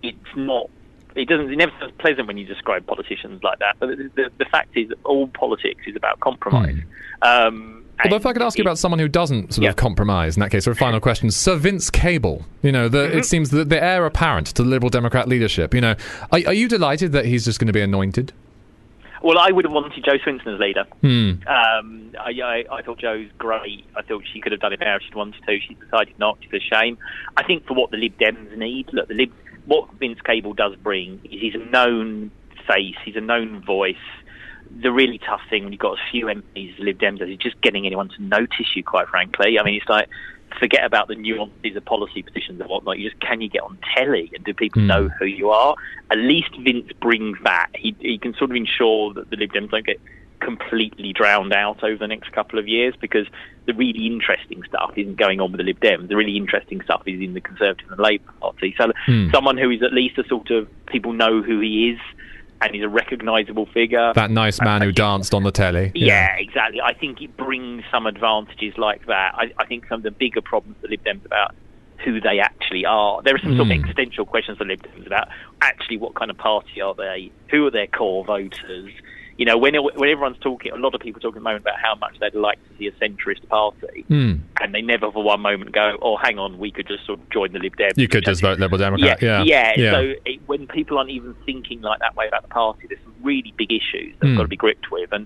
it's 0.02 0.18
not. 0.36 0.70
It 1.15 1.28
doesn't. 1.28 1.52
It 1.52 1.56
never 1.58 1.72
sounds 1.80 1.94
pleasant 2.00 2.28
when 2.28 2.38
you 2.38 2.46
describe 2.48 2.88
politicians 2.88 3.44
like 3.44 3.60
that. 3.60 3.76
But 3.80 3.89
the, 3.89 4.10
the, 4.15 4.32
the 4.39 4.46
fact 4.46 4.76
is, 4.76 4.89
that 4.89 4.98
all 5.04 5.28
politics 5.28 5.82
is 5.86 5.96
about 5.96 6.20
compromise. 6.20 6.78
Um, 7.22 7.86
Although, 8.04 8.15
if 8.15 8.26
I 8.26 8.34
could 8.34 8.42
ask 8.42 8.58
you 8.58 8.62
about 8.63 8.78
someone 8.80 8.98
who 9.00 9.10
doesn't 9.10 9.54
sort 9.56 9.63
Yeah. 9.63 9.70
of 9.72 9.76
compromise 9.76 10.38
in 10.38 10.39
that 10.42 10.52
case, 10.52 10.65
or 10.68 10.72
a 10.72 10.76
final 10.76 11.00
question, 11.02 11.30
Sir 11.32 11.58
Vince 11.58 11.89
Cable. 11.89 12.46
You 12.63 12.72
know, 12.72 12.88
the, 12.88 13.00
Mm-hmm. 13.10 13.18
it 13.20 13.26
seems 13.26 13.50
that 13.52 13.70
the 13.70 13.84
heir 13.84 14.06
apparent 14.06 14.48
to 14.48 14.63
the 14.63 14.70
Liberal 14.70 14.89
Democrat 14.89 15.28
leadership. 15.28 15.74
You 15.74 15.82
know, 15.82 15.96
are, 16.32 16.39
are 16.48 16.54
you 16.54 16.68
delighted 16.70 17.12
that 17.12 17.26
he's 17.26 17.44
just 17.46 17.60
going 17.60 17.68
to 17.68 17.74
be 17.74 17.82
anointed? 17.82 18.32
Well, 19.21 19.38
I 19.38 19.51
would 19.51 19.65
have 19.65 19.73
wanted 19.73 20.03
Jo 20.03 20.17
Swinson 20.17 20.53
as 20.53 20.60
leader. 20.60 20.86
Hmm. 21.01 21.47
Um, 21.47 22.15
I, 22.19 22.32
I, 22.41 22.63
I 22.71 22.82
thought 22.82 22.99
Jo's 22.99 23.27
great. 23.38 23.86
I 23.95 24.01
thought 24.01 24.23
she 24.32 24.39
could 24.39 24.51
have 24.51 24.62
done 24.62 24.73
it 24.73 24.79
better 24.79 24.95
if 24.95 25.03
she'd 25.03 25.15
wanted 25.15 25.43
to. 25.45 25.60
She 25.60 25.73
decided 25.75 26.17
not. 26.17 26.38
It's 26.41 26.53
a 26.53 26.75
shame. 26.75 26.97
I 27.36 27.43
think 27.43 27.65
for 27.67 27.73
what 27.73 27.91
the 27.91 27.97
Lib 27.97 28.17
Dems 28.17 28.58
need, 28.58 28.89
look, 28.93 29.08
the 29.08 29.13
Lib, 29.13 29.32
what 29.65 29.91
Vince 29.95 30.19
Cable 30.21 30.53
does 30.53 30.75
bring 30.75 31.19
is 31.25 31.41
he's 31.41 31.55
a 31.55 31.69
known 31.69 32.32
face. 32.67 32.95
He's 33.03 33.15
a 33.15 33.21
known 33.21 33.62
voice. 33.63 33.95
The 34.82 34.91
really 34.91 35.17
tough 35.17 35.41
thing 35.49 35.63
when 35.63 35.73
you've 35.73 35.82
got 35.82 35.97
a 35.97 36.12
few 36.12 36.27
MPs, 36.27 36.77
Lib 36.79 36.99
Dems, 36.99 37.21
is 37.21 37.38
just 37.38 37.60
getting 37.62 37.86
anyone 37.86 38.10
to 38.10 38.21
notice 38.23 38.75
you. 38.75 38.84
Quite 38.84 39.08
frankly, 39.08 39.60
I 39.60 39.63
mean, 39.63 39.75
it's 39.75 39.89
like 39.89 40.08
forget 40.60 40.86
about 40.86 41.08
the 41.08 41.16
nuances 41.16 41.76
of 41.76 41.86
policy 41.86 42.24
positions 42.24 42.60
and 42.60 42.70
whatnot. 42.70 42.98
You 43.00 43.10
just 43.10 43.20
can 43.22 43.42
you 43.42 43.50
get 43.50 43.64
on 43.64 43.80
telly 43.96 44.32
and 44.36 44.44
do 44.44 44.54
people 44.54 44.82
Hmm. 44.82 44.88
know 44.88 45.10
who 45.20 45.26
you 45.26 45.50
are? 45.50 45.76
At 46.12 46.18
least 46.18 46.50
Vince 46.60 46.90
brings 47.02 47.38
that. 47.44 47.68
He 47.76 47.96
he 48.00 48.18
can 48.18 48.34
sort 48.36 48.52
of 48.52 48.56
ensure 48.58 49.14
that 49.14 49.30
the 49.30 49.38
Lib 49.38 49.52
Dems 49.52 49.70
don't 49.70 49.86
get 49.86 49.98
completely 50.42 51.12
drowned 51.12 51.54
out 51.54 51.84
over 51.84 51.98
the 51.98 52.08
next 52.08 52.32
couple 52.32 52.58
of 52.58 52.68
years 52.68 52.94
because 53.02 53.28
the 53.68 53.74
really 53.74 54.06
interesting 54.08 54.62
stuff 54.66 54.92
isn't 54.96 55.18
going 55.18 55.42
on 55.42 55.52
with 55.52 55.60
the 55.60 55.66
Lib 55.66 55.80
Dems. 55.82 56.08
The 56.08 56.16
really 56.16 56.38
interesting 56.38 56.80
stuff 56.82 57.02
is 57.06 57.20
in 57.22 57.34
the 57.34 57.42
Conservative 57.42 57.90
and 57.92 58.00
Labour 58.00 58.24
Party. 58.42 58.74
So 58.80 58.92
Hmm. 59.06 59.30
someone 59.32 59.58
who 59.58 59.70
is 59.70 59.84
at 59.84 59.94
least 59.94 60.18
a 60.18 60.24
sort 60.28 60.50
of 60.50 60.70
people 60.88 61.14
know 61.14 61.42
who 61.42 61.60
he 61.60 61.90
is 61.92 62.00
and 62.62 62.74
he's 62.76 62.84
a 62.84 62.89
recognisable 62.89 63.65
figure. 63.67 64.12
That 64.15 64.32
nice 64.32 64.60
man 64.62 64.82
who 64.82 64.91
danced 64.91 65.34
on 65.34 65.43
the 65.43 65.52
telly. 65.52 65.91
Yeah, 65.95 66.36
exactly. 66.38 66.82
I 66.82 66.93
think 66.93 67.22
it 67.22 67.36
brings 67.38 67.84
some 67.91 68.06
advantages 68.06 68.78
like 68.78 69.06
that. 69.08 69.34
I, 69.36 69.52
I 69.58 69.65
think 69.65 69.88
some 69.88 69.98
of 70.00 70.04
the 70.04 70.12
bigger 70.12 70.41
problems 70.41 70.78
for 70.82 70.88
Lib 70.88 71.04
Dems 71.04 71.26
about 71.26 71.56
who 72.04 72.22
they 72.22 72.39
actually 72.39 72.86
are. 72.86 73.22
There 73.24 73.36
are 73.36 73.39
some 73.39 73.58
sort 73.58 73.67
of 73.72 73.78
Mm. 73.78 73.80
existential 73.84 74.26
questions 74.26 74.58
for 74.58 74.65
Lib 74.65 74.82
Dems 74.84 75.06
about 75.06 75.28
actually 75.62 75.98
what 75.98 76.15
kind 76.15 76.32
of 76.32 76.38
party 76.38 76.82
are 76.82 76.93
they? 76.95 77.32
Who 77.52 77.65
are 77.67 77.72
their 77.72 77.88
core 77.88 78.24
voters? 78.26 78.91
You 79.39 79.45
know, 79.45 79.58
when, 79.58 79.73
when 79.73 80.10
everyone's 80.10 80.38
talking, 80.41 80.73
a 80.73 80.75
lot 80.75 80.93
of 80.93 80.99
people 80.99 81.21
talking 81.21 81.38
at 81.38 81.39
the 81.39 81.49
moment 81.49 81.63
about 81.63 81.80
how 81.82 81.95
much 81.95 82.19
they'd 82.19 82.36
like 82.36 82.60
to 82.67 82.78
see 82.78 82.88
a 82.88 82.91
centrist 82.91 83.47
party, 83.47 84.04
Hmm. 84.10 84.34
and 84.60 84.75
they 84.75 84.82
never 84.82 85.10
for 85.13 85.23
one 85.23 85.39
moment 85.39 85.71
go, 85.71 85.97
"Oh, 86.02 86.17
hang 86.17 86.38
on, 86.38 86.58
we 86.60 86.71
could 86.71 86.86
just 86.88 87.06
sort 87.06 87.19
of 87.21 87.30
join 87.30 87.54
the 87.54 87.60
Lib 87.60 87.78
Dems." 87.78 87.93
You 87.95 88.10
could 88.10 88.25
just 88.25 88.41
vote 88.41 88.60
Liberal 88.60 88.80
Democrat. 88.80 89.21
Yeah. 89.21 89.43
yeah. 89.43 89.73
Yeah. 89.78 89.91
So 89.91 90.13
it, 90.25 90.41
when 90.47 90.67
people 90.67 90.97
aren't 90.97 91.10
even 91.12 91.36
thinking 91.45 91.80
like 91.82 91.99
that 91.99 92.17
way 92.17 92.28
about 92.28 92.41
the 92.41 92.49
party, 92.49 92.88
there's 92.89 92.99
some 93.02 93.15
really 93.23 93.54
big 93.56 93.71
issues 93.71 94.13
that 94.19 94.28
have 94.28 94.34
Hmm. 94.34 94.38
got 94.39 94.43
to 94.43 94.49
be 94.49 94.58
gripped 94.58 94.91
with, 94.91 95.10
and 95.13 95.25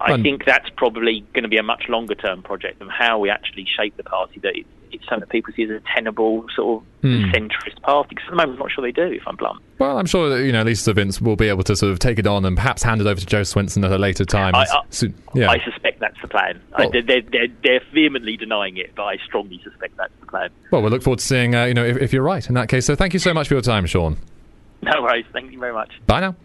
I 0.00 0.16
think 0.22 0.46
that's 0.46 0.70
probably 0.76 1.20
going 1.34 1.42
to 1.42 1.48
be 1.50 1.58
a 1.58 1.62
much 1.62 1.86
longer 1.90 2.14
term 2.14 2.42
project 2.42 2.78
than 2.78 2.88
how 2.88 3.18
we 3.18 3.28
actually 3.28 3.66
shape 3.66 3.94
the 3.98 4.04
party. 4.04 4.40
That 4.40 4.56
it's, 4.56 4.68
it's 4.92 5.04
something 5.04 5.20
that 5.20 5.28
people 5.30 5.52
see 5.54 5.64
as 5.64 5.70
a 5.70 5.80
tenable 5.94 6.44
sort 6.54 6.82
of 6.82 6.88
Hmm. 7.00 7.24
centrist 7.30 7.80
party. 7.82 8.08
Because 8.10 8.24
at 8.26 8.30
the 8.30 8.36
moment, 8.36 8.54
I'm 8.54 8.58
not 8.58 8.72
sure 8.72 8.82
they 8.82 8.90
do. 8.90 9.02
If 9.04 9.22
I'm 9.26 9.36
blunt. 9.36 9.60
Well, 9.78 9.98
I'm 9.98 10.06
sure 10.06 10.28
that 10.30 10.44
you 10.44 10.50
know 10.50 10.62
least 10.62 10.84
Vince 10.86 11.20
will 11.20 11.36
be 11.36 11.48
able 11.48 11.62
to 11.62 11.76
sort 11.76 11.92
of 11.92 11.98
take 12.00 12.18
it 12.18 12.26
on 12.26 12.44
and 12.44 12.56
perhaps 12.56 12.82
hand 12.82 13.00
it 13.00 13.06
over 13.06 13.20
to 13.20 13.26
Jo 13.26 13.42
Swinson 13.42 13.84
at 13.84 13.92
a 13.92 13.98
later 13.98 14.24
time. 14.24 14.54
I, 14.56 14.62
I, 14.64 14.82
yeah. 15.34 15.48
I 15.50 15.58
suspect 15.64 16.00
that's 16.00 16.20
the 16.20 16.28
plan. 16.28 16.60
Well- 16.76 16.90
they're, 16.90 17.02
they're, 17.02 17.22
they're, 17.22 17.46
they're 17.62 17.80
vehemently 17.94 18.36
denying 18.36 18.76
it, 18.76 18.92
but 18.96 19.04
I 19.04 19.16
strongly 19.24 19.60
suspect 19.62 19.96
that's 19.96 20.12
the 20.20 20.26
plan. 20.26 20.50
well, 20.72 20.82
we'll 20.82 20.90
look 20.90 21.02
forward 21.02 21.20
to 21.20 21.24
seeing 21.24 21.54
uh, 21.54 21.64
you 21.64 21.74
know 21.74 21.84
if, 21.84 21.96
if 21.98 22.12
you're 22.12 22.22
right 22.24 22.46
in 22.48 22.54
that 22.54 22.68
case. 22.68 22.86
So 22.86 22.96
thank 22.96 23.12
you 23.12 23.20
so 23.20 23.32
much 23.32 23.46
for 23.48 23.54
your 23.54 23.62
time, 23.62 23.86
Sean. 23.86 24.16
No 24.82 25.02
worries. 25.02 25.26
Thank 25.32 25.52
you 25.52 25.58
very 25.58 25.72
much. 25.72 25.90
Bye 26.06 26.20
now. 26.20 26.36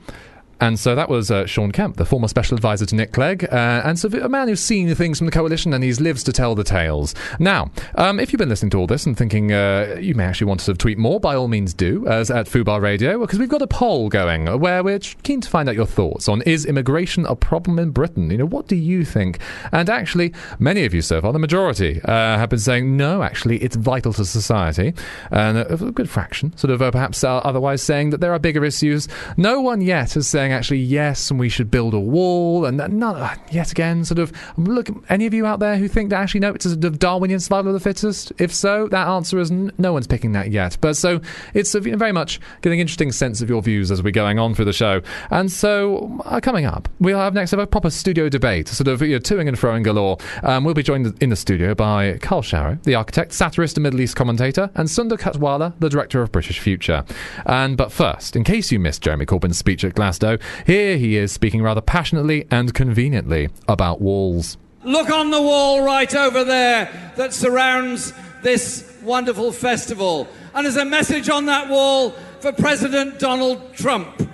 And 0.64 0.80
so 0.80 0.96
that 0.96 1.10
was 1.10 1.30
uh, 1.30 1.46
Sean 1.46 1.74
Kemp, 1.74 1.98
the 1.98 2.06
former 2.06 2.30
special 2.30 2.56
advisor 2.56 2.86
to 2.86 2.96
Nick 2.96 3.12
Clegg, 3.12 3.44
uh, 3.52 3.82
and 3.84 4.00
so 4.00 4.08
a 4.08 4.30
man 4.30 4.48
who's 4.48 4.62
seen 4.62 4.96
things 4.96 5.18
from 5.18 5.26
the 5.26 5.32
coalition 5.32 5.74
and 5.74 5.84
he 5.84 5.92
lives 5.92 6.24
to 6.24 6.32
tell 6.32 6.56
the 6.56 6.64
tales. 6.64 7.14
Now, 7.38 7.70
um, 7.96 8.18
if 8.18 8.32
you've 8.32 8.40
been 8.40 8.48
listening 8.48 8.70
to 8.70 8.78
all 8.78 8.88
this 8.88 9.06
and 9.06 9.18
thinking 9.18 9.52
uh, 9.52 9.98
you 10.00 10.16
may 10.16 10.24
actually 10.24 10.48
want 10.48 10.62
to 10.62 10.64
sort 10.64 10.76
of 10.76 10.78
tweet 10.78 10.98
more, 10.98 11.20
by 11.20 11.36
all 11.36 11.50
means 11.50 11.74
do, 11.74 12.08
as 12.08 12.32
at 12.32 12.46
Fubar 12.46 12.82
Radio, 12.82 13.20
because 13.20 13.40
we've 13.40 13.50
got 13.50 13.62
a 13.62 13.68
poll 13.68 14.08
going 14.08 14.58
where 14.62 14.82
we're 14.82 15.00
keen 15.00 15.42
to 15.42 15.50
find 15.50 15.68
out 15.68 15.76
your 15.76 15.86
thoughts 15.86 16.30
on 16.30 16.42
is 16.44 16.66
immigration 16.66 17.26
a 17.26 17.36
problem 17.36 17.78
in 17.78 17.92
Britain? 17.92 18.32
You 18.32 18.38
know, 18.38 18.46
what 18.46 18.70
do 18.70 18.78
you 18.78 19.04
think? 19.04 19.40
And 19.74 19.90
actually, 19.90 20.32
many 20.60 20.86
of 20.86 20.94
you 20.94 21.02
so 21.02 21.20
far, 21.20 21.34
the 21.34 21.40
majority, 21.40 22.00
uh, 22.06 22.38
have 22.38 22.48
been 22.48 22.60
saying 22.60 22.96
no, 22.96 23.22
actually, 23.22 23.62
it's 23.62 23.76
vital 23.76 24.14
to 24.14 24.24
society, 24.24 24.94
and 25.30 25.58
a, 25.58 25.92
good 25.92 26.10
fraction, 26.10 26.56
sort 26.56 26.72
of 26.72 26.82
uh, 26.82 26.90
perhaps 26.90 27.22
uh, 27.22 27.40
otherwise 27.40 27.82
saying 27.82 28.12
that 28.12 28.22
there 28.22 28.32
are 28.32 28.40
bigger 28.40 28.64
issues. 28.64 29.10
No 29.36 29.60
one 29.60 29.82
yet 29.82 30.16
is 30.16 30.26
saying 30.26 30.53
actually 30.54 30.80
yes, 30.80 31.30
and 31.30 31.40
we 31.40 31.50
should 31.50 31.70
build 31.70 31.94
a 31.94 32.00
wall, 32.00 32.66
and 32.66 32.78
not 32.78 33.40
yet 33.52 33.72
again, 33.72 34.06
sort 34.06 34.20
of 34.20 34.32
look. 34.58 34.90
Any 35.10 35.26
of 35.26 35.34
you 35.34 35.46
out 35.46 35.60
there 35.60 35.78
who 35.78 35.88
think 35.88 36.10
that 36.10 36.22
actually 36.22 36.42
no, 36.42 36.54
it's 36.54 36.66
a 36.66 36.70
sort 36.70 36.86
of 36.86 37.00
Darwinian 37.00 37.40
survival 37.40 37.70
of 37.70 37.74
the 37.74 37.80
fittest? 37.80 38.32
If 38.38 38.54
so, 38.54 38.88
that 38.90 39.08
answer 39.08 39.40
is 39.40 39.52
n- 39.52 39.72
no 39.78 39.94
one's 39.94 40.08
picking 40.08 40.32
that 40.34 40.52
yet. 40.52 40.78
But 40.82 40.96
so 40.98 41.22
it's 41.54 41.74
uh, 41.76 41.80
very 41.80 42.12
much 42.12 42.40
getting 42.62 42.80
an 42.80 42.82
interesting 42.82 43.12
sense 43.12 43.42
of 43.42 43.50
your 43.50 43.62
views 43.62 43.92
as 43.92 44.02
we're 44.02 44.12
going 44.12 44.40
on 44.40 44.56
through 44.56 44.66
the 44.66 44.74
show. 44.74 45.02
And 45.30 45.52
so 45.52 46.22
uh, 46.26 46.40
coming 46.40 46.66
up, 46.66 46.88
we'll 47.00 47.18
have 47.18 47.34
next 47.34 47.52
have 47.52 47.60
a 47.60 47.68
proper 47.68 47.90
studio 47.90 48.30
debate, 48.30 48.68
sort 48.68 48.88
of 48.88 49.02
you 49.02 49.14
know, 49.14 49.20
toing 49.20 49.48
and 49.48 49.58
froing 49.58 49.84
galore. 49.84 50.18
Um, 50.44 50.64
we'll 50.64 50.74
be 50.74 50.84
joined 50.84 51.16
in 51.22 51.30
the 51.30 51.36
studio 51.36 51.76
by 51.76 52.18
Karl 52.20 52.42
Sharro, 52.42 52.82
the 52.84 52.96
architect, 52.96 53.34
satirist, 53.34 53.78
and 53.78 53.84
Middle 53.84 54.02
East 54.02 54.16
commentator, 54.16 54.70
and 54.76 54.90
Sunder 54.90 55.18
Katwala, 55.18 55.74
the 55.80 55.90
director 55.90 56.22
of 56.22 56.32
British 56.32 56.60
Future. 56.60 57.06
And 57.46 57.78
but 57.78 57.92
first, 57.92 58.36
in 58.36 58.44
case 58.44 58.72
you 58.72 58.80
missed 58.80 59.02
Jeremy 59.02 59.26
Corbyn's 59.26 59.58
speech 59.58 59.84
at 59.84 59.96
Glasgow, 59.96 60.33
here 60.66 60.98
he 60.98 61.18
is 61.18 61.32
speaking 61.32 61.62
rather 61.62 61.82
passionately 61.82 62.46
and 62.52 62.74
conveniently 62.74 63.50
about 63.68 64.02
walls. 64.02 64.58
Look 64.84 65.10
on 65.10 65.32
the 65.32 65.42
wall 65.42 65.84
right 65.84 66.14
over 66.14 66.44
there 66.44 67.14
that 67.16 67.34
surrounds 67.34 68.14
this 68.42 68.92
wonderful 69.02 69.52
festival. 69.52 70.28
And 70.54 70.66
there's 70.66 70.78
a 70.78 70.86
message 70.86 71.30
on 71.30 71.46
that 71.46 71.70
wall 71.70 72.12
for 72.42 72.52
President 72.52 73.20
Donald 73.20 73.74
Trump. 73.74 74.30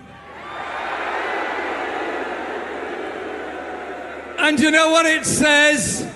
And 4.39 4.59
you 4.59 4.71
know 4.71 4.89
what 4.89 5.05
it 5.05 5.26
says? 5.26 6.07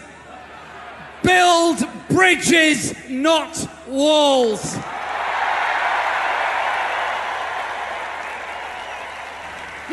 Build 1.21 1.85
bridges, 2.09 2.95
not 3.09 3.69
walls. 3.87 4.75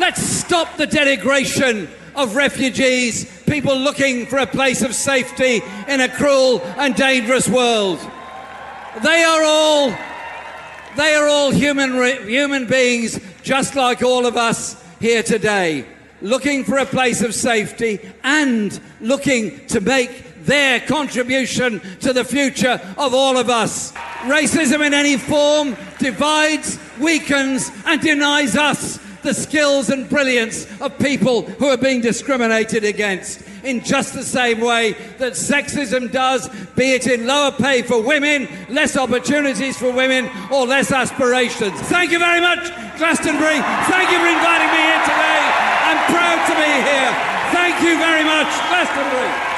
Let's 0.01 0.23
stop 0.23 0.77
the 0.77 0.87
denigration 0.87 1.87
of 2.15 2.35
refugees, 2.35 3.43
people 3.43 3.77
looking 3.77 4.25
for 4.25 4.39
a 4.39 4.47
place 4.47 4.81
of 4.81 4.95
safety 4.95 5.61
in 5.87 6.01
a 6.01 6.09
cruel 6.09 6.59
and 6.79 6.95
dangerous 6.95 7.47
world. 7.47 7.99
They 9.03 9.23
are 9.23 9.43
all 9.43 9.93
They 10.97 11.13
are 11.13 11.27
all 11.27 11.51
human, 11.51 11.93
re- 11.93 12.27
human 12.27 12.65
beings, 12.65 13.19
just 13.43 13.75
like 13.75 14.01
all 14.01 14.25
of 14.25 14.37
us 14.37 14.75
here 14.99 15.21
today, 15.21 15.85
looking 16.19 16.63
for 16.63 16.79
a 16.79 16.85
place 16.87 17.21
of 17.21 17.35
safety 17.35 17.99
and 18.23 18.77
looking 19.01 19.63
to 19.67 19.81
make 19.81 20.43
their 20.45 20.79
contribution 20.79 21.79
to 21.99 22.11
the 22.11 22.23
future 22.23 22.81
of 22.97 23.13
all 23.13 23.37
of 23.37 23.51
us. 23.51 23.91
Racism 24.23 24.83
in 24.83 24.95
any 24.95 25.17
form 25.17 25.77
divides, 25.99 26.79
weakens, 26.99 27.71
and 27.85 28.01
denies 28.01 28.57
us 28.57 28.99
the 29.23 29.33
skills 29.33 29.89
and 29.89 30.09
brilliance 30.09 30.67
of 30.81 30.97
people 30.99 31.43
who 31.43 31.67
are 31.67 31.77
being 31.77 32.01
discriminated 32.01 32.83
against 32.83 33.41
in 33.63 33.83
just 33.83 34.13
the 34.13 34.23
same 34.23 34.59
way 34.59 34.93
that 35.17 35.33
sexism 35.33 36.11
does, 36.11 36.49
be 36.75 36.93
it 36.93 37.07
in 37.07 37.27
lower 37.27 37.51
pay 37.51 37.81
for 37.81 38.01
women, 38.01 38.47
less 38.69 38.97
opportunities 38.97 39.77
for 39.77 39.91
women, 39.91 40.29
or 40.51 40.65
less 40.65 40.91
aspirations. 40.91 41.79
Thank 41.81 42.11
you 42.11 42.19
very 42.19 42.41
much, 42.41 42.63
Glastonbury. 42.97 43.61
Thank 43.85 44.09
you 44.09 44.19
for 44.19 44.27
inviting 44.27 44.71
me 44.71 44.81
here 44.81 45.01
today. 45.05 45.41
I'm 45.85 46.01
proud 46.09 46.39
to 46.47 46.53
be 46.55 46.71
here. 46.89 47.11
Thank 47.53 47.83
you 47.83 47.97
very 47.97 48.23
much, 48.23 48.49
Glastonbury. 48.69 49.50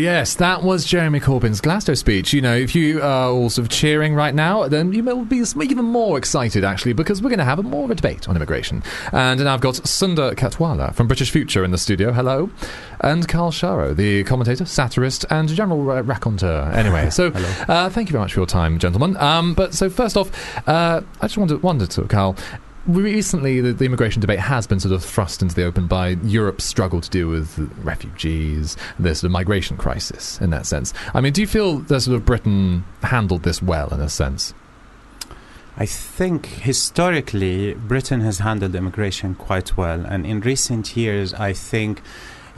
Yes, 0.00 0.34
that 0.34 0.62
was 0.62 0.84
Jeremy 0.84 1.20
Corbyn's 1.20 1.60
Glasgow 1.60 1.94
speech. 1.94 2.32
You 2.32 2.42
know, 2.42 2.54
if 2.54 2.74
you 2.74 3.00
are 3.00 3.30
all 3.30 3.48
sort 3.48 3.64
of 3.64 3.70
cheering 3.70 4.14
right 4.14 4.34
now, 4.34 4.68
then 4.68 4.92
you 4.92 5.02
will 5.02 5.24
be 5.24 5.38
even 5.38 5.84
more 5.86 6.18
excited, 6.18 6.64
actually, 6.64 6.92
because 6.92 7.22
we're 7.22 7.30
going 7.30 7.38
to 7.38 7.44
have 7.44 7.58
a 7.58 7.62
more 7.62 7.84
of 7.84 7.90
a 7.90 7.94
debate 7.94 8.28
on 8.28 8.36
immigration. 8.36 8.82
And 9.12 9.42
now 9.42 9.54
I've 9.54 9.62
got 9.62 9.76
Sunder 9.76 10.32
Katwala 10.34 10.94
from 10.94 11.06
British 11.06 11.30
Future 11.30 11.64
in 11.64 11.70
the 11.70 11.78
studio. 11.78 12.12
Hello. 12.12 12.50
And 13.00 13.26
Karl 13.26 13.50
Sharro, 13.50 13.96
the 13.96 14.24
commentator, 14.24 14.64
satirist, 14.64 15.24
and 15.30 15.48
general 15.48 15.82
ra- 15.82 16.02
raconteur. 16.04 16.70
Anyway, 16.72 17.08
so 17.10 17.28
uh, 17.68 17.88
thank 17.88 18.08
you 18.08 18.12
very 18.12 18.22
much 18.22 18.34
for 18.34 18.40
your 18.40 18.46
time, 18.46 18.78
gentlemen. 18.78 19.16
Um, 19.16 19.54
but 19.54 19.72
so, 19.74 19.88
first 19.88 20.16
off, 20.16 20.30
uh, 20.68 21.00
I 21.20 21.26
just 21.26 21.38
wanted, 21.38 21.62
wondered, 21.62 21.90
to, 21.92 22.02
Carl, 22.04 22.36
recently 22.86 23.60
the, 23.60 23.72
the, 23.72 23.84
immigration 23.84 24.20
debate 24.20 24.38
has 24.38 24.66
been 24.66 24.80
sort 24.80 24.92
of 24.92 25.04
thrust 25.04 25.42
into 25.42 25.54
the 25.54 25.64
open 25.64 25.86
by 25.86 26.10
Europe's 26.24 26.64
struggle 26.64 27.00
to 27.00 27.10
deal 27.10 27.28
with 27.28 27.58
refugees, 27.82 28.76
the 28.98 29.14
sort 29.14 29.24
of 29.24 29.32
migration 29.32 29.76
crisis 29.76 30.40
in 30.40 30.50
that 30.50 30.66
sense. 30.66 30.92
I 31.14 31.20
mean, 31.20 31.32
do 31.32 31.40
you 31.40 31.46
feel 31.46 31.78
that 31.78 32.00
sort 32.00 32.16
of 32.16 32.24
Britain 32.24 32.84
handled 33.02 33.42
this 33.42 33.62
well 33.62 33.92
in 33.92 34.00
a 34.00 34.08
sense? 34.08 34.54
I 35.76 35.84
think 35.84 36.46
historically 36.46 37.74
Britain 37.74 38.22
has 38.22 38.38
handled 38.38 38.74
immigration 38.74 39.34
quite 39.34 39.76
well, 39.76 40.06
and 40.06 40.24
in 40.24 40.40
recent 40.40 40.96
years, 40.96 41.34
I 41.34 41.52
think. 41.52 42.00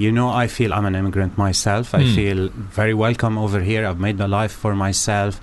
You 0.00 0.12
know, 0.12 0.28
I 0.30 0.46
feel 0.46 0.72
I'm 0.72 0.86
an 0.86 0.94
immigrant 0.94 1.36
myself. 1.36 1.86
I 1.92 2.02
Hmm. 2.04 2.14
feel 2.14 2.40
very 2.80 2.94
welcome 2.94 3.36
over 3.36 3.60
here. 3.60 3.82
I've 3.84 3.98
made 3.98 4.20
a 4.20 4.28
life 4.28 4.52
for 4.52 4.72
myself. 4.76 5.40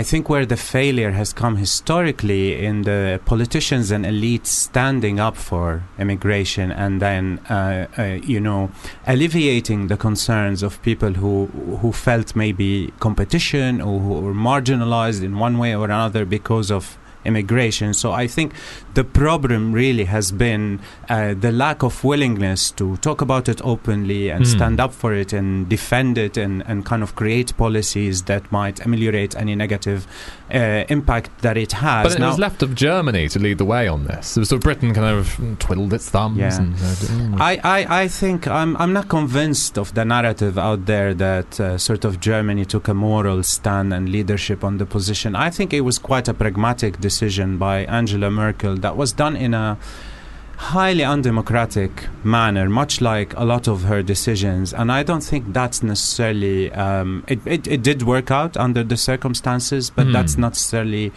I 0.00 0.02
think 0.02 0.28
where 0.28 0.44
the 0.44 0.56
failure 0.58 1.12
has 1.12 1.32
come 1.32 1.56
historically 1.56 2.44
in 2.68 2.82
the 2.82 3.18
politicians 3.24 3.90
and 3.90 4.04
elites 4.04 4.48
standing 4.48 5.16
up 5.20 5.36
for 5.36 5.66
immigration 5.98 6.70
and 6.72 7.00
then, 7.00 7.24
uh, 7.48 7.86
uh, 7.96 8.02
you 8.32 8.40
know, 8.40 8.70
alleviating 9.06 9.86
the 9.86 9.96
concerns 9.96 10.62
of 10.62 10.82
people 10.82 11.12
who 11.22 11.34
who 11.80 11.90
felt 11.92 12.28
maybe 12.36 12.92
competition 13.00 13.80
or 13.80 14.00
who 14.04 14.12
were 14.24 14.34
marginalized 14.50 15.22
in 15.28 15.38
one 15.46 15.56
way 15.62 15.74
or 15.74 15.84
another 15.86 16.24
because 16.38 16.70
of 16.78 16.98
immigration. 17.24 17.94
So 17.94 18.12
I 18.12 18.26
think 18.26 18.52
the 18.94 19.04
problem 19.04 19.72
really 19.72 20.04
has 20.04 20.30
been 20.32 20.80
uh, 21.08 21.34
the 21.34 21.50
lack 21.52 21.82
of 21.82 22.04
willingness 22.04 22.70
to 22.72 22.96
talk 22.98 23.20
about 23.20 23.48
it 23.48 23.60
openly 23.64 24.30
and 24.30 24.44
Hmm. 24.44 24.50
stand 24.50 24.80
up 24.80 24.92
for 24.92 25.14
it 25.14 25.32
and 25.32 25.68
defend 25.68 26.18
it 26.18 26.36
and, 26.36 26.62
and 26.66 26.84
kind 26.84 27.02
of 27.02 27.14
create 27.14 27.56
policies 27.56 28.22
that 28.24 28.50
might 28.52 28.84
ameliorate 28.84 29.34
any 29.36 29.54
negative 29.54 30.06
uh, 30.52 30.84
impact 30.88 31.30
that 31.42 31.56
it 31.56 31.72
has. 31.72 32.04
But 32.04 32.12
it 32.16 32.20
Now- 32.20 32.28
was 32.28 32.38
left 32.38 32.62
of 32.62 32.74
Germany 32.74 33.28
to 33.28 33.38
lead 33.38 33.58
the 33.58 33.64
way 33.64 33.88
on 33.88 34.04
this. 34.04 34.38
So, 34.42 34.58
Britain 34.58 34.94
kind 34.94 35.16
of 35.18 35.58
twiddled 35.58 35.92
its 35.92 36.08
thumbs. 36.10 36.38
Yeah. 36.38 36.56
And, 36.56 36.74
uh. 37.34 37.42
I, 37.42 37.60
I, 37.64 38.02
I 38.02 38.08
think 38.08 38.46
I'm, 38.46 38.76
I'm 38.76 38.92
not 38.92 39.08
convinced 39.08 39.78
of 39.78 39.94
the 39.94 40.04
narrative 40.04 40.58
out 40.58 40.86
there 40.86 41.14
that 41.14 41.60
uh, 41.60 41.78
sort 41.78 42.04
of 42.04 42.20
Germany 42.20 42.64
took 42.64 42.88
a 42.88 42.94
moral 42.94 43.42
stand 43.42 43.92
and 43.92 44.08
leadership 44.08 44.62
on 44.64 44.78
the 44.78 44.86
position. 44.86 45.34
I 45.34 45.50
think 45.50 45.72
it 45.72 45.82
was 45.82 45.98
quite 45.98 46.28
a 46.28 46.34
pragmatic 46.34 47.00
decision 47.00 47.58
by 47.58 47.84
Angela 47.84 48.30
Merkel 48.30 48.76
that 48.76 48.96
was 48.96 49.12
done 49.12 49.36
in 49.36 49.54
a 49.54 49.78
highly 50.56 51.04
undemocratic 51.04 52.06
manner, 52.24 52.68
much 52.68 53.00
like 53.00 53.34
a 53.36 53.44
lot 53.44 53.68
of 53.68 53.84
her 53.84 54.02
decisions. 54.02 54.72
And 54.72 54.90
I 54.90 55.02
don't 55.02 55.22
think 55.22 55.52
that's 55.52 55.82
necessarily, 55.82 56.72
um, 56.72 57.24
it, 57.28 57.40
it, 57.46 57.66
it 57.66 57.82
did 57.82 58.02
work 58.02 58.30
out 58.30 58.56
under 58.56 58.82
the 58.84 58.96
circumstances, 58.96 59.90
but 59.90 60.06
Hmm. 60.06 60.12
that's 60.12 60.36
not 60.38 60.52
necessarily 60.52 61.12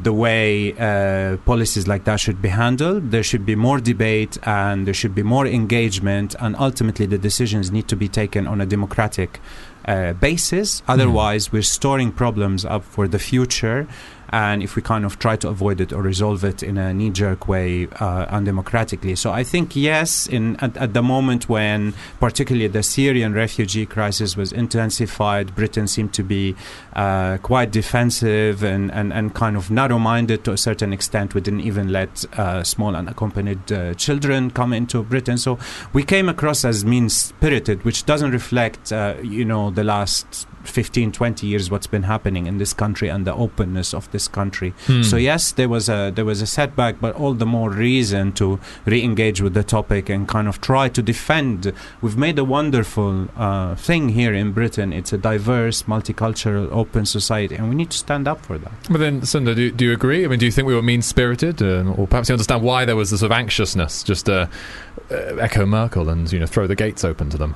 the 0.00 0.12
way 0.12 0.72
uh, 0.72 1.36
policies 1.44 1.86
like 1.86 2.04
that 2.04 2.18
should 2.18 2.42
be 2.42 2.48
handled. 2.48 3.12
There 3.12 3.22
should 3.22 3.46
be 3.46 3.54
more 3.54 3.78
debate 3.78 4.36
and 4.42 4.84
there 4.86 4.94
should 4.94 5.14
be 5.14 5.22
more 5.22 5.46
engagement, 5.46 6.34
and 6.40 6.56
ultimately 6.58 7.06
the 7.06 7.18
decisions 7.18 7.70
need 7.70 7.86
to 7.88 7.96
be 7.96 8.08
taken 8.08 8.48
on 8.48 8.60
a 8.60 8.66
democratic 8.66 9.40
uh, 9.86 10.12
basis. 10.14 10.82
Otherwise, 10.88 11.52
we're 11.52 11.62
storing 11.62 12.10
problems 12.10 12.64
up 12.64 12.82
for 12.82 13.06
the 13.06 13.18
future. 13.20 13.86
And 14.32 14.62
if 14.62 14.76
we 14.76 14.82
kind 14.82 15.04
of 15.04 15.18
try 15.18 15.36
to 15.36 15.48
avoid 15.48 15.80
it 15.80 15.92
or 15.92 16.00
resolve 16.00 16.42
it 16.42 16.62
in 16.62 16.78
a 16.78 16.94
knee-jerk 16.94 17.48
way, 17.48 17.86
uh, 18.00 18.26
undemocratically, 18.26 19.16
so 19.16 19.30
I 19.30 19.44
think 19.44 19.76
yes, 19.76 20.26
in 20.26 20.56
at, 20.56 20.74
at 20.78 20.94
the 20.94 21.02
moment 21.02 21.50
when 21.50 21.92
particularly 22.18 22.68
the 22.68 22.82
Syrian 22.82 23.34
refugee 23.34 23.84
crisis 23.84 24.34
was 24.34 24.50
intensified, 24.50 25.54
Britain 25.54 25.86
seemed 25.86 26.14
to 26.14 26.22
be 26.22 26.56
uh, 26.94 27.36
quite 27.42 27.70
defensive 27.70 28.62
and, 28.62 28.90
and, 28.92 29.12
and 29.12 29.34
kind 29.34 29.54
of 29.54 29.70
narrow-minded 29.70 30.44
to 30.44 30.52
a 30.52 30.56
certain 30.56 30.92
extent. 30.94 31.34
We 31.34 31.42
didn't 31.42 31.60
even 31.60 31.92
let 31.92 32.24
uh, 32.38 32.64
small 32.64 32.96
unaccompanied 32.96 33.70
uh, 33.70 33.94
children 33.94 34.50
come 34.50 34.72
into 34.72 35.02
Britain, 35.02 35.36
so 35.36 35.58
we 35.92 36.04
came 36.04 36.30
across 36.30 36.64
as 36.64 36.84
mean-spirited, 36.86 37.84
which 37.84 38.06
doesn't 38.06 38.30
reflect, 38.30 38.92
uh, 38.92 39.16
you 39.22 39.44
know, 39.44 39.70
the 39.70 39.84
last 39.84 40.46
15, 40.64 41.12
20 41.12 41.46
years 41.46 41.70
what's 41.70 41.86
been 41.86 42.04
happening 42.04 42.46
in 42.46 42.58
this 42.58 42.72
country 42.72 43.08
and 43.08 43.26
the 43.26 43.34
openness 43.34 43.94
of 43.94 44.10
this 44.10 44.28
country. 44.28 44.74
Hmm. 44.86 45.02
So 45.02 45.16
yes, 45.16 45.52
there 45.52 45.68
was 45.68 45.88
a 45.88 46.10
there 46.14 46.24
was 46.24 46.42
a 46.42 46.46
setback, 46.46 47.00
but 47.00 47.14
all 47.16 47.34
the 47.34 47.46
more 47.46 47.70
reason 47.70 48.32
to 48.32 48.60
re-engage 48.84 49.40
with 49.40 49.54
the 49.54 49.64
topic 49.64 50.08
and 50.08 50.28
kind 50.28 50.48
of 50.48 50.60
try 50.60 50.88
to 50.88 51.02
defend. 51.02 51.72
We've 52.00 52.16
made 52.16 52.38
a 52.38 52.44
wonderful 52.44 53.28
uh, 53.36 53.74
thing 53.76 54.10
here 54.10 54.34
in 54.34 54.52
Britain. 54.52 54.92
It's 54.92 55.12
a 55.12 55.18
diverse, 55.18 55.84
multicultural, 55.84 56.70
open 56.70 57.06
society, 57.06 57.54
and 57.56 57.68
we 57.68 57.74
need 57.74 57.90
to 57.90 57.98
stand 57.98 58.28
up 58.28 58.44
for 58.44 58.58
that. 58.58 58.72
But 58.90 58.98
then, 58.98 59.24
Sunder, 59.24 59.54
do, 59.54 59.70
do 59.70 59.84
you 59.84 59.92
agree? 59.92 60.24
I 60.24 60.28
mean, 60.28 60.38
do 60.38 60.46
you 60.46 60.52
think 60.52 60.66
we 60.66 60.74
were 60.74 60.82
mean 60.82 61.02
spirited? 61.02 61.62
Uh, 61.62 61.84
or 61.96 62.06
perhaps 62.06 62.28
you 62.28 62.34
understand 62.34 62.62
why 62.62 62.84
there 62.84 62.96
was 62.96 63.10
this 63.10 63.20
sort 63.20 63.32
of 63.32 63.38
anxiousness, 63.38 64.02
just 64.02 64.28
uh, 64.28 64.46
uh, 65.10 65.14
echo 65.14 65.66
Merkel 65.66 66.08
and, 66.08 66.30
you 66.32 66.38
know, 66.38 66.46
throw 66.46 66.66
the 66.66 66.76
gates 66.76 67.04
open 67.04 67.30
to 67.30 67.38
them? 67.38 67.54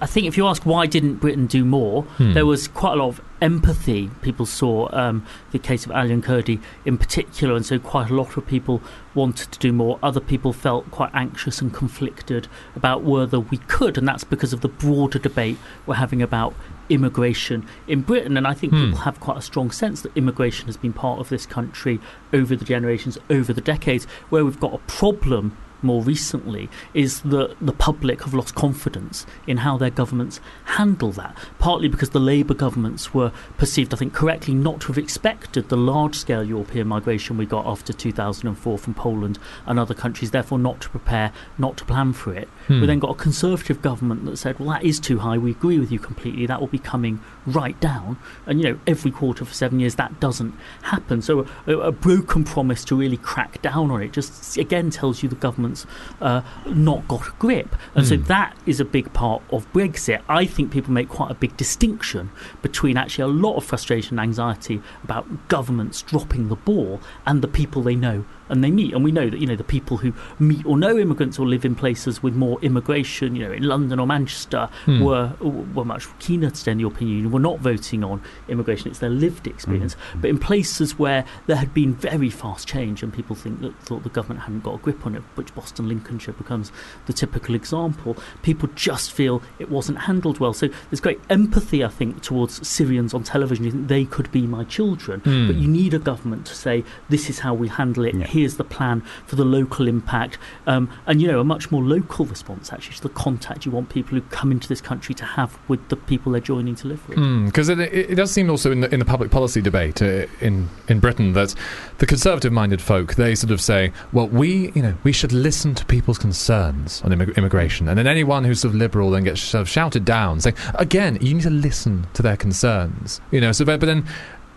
I 0.00 0.06
think 0.06 0.26
if 0.26 0.36
you 0.36 0.46
ask 0.46 0.64
why 0.66 0.86
didn't 0.86 1.14
Britain 1.16 1.46
do 1.46 1.64
more, 1.64 2.02
Hmm. 2.18 2.34
there 2.34 2.44
was 2.44 2.68
quite 2.68 2.92
a 2.92 2.96
lot 2.96 3.08
of 3.08 3.20
empathy. 3.40 4.10
People 4.20 4.44
saw 4.44 4.88
um, 4.92 5.24
the 5.52 5.58
case 5.58 5.86
of 5.86 5.92
Aylan 5.92 6.22
Kurdi 6.22 6.60
in 6.84 6.98
particular, 6.98 7.54
and 7.56 7.64
so 7.64 7.78
quite 7.78 8.10
a 8.10 8.14
lot 8.14 8.36
of 8.36 8.46
people 8.46 8.82
wanted 9.14 9.50
to 9.52 9.58
do 9.58 9.72
more. 9.72 9.98
Other 10.02 10.20
people 10.20 10.52
felt 10.52 10.90
quite 10.90 11.10
anxious 11.14 11.62
and 11.62 11.72
conflicted 11.72 12.46
about 12.74 13.04
whether 13.04 13.40
we 13.40 13.56
could, 13.68 13.96
and 13.96 14.06
that's 14.06 14.24
because 14.24 14.52
of 14.52 14.60
the 14.60 14.68
broader 14.68 15.18
debate 15.18 15.56
we're 15.86 15.94
having 15.94 16.20
about 16.20 16.54
immigration 16.90 17.66
in 17.88 18.02
Britain. 18.02 18.36
And 18.36 18.46
I 18.46 18.54
think 18.54 18.72
Hmm. 18.72 18.84
people 18.84 18.98
have 19.00 19.18
quite 19.20 19.38
a 19.38 19.42
strong 19.42 19.70
sense 19.70 20.02
that 20.02 20.12
immigration 20.16 20.66
has 20.66 20.76
been 20.76 20.92
part 20.92 21.20
of 21.20 21.28
this 21.30 21.46
country 21.46 22.00
over 22.32 22.54
the 22.54 22.64
generations, 22.64 23.16
over 23.30 23.52
the 23.52 23.60
decades. 23.60 24.06
Where 24.28 24.44
we've 24.44 24.60
got 24.60 24.74
a 24.74 24.78
problem 24.86 25.52
more 25.86 26.02
recently 26.02 26.68
is 26.92 27.22
that 27.22 27.56
the 27.60 27.72
public 27.72 28.22
have 28.22 28.34
lost 28.34 28.54
confidence 28.54 29.24
in 29.46 29.58
how 29.58 29.78
their 29.78 29.90
governments 29.90 30.40
handle 30.64 31.12
that. 31.12 31.36
Partly 31.58 31.88
because 31.88 32.10
the 32.10 32.20
Labour 32.20 32.54
governments 32.54 33.14
were 33.14 33.32
perceived, 33.56 33.94
I 33.94 33.96
think, 33.96 34.12
correctly 34.12 34.54
not 34.54 34.80
to 34.82 34.88
have 34.88 34.98
expected 34.98 35.68
the 35.68 35.76
large 35.76 36.16
scale 36.16 36.44
European 36.44 36.88
migration 36.88 37.36
we 37.36 37.46
got 37.46 37.66
after 37.66 37.92
2004 37.92 38.78
from 38.78 38.94
Poland 38.94 39.38
and 39.66 39.78
other 39.78 39.94
countries, 39.94 40.32
therefore, 40.32 40.58
not 40.58 40.80
to 40.82 40.90
prepare, 40.90 41.32
not 41.56 41.76
to 41.78 41.84
plan 41.84 42.12
for 42.12 42.34
it. 42.34 42.48
Hmm. 42.66 42.80
We 42.80 42.86
then 42.86 42.98
got 42.98 43.10
a 43.10 43.14
Conservative 43.14 43.82
government 43.82 44.24
that 44.26 44.36
said, 44.36 44.58
well, 44.58 44.70
that 44.70 44.84
is 44.84 45.00
too 45.00 45.18
high, 45.18 45.38
we 45.38 45.50
agree 45.52 45.78
with 45.78 45.90
you 45.90 45.98
completely, 45.98 46.46
that 46.46 46.60
will 46.60 46.66
be 46.68 46.78
coming 46.78 47.20
right 47.46 47.78
down. 47.80 48.18
And, 48.44 48.60
you 48.60 48.70
know, 48.72 48.80
every 48.86 49.10
quarter 49.10 49.44
for 49.44 49.54
seven 49.54 49.80
years, 49.80 49.94
that 49.94 50.20
doesn't 50.20 50.54
happen. 50.82 51.22
So 51.22 51.46
a, 51.66 51.76
a 51.78 51.92
broken 51.92 52.44
promise 52.44 52.84
to 52.86 52.96
really 52.96 53.16
crack 53.16 53.62
down 53.62 53.90
on 53.90 54.02
it 54.02 54.12
just, 54.12 54.56
again, 54.56 54.90
tells 54.90 55.22
you 55.22 55.28
the 55.28 55.36
government's 55.36 55.86
uh, 56.20 56.42
not 56.66 57.06
got 57.08 57.28
a 57.28 57.32
grip. 57.38 57.76
And 57.94 58.06
so 58.06 58.16
Hmm. 58.16 58.24
that 58.24 58.56
is 58.66 58.80
a 58.80 58.84
big 58.84 59.12
part 59.12 59.42
of 59.50 59.70
Brexit. 59.72 60.22
I 60.28 60.44
think 60.46 60.72
people 60.72 60.92
make 60.92 61.08
quite 61.08 61.30
a 61.30 61.34
big 61.34 61.56
distinction 61.56 62.30
between 62.62 62.96
actually 62.96 63.24
a 63.24 63.28
lot 63.28 63.56
of 63.56 63.64
frustration 63.64 64.18
and 64.18 64.28
anxiety 64.28 64.82
about 65.04 65.48
governments 65.48 66.02
dropping 66.02 66.48
the 66.48 66.56
ball 66.56 67.00
and 67.24 67.42
the 67.42 67.48
people 67.48 67.82
they 67.82 67.94
know 67.94 68.24
and 68.48 68.62
they 68.62 68.70
meet. 68.70 68.94
And 68.94 69.02
we 69.04 69.12
know 69.12 69.28
that 69.30 69.38
you 69.38 69.46
know 69.46 69.56
the 69.56 69.64
people 69.64 69.96
who 69.98 70.12
meet 70.38 70.64
or 70.66 70.76
know 70.78 70.98
immigrants 70.98 71.38
or 71.38 71.46
live 71.46 71.64
in 71.64 71.74
places 71.74 72.22
with 72.22 72.34
more 72.34 72.58
immigration, 72.62 73.34
you 73.36 73.44
know, 73.46 73.52
in 73.52 73.62
London 73.64 73.98
or 74.00 74.06
Manchester, 74.06 74.68
Hmm. 74.84 75.00
were 75.00 75.32
were 75.40 75.84
much 75.84 76.06
keener 76.18 76.50
to 76.50 76.56
stay 76.56 76.72
in 76.72 76.78
the 76.78 76.82
European 76.82 77.10
Union. 77.10 77.30
Were 77.30 77.40
not 77.40 77.58
voting 77.60 78.04
on 78.04 78.20
immigration; 78.48 78.90
it's 78.90 78.98
their 79.00 79.10
lived 79.10 79.46
experience. 79.46 79.96
But 80.20 80.30
in 80.30 80.38
places 80.38 80.98
where 80.98 81.24
there 81.46 81.56
had 81.56 81.72
been 81.74 81.94
very 81.94 82.30
fast 82.30 82.68
change, 82.68 83.02
and 83.02 83.12
people 83.12 83.36
think 83.36 83.60
that 83.60 83.76
thought 83.80 84.02
the 84.02 84.08
government 84.10 84.40
hadn't 84.42 84.62
got 84.64 84.74
a 84.74 84.78
grip 84.78 85.06
on 85.06 85.14
it, 85.14 85.22
which 85.34 85.54
Boston, 85.54 85.88
Lincolnshire 85.88 86.34
becomes 86.34 86.72
the 87.06 87.12
typical 87.12 87.54
example. 87.54 88.16
People 88.42 88.68
just 88.74 89.12
feel 89.12 89.42
it 89.58 89.70
wasn't 89.70 89.98
handled 89.98 90.38
well. 90.38 90.52
So 90.52 90.68
there's 90.90 91.00
great 91.00 91.20
empathy, 91.30 91.84
I 91.84 91.88
think, 91.88 92.22
towards 92.22 92.66
Syrians 92.66 93.12
on 93.14 93.22
television. 93.22 93.64
You 93.64 93.70
think 93.72 93.88
they 93.88 94.04
could 94.04 94.30
be 94.32 94.42
my 94.46 94.64
children, 94.64 95.20
Hmm. 95.20 95.46
but 95.46 95.56
you 95.56 95.68
need 95.68 95.94
a 95.94 95.98
government 95.98 96.46
to 96.46 96.54
say 96.54 96.84
this 97.08 97.28
is 97.30 97.40
how 97.40 97.54
we 97.54 97.68
handle 97.68 98.04
it. 98.04 98.14
Here's 98.36 98.58
the 98.58 98.64
plan 98.64 99.00
for 99.24 99.36
the 99.36 99.46
local 99.46 99.88
impact, 99.88 100.36
um, 100.66 100.90
and 101.06 101.22
you 101.22 101.26
know 101.26 101.40
a 101.40 101.44
much 101.44 101.70
more 101.70 101.82
local 101.82 102.26
response 102.26 102.70
actually 102.70 102.96
to 102.96 103.02
the 103.04 103.08
contact 103.08 103.64
you 103.64 103.72
want 103.72 103.88
people 103.88 104.10
who 104.18 104.20
come 104.28 104.52
into 104.52 104.68
this 104.68 104.82
country 104.82 105.14
to 105.14 105.24
have 105.24 105.58
with 105.68 105.88
the 105.88 105.96
people 105.96 106.32
they're 106.32 106.40
joining 106.42 106.74
to 106.76 106.86
live 106.86 107.08
with. 107.08 107.16
Because 107.46 107.70
it, 107.70 107.80
it, 107.80 108.10
it 108.10 108.14
does 108.16 108.30
seem 108.30 108.50
also 108.50 108.70
in 108.70 108.80
the, 108.80 108.92
in 108.92 108.98
the 108.98 109.06
public 109.06 109.30
policy 109.30 109.62
debate 109.62 110.02
uh, 110.02 110.26
in 110.42 110.68
in 110.88 111.00
Britain 111.00 111.32
that 111.32 111.54
the 111.96 112.04
conservative-minded 112.04 112.82
folk 112.82 113.14
they 113.14 113.34
sort 113.34 113.50
of 113.50 113.60
say, 113.62 113.90
well, 114.12 114.28
we 114.28 114.70
you 114.72 114.82
know 114.82 114.94
we 115.02 115.12
should 115.12 115.32
listen 115.32 115.74
to 115.74 115.86
people's 115.86 116.18
concerns 116.18 117.00
on 117.02 117.12
immig- 117.12 117.34
immigration, 117.38 117.88
and 117.88 117.98
then 117.98 118.06
anyone 118.06 118.44
who's 118.44 118.60
sort 118.60 118.74
of 118.74 118.78
liberal 118.78 119.10
then 119.10 119.24
gets 119.24 119.40
sort 119.40 119.62
of 119.62 119.68
shouted 119.68 120.04
down, 120.04 120.40
saying 120.40 120.56
again, 120.74 121.16
you 121.22 121.32
need 121.32 121.42
to 121.42 121.50
listen 121.50 122.06
to 122.12 122.20
their 122.20 122.36
concerns, 122.36 123.20
you 123.30 123.40
know. 123.40 123.52
So, 123.52 123.64
but, 123.64 123.80
but 123.80 123.86
then 123.86 124.04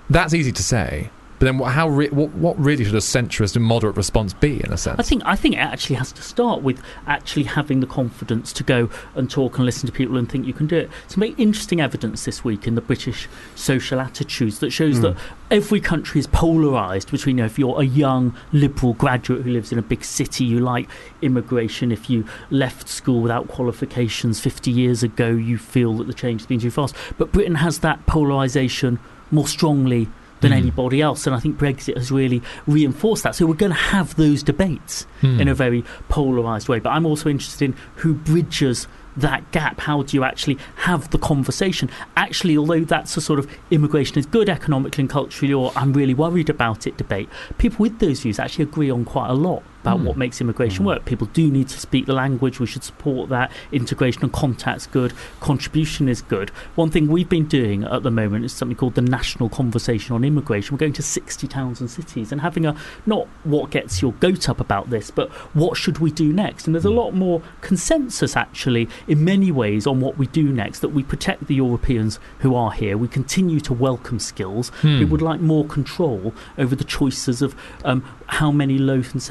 that's 0.10 0.34
easy 0.34 0.52
to 0.52 0.64
say. 0.64 1.10
But 1.40 1.46
then, 1.46 1.58
what, 1.58 1.72
how 1.72 1.88
re- 1.88 2.10
what, 2.10 2.32
what 2.32 2.60
really 2.60 2.84
should 2.84 2.96
a 2.96 2.98
centrist 2.98 3.56
and 3.56 3.64
moderate 3.64 3.96
response 3.96 4.34
be, 4.34 4.62
in 4.64 4.74
a 4.74 4.78
sense? 4.78 5.00
I 5.00 5.04
think 5.04 5.24
I 5.26 5.36
think 5.38 5.56
it 5.56 5.60
actually 5.60 5.96
has 5.96 6.12
to 6.12 6.22
start 6.22 6.62
with 6.62 6.82
actually 7.08 7.44
having 7.44 7.80
the 7.80 7.88
confidence 7.88 8.52
to 8.54 8.64
go 8.64 8.90
and 9.16 9.30
talk 9.32 9.58
and 9.58 9.66
listen 9.66 9.88
to 9.88 9.94
people 9.94 10.18
and 10.18 10.30
think 10.30 10.46
you 10.46 10.54
can 10.54 10.68
do 10.68 10.76
it. 10.78 10.90
Some 11.08 11.22
very 11.22 11.36
interesting 11.38 11.80
evidence 11.80 12.26
this 12.26 12.44
week 12.44 12.68
in 12.68 12.76
the 12.76 12.82
British 12.82 13.30
social 13.56 14.00
attitudes 14.00 14.60
that 14.60 14.72
shows 14.72 15.00
Mm. 15.00 15.02
that 15.02 15.18
every 15.52 15.80
country 15.80 16.20
is 16.20 16.28
polarised 16.28 17.10
between 17.12 17.38
you 17.38 17.44
know, 17.44 17.46
if 17.46 17.58
you're 17.60 17.80
a 17.80 17.86
young 17.86 18.36
liberal 18.52 18.94
graduate 18.94 19.44
who 19.44 19.52
lives 19.52 19.72
in 19.72 19.80
a 19.80 19.82
big 19.84 20.04
city, 20.04 20.44
you 20.44 20.60
like 20.60 20.90
immigration. 21.22 21.92
If 21.92 22.10
you 22.10 22.26
left 22.50 22.90
school 22.90 23.22
without 23.22 23.48
qualifications 23.48 24.40
50 24.40 24.72
years 24.72 25.04
ago, 25.04 25.30
you 25.30 25.58
feel 25.58 25.94
that 25.98 26.08
the 26.08 26.14
change 26.14 26.42
has 26.42 26.48
been 26.48 26.60
too 26.60 26.72
fast. 26.72 26.96
But 27.18 27.32
Britain 27.32 27.56
has 27.56 27.80
that 27.80 28.06
polarisation 28.08 29.00
more 29.32 29.48
strongly 29.48 30.10
than 30.42 30.52
Mm. 30.52 30.58
anybody 30.58 31.02
else. 31.02 31.28
And 31.28 31.36
I 31.36 31.40
think 31.40 31.58
Brexit 31.58 31.96
has 31.98 32.12
really 32.12 32.42
reinforced 32.68 33.24
that. 33.24 33.36
So 33.36 33.46
we're 33.46 33.54
going 33.56 33.72
to 33.72 33.78
have 33.78 34.16
those 34.16 34.44
debates 34.44 35.06
Mm. 35.22 35.40
in 35.42 35.48
a 35.48 35.54
very 35.56 35.84
polarised 36.08 36.70
way. 36.70 36.80
But 36.80 36.92
I'm 36.92 37.06
also 37.06 37.30
interested 37.30 37.66
in 37.66 37.76
who 37.98 38.14
bridges 38.14 38.88
that 39.18 39.52
gap. 39.52 39.82
How 39.82 40.04
do 40.04 40.16
you 40.16 40.24
actually 40.24 40.58
have 40.78 41.10
the 41.10 41.18
conversation? 41.18 41.90
Actually, 42.16 42.58
although 42.58 42.82
that's 42.86 43.18
a 43.18 43.22
sort 43.22 43.40
of 43.40 43.48
immigration 43.70 44.18
is 44.18 44.26
good 44.26 44.48
economically 44.48 45.02
and 45.02 45.10
culturally, 45.10 45.54
or 45.54 45.74
I'm 45.76 45.92
really 45.94 46.14
worried 46.14 46.50
about 46.50 46.88
it 46.88 46.96
debate, 46.98 47.28
people 47.58 47.84
with 47.84 48.00
those 48.00 48.22
views 48.22 48.40
actually 48.40 48.64
agree 48.64 48.90
on 48.90 49.04
quite 49.04 49.30
a 49.30 49.34
lot 49.34 49.64
about 49.82 50.00
Mm. 50.00 50.04
what 50.04 50.18
makes 50.18 50.42
immigration 50.42 50.84
work. 50.86 51.06
People 51.06 51.28
do 51.34 51.50
need 51.50 51.68
to 51.70 51.80
speak 51.80 52.06
the 52.06 52.14
language. 52.14 52.60
We 52.60 52.66
should 52.68 52.84
support 52.84 53.30
that. 53.30 53.52
Integration 53.72 54.24
and 54.24 54.32
contact's 54.34 54.88
good. 54.88 55.14
Contribution 55.40 56.08
is 56.10 56.22
good. 56.22 56.50
One 56.76 56.90
thing 56.90 57.08
we've 57.08 57.30
been 57.30 57.46
doing 57.46 57.84
at 57.84 58.04
the 58.04 58.12
moment 58.12 58.46
is 58.46 58.54
something 58.54 58.76
called 58.78 58.96
the 58.96 59.02
National 59.02 59.50
Conversation 59.50 60.16
on 60.16 60.24
Immigration. 60.24 60.74
We're 60.76 60.80
going 60.80 60.94
to 60.94 61.02
60 61.04 61.48
towns 61.48 61.80
and 61.80 61.90
cities 61.90 62.32
and 62.32 62.42
having 62.42 62.66
a 62.66 62.76
not 63.06 63.28
what 63.44 63.70
gets 63.72 64.02
your 64.02 64.14
goat 64.14 64.50
up 64.50 64.60
about 64.60 64.90
this, 64.90 65.12
but 65.12 65.30
what 65.54 65.78
should 65.78 66.00
we 66.00 66.12
do 66.12 66.32
next? 66.34 66.66
And 66.68 66.76
there's 66.76 66.86
a 66.86 66.90
lot 66.90 67.12
more 67.12 67.42
consensus 67.62 68.36
actually 68.36 68.90
in 69.08 69.24
many 69.24 69.52
ways 69.52 69.88
on 69.88 70.00
what 70.02 70.18
we 70.18 70.28
do 70.28 70.44
next. 70.52 70.80
That 70.80 70.90
we 70.90 71.04
protect 71.04 71.48
the 71.48 71.56
Europeans 71.56 72.20
who 72.40 72.56
are 72.56 72.72
here. 72.72 72.98
We 72.98 73.08
continue 73.08 73.60
to 73.62 73.74
welcome 73.74 74.20
skills. 74.20 74.70
Hmm. 74.82 75.00
We 75.00 75.06
would 75.06 75.22
like 75.22 75.40
more 75.40 75.66
control 75.66 76.34
over 76.58 76.76
the 76.76 76.84
choices 76.84 77.42
of 77.42 77.56
um, 77.86 78.04
how 78.28 78.52
many 78.52 78.78
low 78.78 79.00
and 79.14 79.22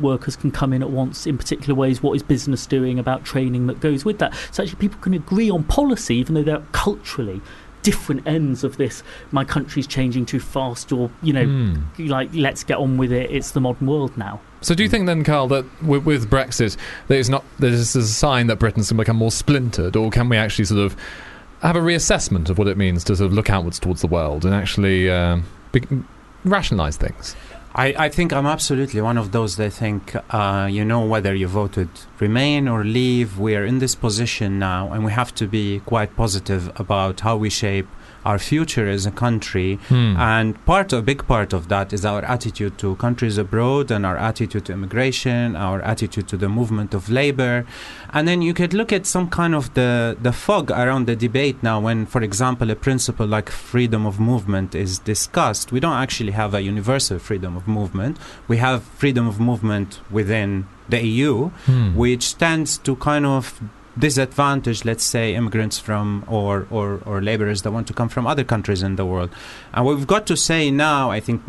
workers 0.00 0.36
can 0.36 0.50
come 0.50 0.72
in 0.72 0.82
at 0.82 0.90
once 0.90 1.26
in 1.26 1.36
particular 1.36 1.74
ways. 1.74 2.02
What 2.02 2.12
is 2.14 2.22
business 2.22 2.66
doing 2.66 2.98
about 2.98 3.24
training 3.24 3.66
that 3.66 3.80
goes 3.80 4.04
with 4.04 4.18
that? 4.18 4.34
So 4.52 4.62
actually, 4.62 4.78
people 4.78 5.00
can 5.00 5.14
agree 5.14 5.50
on 5.50 5.64
policy, 5.64 6.16
even 6.16 6.34
though 6.34 6.42
they're 6.42 6.62
culturally 6.72 7.40
different 7.82 8.26
ends 8.26 8.64
of 8.64 8.76
this. 8.78 9.02
My 9.30 9.44
country's 9.44 9.86
changing 9.86 10.26
too 10.26 10.40
fast, 10.40 10.90
or 10.92 11.10
you 11.22 11.32
know, 11.32 11.44
Hmm. 11.46 12.06
like 12.08 12.30
let's 12.34 12.64
get 12.64 12.78
on 12.78 12.96
with 12.96 13.12
it. 13.12 13.30
It's 13.30 13.52
the 13.52 13.60
modern 13.60 13.86
world 13.86 14.16
now. 14.16 14.40
So, 14.60 14.74
do 14.74 14.82
you 14.82 14.88
think 14.88 15.06
then, 15.06 15.22
Carl, 15.22 15.46
that 15.48 15.64
with, 15.82 16.04
with 16.04 16.28
Brexit, 16.30 16.76
that 17.08 17.16
it's 17.18 17.28
not 17.28 17.44
that 17.60 17.70
this 17.70 17.94
is 17.94 18.10
a 18.10 18.12
sign 18.12 18.48
that 18.48 18.58
Britain's 18.58 18.90
going 18.90 18.96
to 18.98 19.02
become 19.02 19.16
more 19.16 19.30
splintered, 19.30 19.94
or 19.94 20.10
can 20.10 20.28
we 20.28 20.36
actually 20.36 20.64
sort 20.64 20.80
of 20.80 20.96
have 21.62 21.76
a 21.76 21.80
reassessment 21.80 22.50
of 22.50 22.58
what 22.58 22.66
it 22.66 22.76
means 22.76 23.04
to 23.04 23.14
sort 23.16 23.26
of 23.26 23.32
look 23.32 23.50
outwards 23.50 23.78
towards 23.78 24.00
the 24.00 24.06
world 24.08 24.44
and 24.44 24.52
actually 24.54 25.08
um, 25.08 25.44
be, 25.70 25.80
rationalise 26.44 26.96
things? 26.96 27.36
I, 27.78 27.94
I 28.06 28.08
think 28.08 28.32
I'm 28.32 28.46
absolutely 28.46 29.02
one 29.02 29.18
of 29.18 29.32
those 29.32 29.56
that 29.56 29.70
think, 29.70 30.16
uh, 30.30 30.66
you 30.70 30.82
know, 30.82 31.04
whether 31.04 31.34
you 31.34 31.46
voted 31.46 31.90
remain 32.18 32.68
or 32.68 32.84
leave, 32.84 33.38
we 33.38 33.54
are 33.54 33.66
in 33.66 33.80
this 33.80 33.94
position 33.94 34.58
now, 34.58 34.94
and 34.94 35.04
we 35.04 35.12
have 35.12 35.34
to 35.34 35.46
be 35.46 35.80
quite 35.80 36.16
positive 36.16 36.72
about 36.80 37.20
how 37.20 37.36
we 37.36 37.50
shape 37.50 37.86
our 38.26 38.38
future 38.38 38.88
as 38.96 39.06
a 39.06 39.10
country. 39.24 39.70
Hmm. 39.88 40.16
And 40.34 40.46
part, 40.66 40.92
of 40.92 40.98
a 40.98 41.02
big 41.12 41.22
part 41.32 41.50
of 41.58 41.62
that 41.68 41.92
is 41.96 42.04
our 42.12 42.22
attitude 42.24 42.74
to 42.82 42.96
countries 42.96 43.36
abroad 43.38 43.86
and 43.94 44.02
our 44.04 44.18
attitude 44.30 44.64
to 44.66 44.72
immigration, 44.72 45.54
our 45.56 45.80
attitude 45.92 46.26
to 46.32 46.36
the 46.36 46.48
movement 46.58 46.90
of 46.98 47.02
labor. 47.20 47.64
And 48.16 48.26
then 48.28 48.42
you 48.42 48.52
could 48.52 48.74
look 48.74 48.92
at 48.92 49.06
some 49.06 49.28
kind 49.30 49.54
of 49.54 49.64
the, 49.74 50.16
the 50.20 50.32
fog 50.32 50.70
around 50.70 51.06
the 51.06 51.16
debate 51.16 51.62
now 51.62 51.78
when, 51.80 52.06
for 52.06 52.22
example, 52.22 52.70
a 52.70 52.74
principle 52.76 53.26
like 53.26 53.48
freedom 53.50 54.06
of 54.06 54.18
movement 54.18 54.74
is 54.74 54.98
discussed. 54.98 55.70
We 55.72 55.80
don't 55.80 56.00
actually 56.06 56.32
have 56.32 56.52
a 56.54 56.60
universal 56.60 57.18
freedom 57.18 57.56
of 57.56 57.68
movement. 57.68 58.18
We 58.48 58.56
have 58.58 58.82
freedom 58.82 59.28
of 59.28 59.38
movement 59.40 60.00
within 60.10 60.66
the 60.88 61.00
EU, 61.04 61.50
Hmm. 61.66 61.94
which 61.96 62.38
tends 62.38 62.78
to 62.86 62.94
kind 62.96 63.26
of 63.26 63.60
disadvantage, 63.98 64.84
let's 64.84 65.04
say, 65.04 65.34
immigrants 65.34 65.78
from 65.78 66.24
or, 66.28 66.66
or, 66.70 67.00
or 67.06 67.22
laborers 67.22 67.62
that 67.62 67.70
want 67.72 67.86
to 67.88 67.92
come 67.92 68.08
from 68.08 68.26
other 68.26 68.44
countries 68.44 68.82
in 68.82 68.96
the 68.96 69.04
world. 69.06 69.30
And 69.72 69.86
we've 69.86 70.06
got 70.06 70.26
to 70.26 70.36
say 70.36 70.70
now, 70.70 71.10
I 71.10 71.20
think 71.20 71.42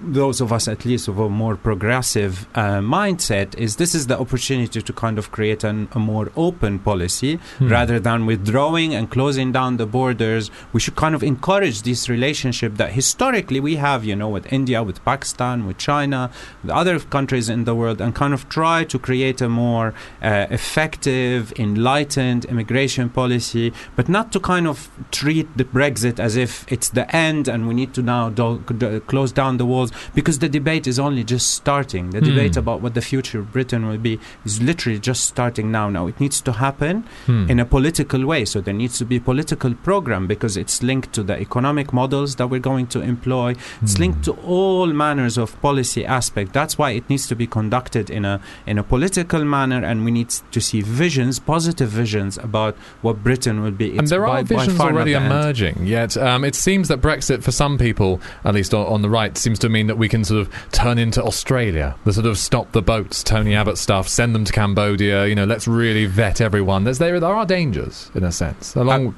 those 0.00 0.40
of 0.40 0.52
us 0.52 0.68
at 0.68 0.84
least 0.84 1.08
of 1.08 1.18
a 1.18 1.28
more 1.28 1.56
progressive 1.56 2.46
uh, 2.54 2.80
mindset, 2.80 3.54
is 3.58 3.76
this 3.76 3.94
is 3.94 4.06
the 4.06 4.18
opportunity 4.18 4.82
to 4.82 4.92
kind 4.92 5.18
of 5.18 5.30
create 5.30 5.64
an, 5.64 5.88
a 5.92 5.98
more 5.98 6.30
open 6.36 6.78
policy 6.78 7.38
Hmm. 7.58 7.68
rather 7.68 7.98
than 8.00 8.26
withdrawing 8.26 8.94
and 8.94 9.10
closing 9.10 9.52
down 9.52 9.76
the 9.76 9.86
borders. 9.86 10.50
We 10.72 10.80
should 10.80 10.96
kind 10.96 11.14
of 11.14 11.22
encourage 11.22 11.82
this 11.82 12.08
relationship 12.08 12.76
that 12.76 12.92
historically 12.92 13.60
we 13.60 13.76
have, 13.76 14.04
you 14.04 14.16
know, 14.16 14.28
with 14.28 14.52
India, 14.52 14.82
with 14.82 15.04
Pakistan, 15.04 15.66
with 15.66 15.78
China, 15.78 16.30
with 16.62 16.70
other 16.70 16.98
countries 17.00 17.48
in 17.48 17.64
the 17.64 17.74
world, 17.74 18.00
and 18.00 18.14
kind 18.14 18.32
of 18.34 18.48
try 18.48 18.84
to 18.84 18.98
create 18.98 19.40
a 19.40 19.48
more 19.48 19.94
uh, 20.22 20.46
effective, 20.50 21.52
enlightened 21.80 22.44
immigration 22.44 23.08
policy, 23.08 23.72
but 23.96 24.06
not 24.08 24.26
to 24.32 24.38
kind 24.52 24.66
of 24.72 24.76
treat 25.10 25.48
the 25.56 25.64
Brexit 25.64 26.16
as 26.20 26.36
if 26.36 26.50
it's 26.74 26.88
the 26.98 27.06
end 27.26 27.48
and 27.48 27.66
we 27.68 27.74
need 27.80 27.92
to 27.94 28.02
now 28.02 28.28
do, 28.28 28.46
do- 28.82 29.00
close 29.12 29.32
down 29.32 29.56
the 29.56 29.64
walls 29.72 29.90
because 30.14 30.38
the 30.40 30.48
debate 30.58 30.86
is 30.86 30.98
only 30.98 31.24
just 31.34 31.46
starting. 31.60 32.04
The 32.10 32.20
Hmm. 32.20 32.30
debate 32.30 32.56
about 32.64 32.78
what 32.82 32.92
the 32.98 33.00
future 33.12 33.38
of 33.42 33.46
Britain 33.56 33.82
will 33.88 34.02
be 34.10 34.14
is 34.44 34.60
literally 34.70 34.98
just 35.10 35.22
starting 35.34 35.66
now. 35.78 35.86
Now 35.96 36.04
it 36.12 36.16
needs 36.24 36.38
to 36.48 36.52
happen 36.66 36.94
Hmm. 37.26 37.44
in 37.52 37.58
a 37.60 37.64
political 37.76 38.22
way. 38.32 38.42
So 38.52 38.56
there 38.66 38.78
needs 38.82 38.96
to 38.98 39.04
be 39.12 39.16
a 39.16 39.24
political 39.32 39.72
program 39.88 40.22
because 40.34 40.54
it's 40.62 40.76
linked 40.90 41.10
to 41.16 41.22
the 41.30 41.36
economic 41.46 41.88
models 42.00 42.30
that 42.38 42.46
we're 42.50 42.66
going 42.72 42.88
to 42.94 43.00
employ. 43.12 43.48
It's 43.84 43.98
linked 44.04 44.22
to 44.28 44.32
all 44.56 44.86
manners 45.04 45.36
of 45.44 45.48
policy 45.68 46.02
aspect. 46.18 46.48
That's 46.58 46.74
why 46.80 46.90
it 46.98 47.04
needs 47.12 47.26
to 47.30 47.34
be 47.42 47.46
conducted 47.58 48.06
in 48.18 48.24
a 48.32 48.34
in 48.70 48.76
a 48.78 48.82
political 48.94 49.42
manner, 49.58 49.80
and 49.88 49.96
we 50.06 50.10
need 50.18 50.30
to 50.56 50.60
see 50.68 50.80
visions, 51.04 51.34
positive 51.38 51.69
visions 51.78 52.38
about 52.38 52.76
what 53.02 53.22
Britain 53.22 53.62
would 53.62 53.78
be. 53.78 53.96
and 53.98 54.08
there 54.08 54.20
by- 54.22 54.26
are 54.40 54.42
by 54.42 54.42
visions 54.42 54.80
already 54.80 55.12
emerging. 55.12 55.86
Yet 55.86 56.16
um, 56.16 56.44
it 56.44 56.54
seems 56.54 56.88
that 56.88 57.00
Brexit, 57.00 57.42
for 57.42 57.52
some 57.52 57.78
people, 57.78 58.20
at 58.44 58.54
least 58.54 58.74
on, 58.74 58.86
on 58.86 59.02
the 59.02 59.10
right, 59.10 59.36
seems 59.36 59.58
to 59.60 59.68
mean 59.68 59.86
that 59.86 59.96
we 59.98 60.08
can 60.08 60.24
sort 60.24 60.40
of 60.40 60.52
turn 60.72 60.98
into 60.98 61.22
Australia, 61.22 61.96
the 62.04 62.12
sort 62.12 62.26
of 62.26 62.38
stop 62.38 62.72
the 62.72 62.82
boats, 62.82 63.22
Tony 63.22 63.54
Abbott 63.54 63.78
stuff, 63.78 64.08
send 64.08 64.34
them 64.34 64.44
to 64.44 64.52
Cambodia. 64.52 65.26
You 65.26 65.34
know, 65.34 65.44
let's 65.44 65.68
really 65.68 66.06
vet 66.06 66.40
everyone. 66.40 66.84
There's 66.84 66.98
there 66.98 67.20
there 67.20 67.34
are 67.34 67.46
dangers 67.46 68.10
in 68.14 68.24
a 68.24 68.32
sense. 68.32 68.74
Along, 68.74 69.14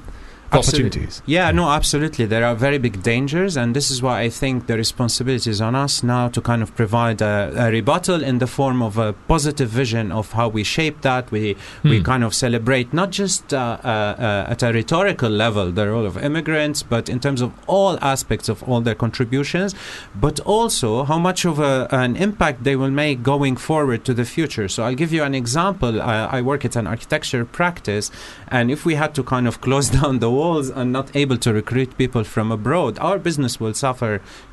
opportunities. 0.59 1.21
Yeah, 1.25 1.51
no, 1.51 1.69
absolutely. 1.69 2.25
There 2.25 2.45
are 2.45 2.55
very 2.55 2.77
big 2.77 3.01
dangers, 3.03 3.57
and 3.57 3.75
this 3.75 3.89
is 3.91 4.01
why 4.01 4.21
I 4.21 4.29
think 4.29 4.67
the 4.67 4.75
responsibility 4.77 5.49
is 5.49 5.61
on 5.61 5.75
us 5.75 6.03
now 6.03 6.27
to 6.29 6.41
kind 6.41 6.61
of 6.61 6.75
provide 6.75 7.21
a, 7.21 7.51
a 7.55 7.71
rebuttal 7.71 8.23
in 8.23 8.39
the 8.39 8.47
form 8.47 8.81
of 8.81 8.97
a 8.97 9.13
positive 9.27 9.69
vision 9.69 10.11
of 10.11 10.31
how 10.33 10.47
we 10.47 10.63
shape 10.63 11.01
that. 11.01 11.31
We 11.31 11.55
we 11.83 11.97
Hmm. 11.99 12.03
kind 12.03 12.23
of 12.23 12.33
celebrate 12.33 12.93
not 12.93 13.09
just 13.11 13.53
uh, 13.53 13.77
uh, 13.83 13.87
uh, 13.87 14.51
at 14.53 14.63
a 14.63 14.71
rhetorical 14.73 15.29
level 15.29 15.71
the 15.71 15.87
role 15.87 16.05
of 16.05 16.17
immigrants, 16.17 16.83
but 16.83 17.09
in 17.09 17.19
terms 17.19 17.41
of 17.41 17.51
all 17.67 17.97
aspects 18.01 18.49
of 18.49 18.63
all 18.63 18.81
their 18.81 18.95
contributions, 18.95 19.75
but 20.15 20.39
also 20.41 21.03
how 21.03 21.17
much 21.19 21.45
of 21.45 21.59
a, 21.59 21.87
an 21.91 22.15
impact 22.15 22.63
they 22.63 22.75
will 22.75 22.91
make 22.91 23.23
going 23.23 23.55
forward 23.57 24.03
to 24.05 24.13
the 24.13 24.25
future. 24.25 24.67
So 24.67 24.83
I'll 24.83 24.95
give 25.03 25.11
you 25.13 25.23
an 25.23 25.35
example. 25.35 26.01
I, 26.01 26.15
I 26.37 26.41
work 26.41 26.65
at 26.65 26.75
an 26.75 26.87
architecture 26.87 27.45
practice, 27.45 28.11
and 28.47 28.71
if 28.71 28.85
we 28.85 28.95
had 28.95 29.13
to 29.15 29.23
kind 29.23 29.47
of 29.47 29.61
close 29.67 29.89
down 29.89 30.19
the 30.19 30.29
walls 30.43 30.67
and 30.79 30.87
not 30.99 31.07
able 31.21 31.37
to 31.45 31.49
recruit 31.61 31.89
people 32.03 32.23
from 32.33 32.47
abroad, 32.57 32.93
our 33.07 33.17
business 33.27 33.53
will 33.61 33.73
suffer 33.85 34.11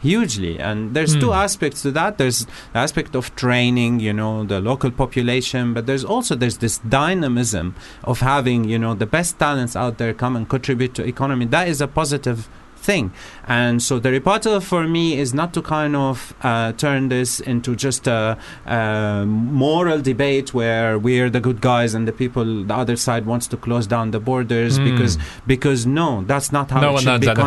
hugely. 0.08 0.54
And 0.68 0.78
there's 0.94 1.14
two 1.24 1.32
Hmm. 1.32 1.44
aspects 1.46 1.78
to 1.84 1.90
that. 1.98 2.12
There's 2.20 2.40
the 2.72 2.78
aspect 2.86 3.12
of 3.20 3.24
training, 3.44 3.92
you 4.06 4.14
know, 4.20 4.34
the 4.52 4.60
local 4.70 4.90
population, 5.02 5.62
but 5.74 5.82
there's 5.88 6.04
also 6.14 6.32
there's 6.42 6.58
this 6.66 6.76
dynamism 6.98 7.66
of 8.12 8.16
having, 8.34 8.60
you 8.72 8.78
know, 8.84 8.94
the 9.04 9.10
best 9.18 9.30
talents 9.44 9.74
out 9.82 9.94
there 10.00 10.12
come 10.22 10.34
and 10.38 10.44
contribute 10.54 10.92
to 10.98 11.02
economy. 11.14 11.44
That 11.56 11.66
is 11.72 11.78
a 11.80 11.88
positive 12.00 12.38
thing. 12.80 13.12
And 13.46 13.82
so 13.82 13.98
the 13.98 14.10
rebuttal 14.10 14.60
for 14.60 14.86
me 14.88 15.18
is 15.18 15.34
not 15.34 15.52
to 15.54 15.62
kind 15.62 15.94
of 15.96 16.34
uh, 16.42 16.72
turn 16.72 17.08
this 17.08 17.40
into 17.40 17.76
just 17.76 18.06
a, 18.06 18.38
a 18.66 19.24
moral 19.26 20.00
debate 20.00 20.54
where 20.54 20.98
we're 20.98 21.30
the 21.30 21.40
good 21.40 21.60
guys 21.60 21.94
and 21.94 22.06
the 22.08 22.12
people, 22.12 22.64
the 22.64 22.74
other 22.74 22.96
side 22.96 23.26
wants 23.26 23.46
to 23.48 23.56
close 23.56 23.86
down 23.86 24.10
the 24.10 24.20
borders 24.20 24.78
Mm. 24.78 24.84
because 24.90 25.18
because 25.46 25.86
no, 25.86 26.22
that's 26.26 26.52
not 26.52 26.70
how 26.70 26.80
No 26.80 26.90
it 26.90 26.92
one 26.92 27.02
should 27.02 27.20
be 27.20 27.26
just 27.26 27.38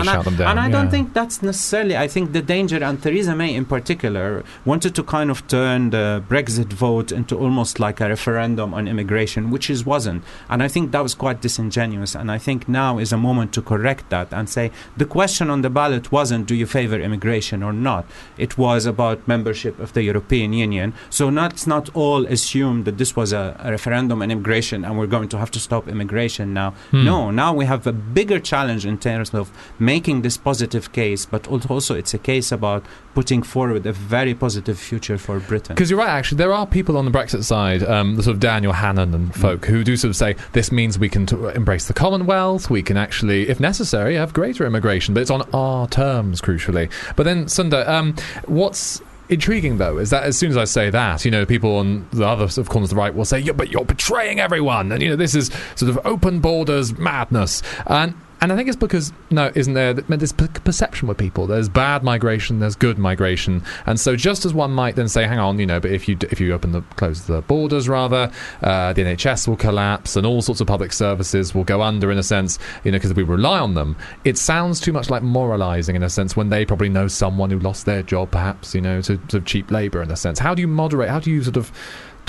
And 0.00 0.08
I, 0.08 0.12
shut 0.14 0.24
them 0.24 0.36
down, 0.36 0.48
and 0.50 0.60
I 0.60 0.66
yeah. 0.66 0.72
don't 0.72 0.90
think 0.90 1.12
that's 1.14 1.42
necessarily. 1.42 1.96
I 1.96 2.06
think 2.08 2.32
the 2.32 2.42
danger, 2.42 2.82
and 2.82 3.02
Theresa 3.02 3.34
May 3.34 3.54
in 3.54 3.64
particular, 3.64 4.44
wanted 4.64 4.94
to 4.94 5.02
kind 5.02 5.30
of 5.30 5.46
turn 5.48 5.90
the 5.90 6.22
Brexit 6.28 6.72
vote 6.72 7.12
into 7.12 7.36
almost 7.38 7.80
like 7.80 8.00
a 8.00 8.08
referendum 8.08 8.72
on 8.72 8.86
immigration, 8.88 9.50
which 9.50 9.68
is 9.68 9.84
wasn't. 9.84 10.22
And 10.48 10.62
I 10.62 10.68
think 10.68 10.92
that 10.92 11.02
was 11.02 11.14
quite 11.14 11.40
disingenuous. 11.40 12.14
And 12.14 12.30
I 12.30 12.38
think 12.38 12.68
now 12.68 12.98
is 12.98 13.12
a 13.12 13.16
moment 13.18 13.52
to 13.54 13.62
correct 13.62 14.10
that 14.10 14.32
and 14.32 14.48
say 14.48 14.69
the 14.96 15.04
question 15.04 15.50
on 15.50 15.62
the 15.62 15.70
ballot 15.70 16.10
wasn't 16.10 16.46
do 16.46 16.54
you 16.54 16.66
favor 16.66 16.98
immigration 16.98 17.62
or 17.62 17.72
not. 17.72 18.06
It 18.38 18.58
was 18.58 18.86
about 18.86 19.26
membership 19.28 19.78
of 19.78 19.92
the 19.92 20.02
European 20.02 20.52
Union. 20.52 20.94
So 21.10 21.30
not, 21.30 21.52
let's 21.52 21.66
not 21.66 21.90
all 21.94 22.26
assume 22.26 22.84
that 22.84 22.96
this 22.96 23.14
was 23.14 23.32
a, 23.32 23.56
a 23.58 23.70
referendum 23.70 24.22
on 24.22 24.30
immigration 24.30 24.84
and 24.84 24.98
we're 24.98 25.06
going 25.06 25.28
to 25.28 25.38
have 25.38 25.50
to 25.50 25.58
stop 25.58 25.88
immigration 25.88 26.54
now. 26.54 26.70
Hmm. 26.90 27.04
No, 27.04 27.30
now 27.30 27.52
we 27.52 27.66
have 27.66 27.86
a 27.86 27.92
bigger 27.92 28.38
challenge 28.38 28.86
in 28.86 28.98
terms 28.98 29.34
of 29.34 29.50
making 29.78 30.22
this 30.22 30.36
positive 30.36 30.92
case, 30.92 31.26
but 31.26 31.48
also 31.48 31.94
it's 31.94 32.14
a 32.14 32.18
case 32.18 32.52
about 32.52 32.84
putting 33.14 33.42
forward 33.42 33.84
a 33.86 33.92
very 33.92 34.34
positive 34.34 34.78
future 34.78 35.18
for 35.18 35.40
Britain. 35.40 35.74
Because 35.74 35.90
you're 35.90 35.98
right, 35.98 36.08
actually, 36.08 36.38
there 36.38 36.52
are 36.52 36.66
people 36.66 36.96
on 36.96 37.04
the 37.04 37.10
Brexit 37.10 37.44
side, 37.44 37.82
um, 37.82 38.16
the 38.16 38.22
sort 38.22 38.34
of 38.34 38.40
Daniel 38.40 38.72
Hannan 38.72 39.12
and 39.14 39.34
folk, 39.34 39.66
who 39.66 39.82
do 39.84 39.96
sort 39.96 40.10
of 40.10 40.16
say 40.16 40.36
this 40.52 40.70
means 40.70 40.98
we 40.98 41.08
can 41.08 41.26
t- 41.26 41.36
embrace 41.54 41.86
the 41.86 41.94
Commonwealth, 41.94 42.70
we 42.70 42.82
can 42.82 42.96
actually, 42.96 43.48
if 43.48 43.60
necessary, 43.60 44.14
have 44.14 44.32
greater 44.32 44.59
immigration, 44.66 45.14
but 45.14 45.20
it's 45.20 45.30
on 45.30 45.42
our 45.52 45.86
terms, 45.88 46.40
crucially. 46.40 46.90
But 47.16 47.24
then, 47.24 47.48
Sunder, 47.48 47.84
um, 47.86 48.16
what's 48.46 49.00
intriguing 49.28 49.78
though 49.78 49.96
is 49.98 50.10
that 50.10 50.24
as 50.24 50.36
soon 50.36 50.50
as 50.50 50.56
I 50.56 50.64
say 50.64 50.90
that, 50.90 51.24
you 51.24 51.30
know, 51.30 51.46
people 51.46 51.76
on 51.76 52.06
the 52.12 52.26
other 52.26 52.48
sort 52.48 52.66
of 52.66 52.68
corners 52.68 52.90
of 52.90 52.96
the 52.96 53.00
right 53.00 53.14
will 53.14 53.24
say, 53.24 53.38
"Yeah, 53.38 53.52
but 53.52 53.70
you're 53.70 53.84
betraying 53.84 54.40
everyone," 54.40 54.92
and 54.92 55.02
you 55.02 55.08
know, 55.08 55.16
this 55.16 55.34
is 55.34 55.50
sort 55.76 55.90
of 55.90 55.98
open 56.04 56.40
borders 56.40 56.98
madness, 56.98 57.62
and. 57.86 58.14
And 58.42 58.52
I 58.52 58.56
think 58.56 58.68
it's 58.68 58.76
because 58.76 59.12
no, 59.30 59.52
isn't 59.54 59.74
there 59.74 59.92
this 59.94 60.32
per- 60.32 60.48
perception 60.48 61.08
with 61.08 61.18
people? 61.18 61.46
There's 61.46 61.68
bad 61.68 62.02
migration, 62.02 62.58
there's 62.58 62.74
good 62.74 62.98
migration, 62.98 63.62
and 63.84 64.00
so 64.00 64.16
just 64.16 64.46
as 64.46 64.54
one 64.54 64.70
might 64.70 64.96
then 64.96 65.08
say, 65.08 65.26
"Hang 65.26 65.38
on, 65.38 65.58
you 65.58 65.66
know," 65.66 65.78
but 65.78 65.90
if 65.90 66.08
you 66.08 66.16
if 66.30 66.40
you 66.40 66.54
open 66.54 66.72
the 66.72 66.80
close 66.96 67.26
the 67.26 67.42
borders, 67.42 67.88
rather, 67.88 68.30
uh, 68.62 68.92
the 68.94 69.02
NHS 69.02 69.46
will 69.46 69.56
collapse, 69.56 70.16
and 70.16 70.26
all 70.26 70.40
sorts 70.40 70.60
of 70.60 70.66
public 70.66 70.92
services 70.92 71.54
will 71.54 71.64
go 71.64 71.82
under 71.82 72.10
in 72.10 72.16
a 72.16 72.22
sense, 72.22 72.58
you 72.82 72.90
know, 72.90 72.96
because 72.96 73.12
we 73.12 73.22
rely 73.22 73.58
on 73.58 73.74
them. 73.74 73.96
It 74.24 74.38
sounds 74.38 74.80
too 74.80 74.92
much 74.92 75.10
like 75.10 75.22
moralising 75.22 75.96
in 75.96 76.02
a 76.02 76.10
sense 76.10 76.34
when 76.34 76.48
they 76.48 76.64
probably 76.64 76.88
know 76.88 77.08
someone 77.08 77.50
who 77.50 77.58
lost 77.58 77.84
their 77.84 78.02
job, 78.02 78.30
perhaps, 78.30 78.74
you 78.74 78.80
know, 78.80 79.02
to 79.02 79.20
of 79.32 79.44
cheap 79.44 79.70
labour 79.70 80.02
in 80.02 80.10
a 80.10 80.16
sense. 80.16 80.38
How 80.38 80.54
do 80.54 80.62
you 80.62 80.68
moderate? 80.68 81.10
How 81.10 81.20
do 81.20 81.30
you 81.30 81.42
sort 81.42 81.56
of 81.56 81.72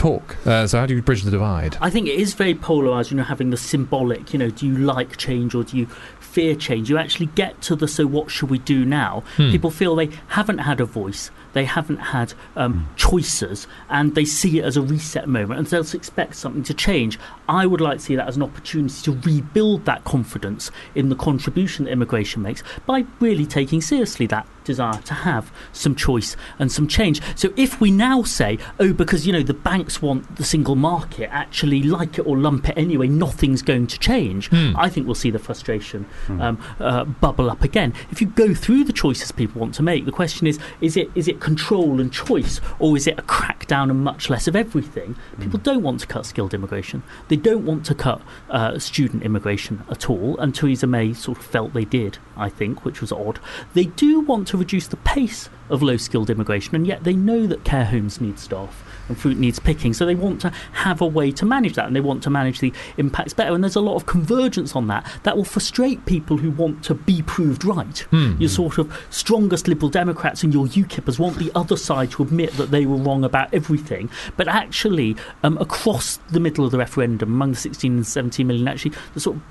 talk? 0.01 0.35
Uh, 0.47 0.65
so 0.65 0.79
how 0.79 0.85
do 0.87 0.95
you 0.95 1.01
bridge 1.01 1.21
the 1.21 1.31
divide? 1.31 1.77
I 1.79 1.91
think 1.91 2.07
it 2.07 2.15
is 2.15 2.33
very 2.33 2.55
polarized, 2.55 3.11
you 3.11 3.17
know, 3.17 3.23
having 3.23 3.51
the 3.51 3.57
symbolic, 3.57 4.33
you 4.33 4.39
know, 4.39 4.49
do 4.49 4.65
you 4.65 4.75
like 4.75 5.17
change 5.17 5.53
or 5.53 5.63
do 5.63 5.77
you 5.77 5.85
fear 6.19 6.55
change? 6.55 6.89
You 6.89 6.97
actually 6.97 7.27
get 7.27 7.61
to 7.63 7.75
the 7.75 7.87
so 7.87 8.07
what 8.07 8.31
should 8.31 8.49
we 8.49 8.57
do 8.57 8.83
now? 8.83 9.23
Hmm. 9.37 9.51
People 9.51 9.69
feel 9.69 9.95
they 9.95 10.09
haven't 10.29 10.59
had 10.59 10.81
a 10.81 10.85
voice, 10.85 11.29
they 11.53 11.65
haven't 11.65 11.97
had 11.97 12.33
um, 12.55 12.89
choices, 12.95 13.67
and 13.89 14.15
they 14.15 14.25
see 14.25 14.59
it 14.59 14.65
as 14.65 14.75
a 14.75 14.81
reset 14.81 15.27
moment 15.27 15.59
and 15.59 15.67
they'll 15.67 15.95
expect 15.95 16.35
something 16.35 16.63
to 16.63 16.73
change. 16.73 17.19
I 17.51 17.65
would 17.65 17.81
like 17.81 17.97
to 17.97 18.03
see 18.03 18.15
that 18.15 18.29
as 18.29 18.37
an 18.37 18.43
opportunity 18.43 19.01
to 19.03 19.11
rebuild 19.11 19.83
that 19.83 20.05
confidence 20.05 20.71
in 20.95 21.09
the 21.09 21.15
contribution 21.15 21.83
that 21.83 21.91
immigration 21.91 22.41
makes 22.41 22.63
by 22.85 23.03
really 23.19 23.45
taking 23.45 23.81
seriously 23.81 24.25
that 24.27 24.47
desire 24.63 25.01
to 25.01 25.13
have 25.13 25.51
some 25.73 25.95
choice 25.95 26.37
and 26.59 26.71
some 26.71 26.87
change. 26.87 27.21
So 27.35 27.53
if 27.57 27.81
we 27.81 27.91
now 27.91 28.23
say, 28.23 28.57
oh, 28.79 28.93
because 28.93 29.27
you 29.27 29.33
know 29.33 29.43
the 29.43 29.53
banks 29.53 30.01
want 30.01 30.37
the 30.37 30.43
single 30.43 30.75
market, 30.75 31.29
actually 31.31 31.83
like 31.83 32.17
it 32.17 32.25
or 32.25 32.37
lump 32.37 32.69
it 32.69 32.77
anyway, 32.77 33.07
nothing's 33.07 33.61
going 33.61 33.87
to 33.87 33.99
change. 33.99 34.49
Hmm. 34.49 34.73
I 34.77 34.89
think 34.89 35.05
we'll 35.05 35.15
see 35.15 35.31
the 35.31 35.39
frustration 35.39 36.05
um, 36.29 36.63
uh, 36.79 37.03
bubble 37.05 37.49
up 37.49 37.63
again. 37.63 37.93
If 38.11 38.21
you 38.21 38.27
go 38.27 38.53
through 38.53 38.85
the 38.85 38.93
choices 38.93 39.31
people 39.31 39.59
want 39.59 39.73
to 39.75 39.83
make, 39.83 40.05
the 40.05 40.11
question 40.11 40.47
is: 40.47 40.59
is 40.79 40.95
it 40.95 41.09
is 41.15 41.27
it 41.27 41.41
control 41.41 41.99
and 41.99 42.13
choice, 42.13 42.61
or 42.79 42.95
is 42.95 43.07
it 43.07 43.19
a 43.19 43.23
crackdown 43.23 43.89
and 43.89 44.03
much 44.03 44.29
less 44.29 44.47
of 44.47 44.55
everything? 44.55 45.15
People 45.39 45.59
don't 45.59 45.83
want 45.83 45.99
to 45.99 46.07
cut 46.07 46.25
skilled 46.25 46.53
immigration. 46.53 47.03
They 47.27 47.35
don't 47.41 47.65
want 47.65 47.85
to 47.87 47.95
cut 47.95 48.21
uh, 48.49 48.79
student 48.79 49.23
immigration 49.23 49.83
at 49.89 50.09
all. 50.09 50.37
And 50.37 50.53
Theresa 50.53 50.87
May 50.87 51.13
sort 51.13 51.37
of 51.37 51.45
felt 51.45 51.73
they 51.73 51.85
did. 51.85 52.17
I 52.37 52.49
think, 52.49 52.83
which 52.85 53.01
was 53.01 53.11
odd. 53.11 53.39
They 53.73 53.85
do 53.85 54.21
want 54.21 54.47
to 54.49 54.57
reduce 54.57 54.87
the 54.87 54.97
pace 54.97 55.49
of 55.69 55.83
low 55.83 55.97
skilled 55.97 56.29
immigration, 56.29 56.75
and 56.75 56.87
yet 56.87 57.03
they 57.03 57.13
know 57.13 57.45
that 57.47 57.63
care 57.63 57.85
homes 57.85 58.19
need 58.19 58.39
staff 58.39 58.83
and 59.11 59.19
fruit 59.19 59.37
needs 59.37 59.59
picking. 59.59 59.93
So 59.93 60.05
they 60.05 60.15
want 60.15 60.41
to 60.41 60.49
have 60.73 61.01
a 61.01 61.05
way 61.05 61.31
to 61.31 61.45
manage 61.45 61.75
that, 61.75 61.85
and 61.85 61.95
they 61.95 62.01
want 62.01 62.23
to 62.23 62.29
manage 62.29 62.59
the 62.59 62.73
impacts 62.97 63.33
better. 63.33 63.53
And 63.53 63.63
there's 63.63 63.75
a 63.75 63.81
lot 63.81 63.95
of 63.95 64.05
convergence 64.05 64.75
on 64.75 64.87
that 64.87 65.09
that 65.23 65.37
will 65.37 65.45
frustrate 65.45 66.05
people 66.05 66.37
who 66.37 66.51
want 66.51 66.83
to 66.85 66.95
be 66.95 67.21
proved 67.21 67.63
right. 67.63 67.99
Hmm. 67.99 68.35
Your 68.39 68.49
sort 68.49 68.77
of 68.77 68.91
strongest 69.09 69.67
Liberal 69.67 69.89
Democrats 69.89 70.43
and 70.43 70.53
your 70.53 70.67
UKIPers 70.67 71.19
want 71.19 71.37
the 71.37 71.51
other 71.55 71.77
side 71.77 72.11
to 72.11 72.23
admit 72.23 72.53
that 72.53 72.71
they 72.71 72.85
were 72.85 72.97
wrong 72.97 73.23
about 73.23 73.53
everything. 73.53 74.09
But 74.37 74.47
actually, 74.47 75.15
um, 75.43 75.57
across 75.57 76.17
the 76.29 76.39
middle 76.39 76.65
of 76.65 76.71
the 76.71 76.77
referendum, 76.77 77.29
among 77.29 77.51
the 77.51 77.57
16 77.57 77.91
and 77.91 78.07
17 78.07 78.47
million, 78.47 78.67
actually, 78.67 78.93
the 79.13 79.19
sort 79.19 79.37
of 79.37 79.43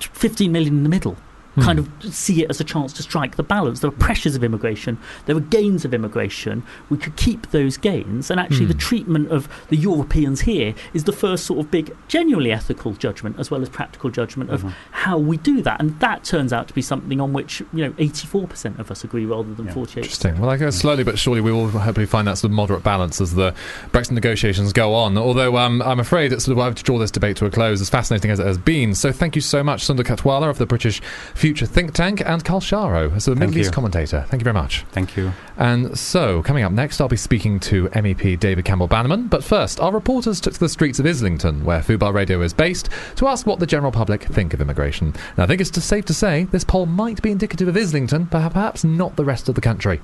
15 0.00 0.50
million 0.52 0.78
in 0.78 0.82
the 0.82 0.88
middle 0.88 1.16
kind 1.60 1.78
of 1.78 1.88
see 2.02 2.42
it 2.42 2.50
as 2.50 2.60
a 2.60 2.64
chance 2.64 2.92
to 2.94 3.02
strike 3.02 3.36
the 3.36 3.42
balance. 3.42 3.80
There 3.80 3.88
are 3.88 3.92
pressures 3.92 4.34
of 4.34 4.42
immigration, 4.44 4.98
there 5.26 5.36
are 5.36 5.40
gains 5.40 5.84
of 5.84 5.94
immigration. 5.94 6.62
We 6.90 6.98
could 6.98 7.16
keep 7.16 7.50
those 7.50 7.76
gains, 7.76 8.30
and 8.30 8.40
actually, 8.40 8.66
Hmm. 8.66 8.72
the 8.72 8.74
treatment 8.78 9.30
of 9.30 9.48
the 9.68 9.76
Europeans 9.76 10.42
here 10.42 10.74
is 10.92 11.04
the 11.04 11.12
first 11.12 11.44
sort 11.46 11.60
of 11.60 11.70
big, 11.70 11.94
genuinely 12.08 12.50
ethical 12.52 12.92
judgment 12.92 13.36
as 13.38 13.50
well 13.50 13.62
as 13.62 13.68
practical 13.68 14.10
judgment 14.10 14.50
of 14.50 14.64
how 14.90 15.18
we 15.18 15.36
do 15.36 15.62
that. 15.62 15.80
And 15.80 15.98
that 16.00 16.24
turns 16.24 16.52
out 16.52 16.68
to 16.68 16.74
be 16.74 16.82
something 16.82 17.20
on 17.20 17.32
which 17.32 17.60
you 17.72 17.84
know 17.84 17.92
84% 17.92 18.78
of 18.78 18.90
us 18.90 19.04
agree 19.04 19.24
rather 19.26 19.52
than 19.54 19.68
48. 19.68 20.02
Interesting. 20.04 20.38
Well, 20.40 20.50
I 20.50 20.56
guess 20.56 20.76
slowly 20.76 21.04
but 21.04 21.18
surely 21.18 21.40
we 21.40 21.52
will 21.52 21.68
hopefully 21.68 22.06
find 22.06 22.26
that 22.28 22.38
sort 22.38 22.50
of 22.50 22.54
moderate 22.56 22.82
balance 22.82 23.20
as 23.20 23.34
the 23.34 23.54
Brexit 23.92 24.12
negotiations 24.12 24.72
go 24.72 24.94
on. 24.94 25.16
Although 25.18 25.56
um, 25.56 25.82
I'm 25.82 26.00
afraid 26.00 26.32
it's 26.32 26.44
sort 26.44 26.56
of 26.56 26.62
I 26.62 26.64
have 26.66 26.74
to 26.76 26.82
draw 26.82 26.98
this 26.98 27.10
debate 27.10 27.36
to 27.38 27.46
a 27.46 27.50
close, 27.50 27.80
as 27.80 27.90
fascinating 27.90 28.30
as 28.30 28.38
it 28.40 28.46
has 28.46 28.58
been. 28.58 28.94
So 28.94 29.12
thank 29.12 29.34
you 29.36 29.42
so 29.42 29.62
much, 29.62 29.84
Sunder 29.84 30.02
Katwala 30.04 30.48
of 30.48 30.58
the 30.58 30.66
British 30.66 31.00
Future 31.44 31.66
Think 31.66 31.92
Tank, 31.92 32.22
and 32.24 32.42
Karl 32.42 32.58
Sharro, 32.58 33.14
as 33.14 33.28
a 33.28 33.34
Middle. 33.34 33.58
East 33.58 33.70
commentator. 33.70 34.24
Thank 34.30 34.40
you 34.40 34.44
very 34.44 34.54
much. 34.54 34.86
Thank 34.92 35.14
you. 35.14 35.30
And 35.58 35.98
so, 35.98 36.42
coming 36.42 36.64
up 36.64 36.72
next, 36.72 37.02
I'll 37.02 37.08
be 37.08 37.18
speaking 37.18 37.60
to 37.60 37.90
MEP 37.90 38.40
David 38.40 38.64
Campbell 38.64 38.88
Bannerman. 38.88 39.28
But 39.28 39.44
first, 39.44 39.78
our 39.78 39.92
reporters 39.92 40.40
took 40.40 40.54
to 40.54 40.60
the 40.60 40.70
streets 40.70 40.98
of 41.00 41.04
Islington, 41.04 41.66
where 41.66 41.80
Fubar 41.82 42.14
Radio 42.14 42.40
is 42.40 42.54
based, 42.54 42.88
to 43.16 43.28
ask 43.28 43.46
what 43.46 43.58
the 43.58 43.66
general 43.66 43.92
public 43.92 44.22
think 44.22 44.54
of 44.54 44.62
immigration. 44.62 45.12
Now, 45.36 45.44
I 45.44 45.46
think 45.46 45.60
it's 45.60 45.84
safe 45.84 46.06
to 46.06 46.14
say 46.14 46.44
this 46.44 46.64
poll 46.64 46.86
might 46.86 47.20
be 47.20 47.30
indicative 47.30 47.68
of 47.68 47.76
Islington, 47.76 48.24
but 48.24 48.50
perhaps 48.54 48.82
not 48.82 49.16
the 49.16 49.24
rest 49.26 49.46
of 49.46 49.54
the 49.54 49.60
country. 49.60 50.00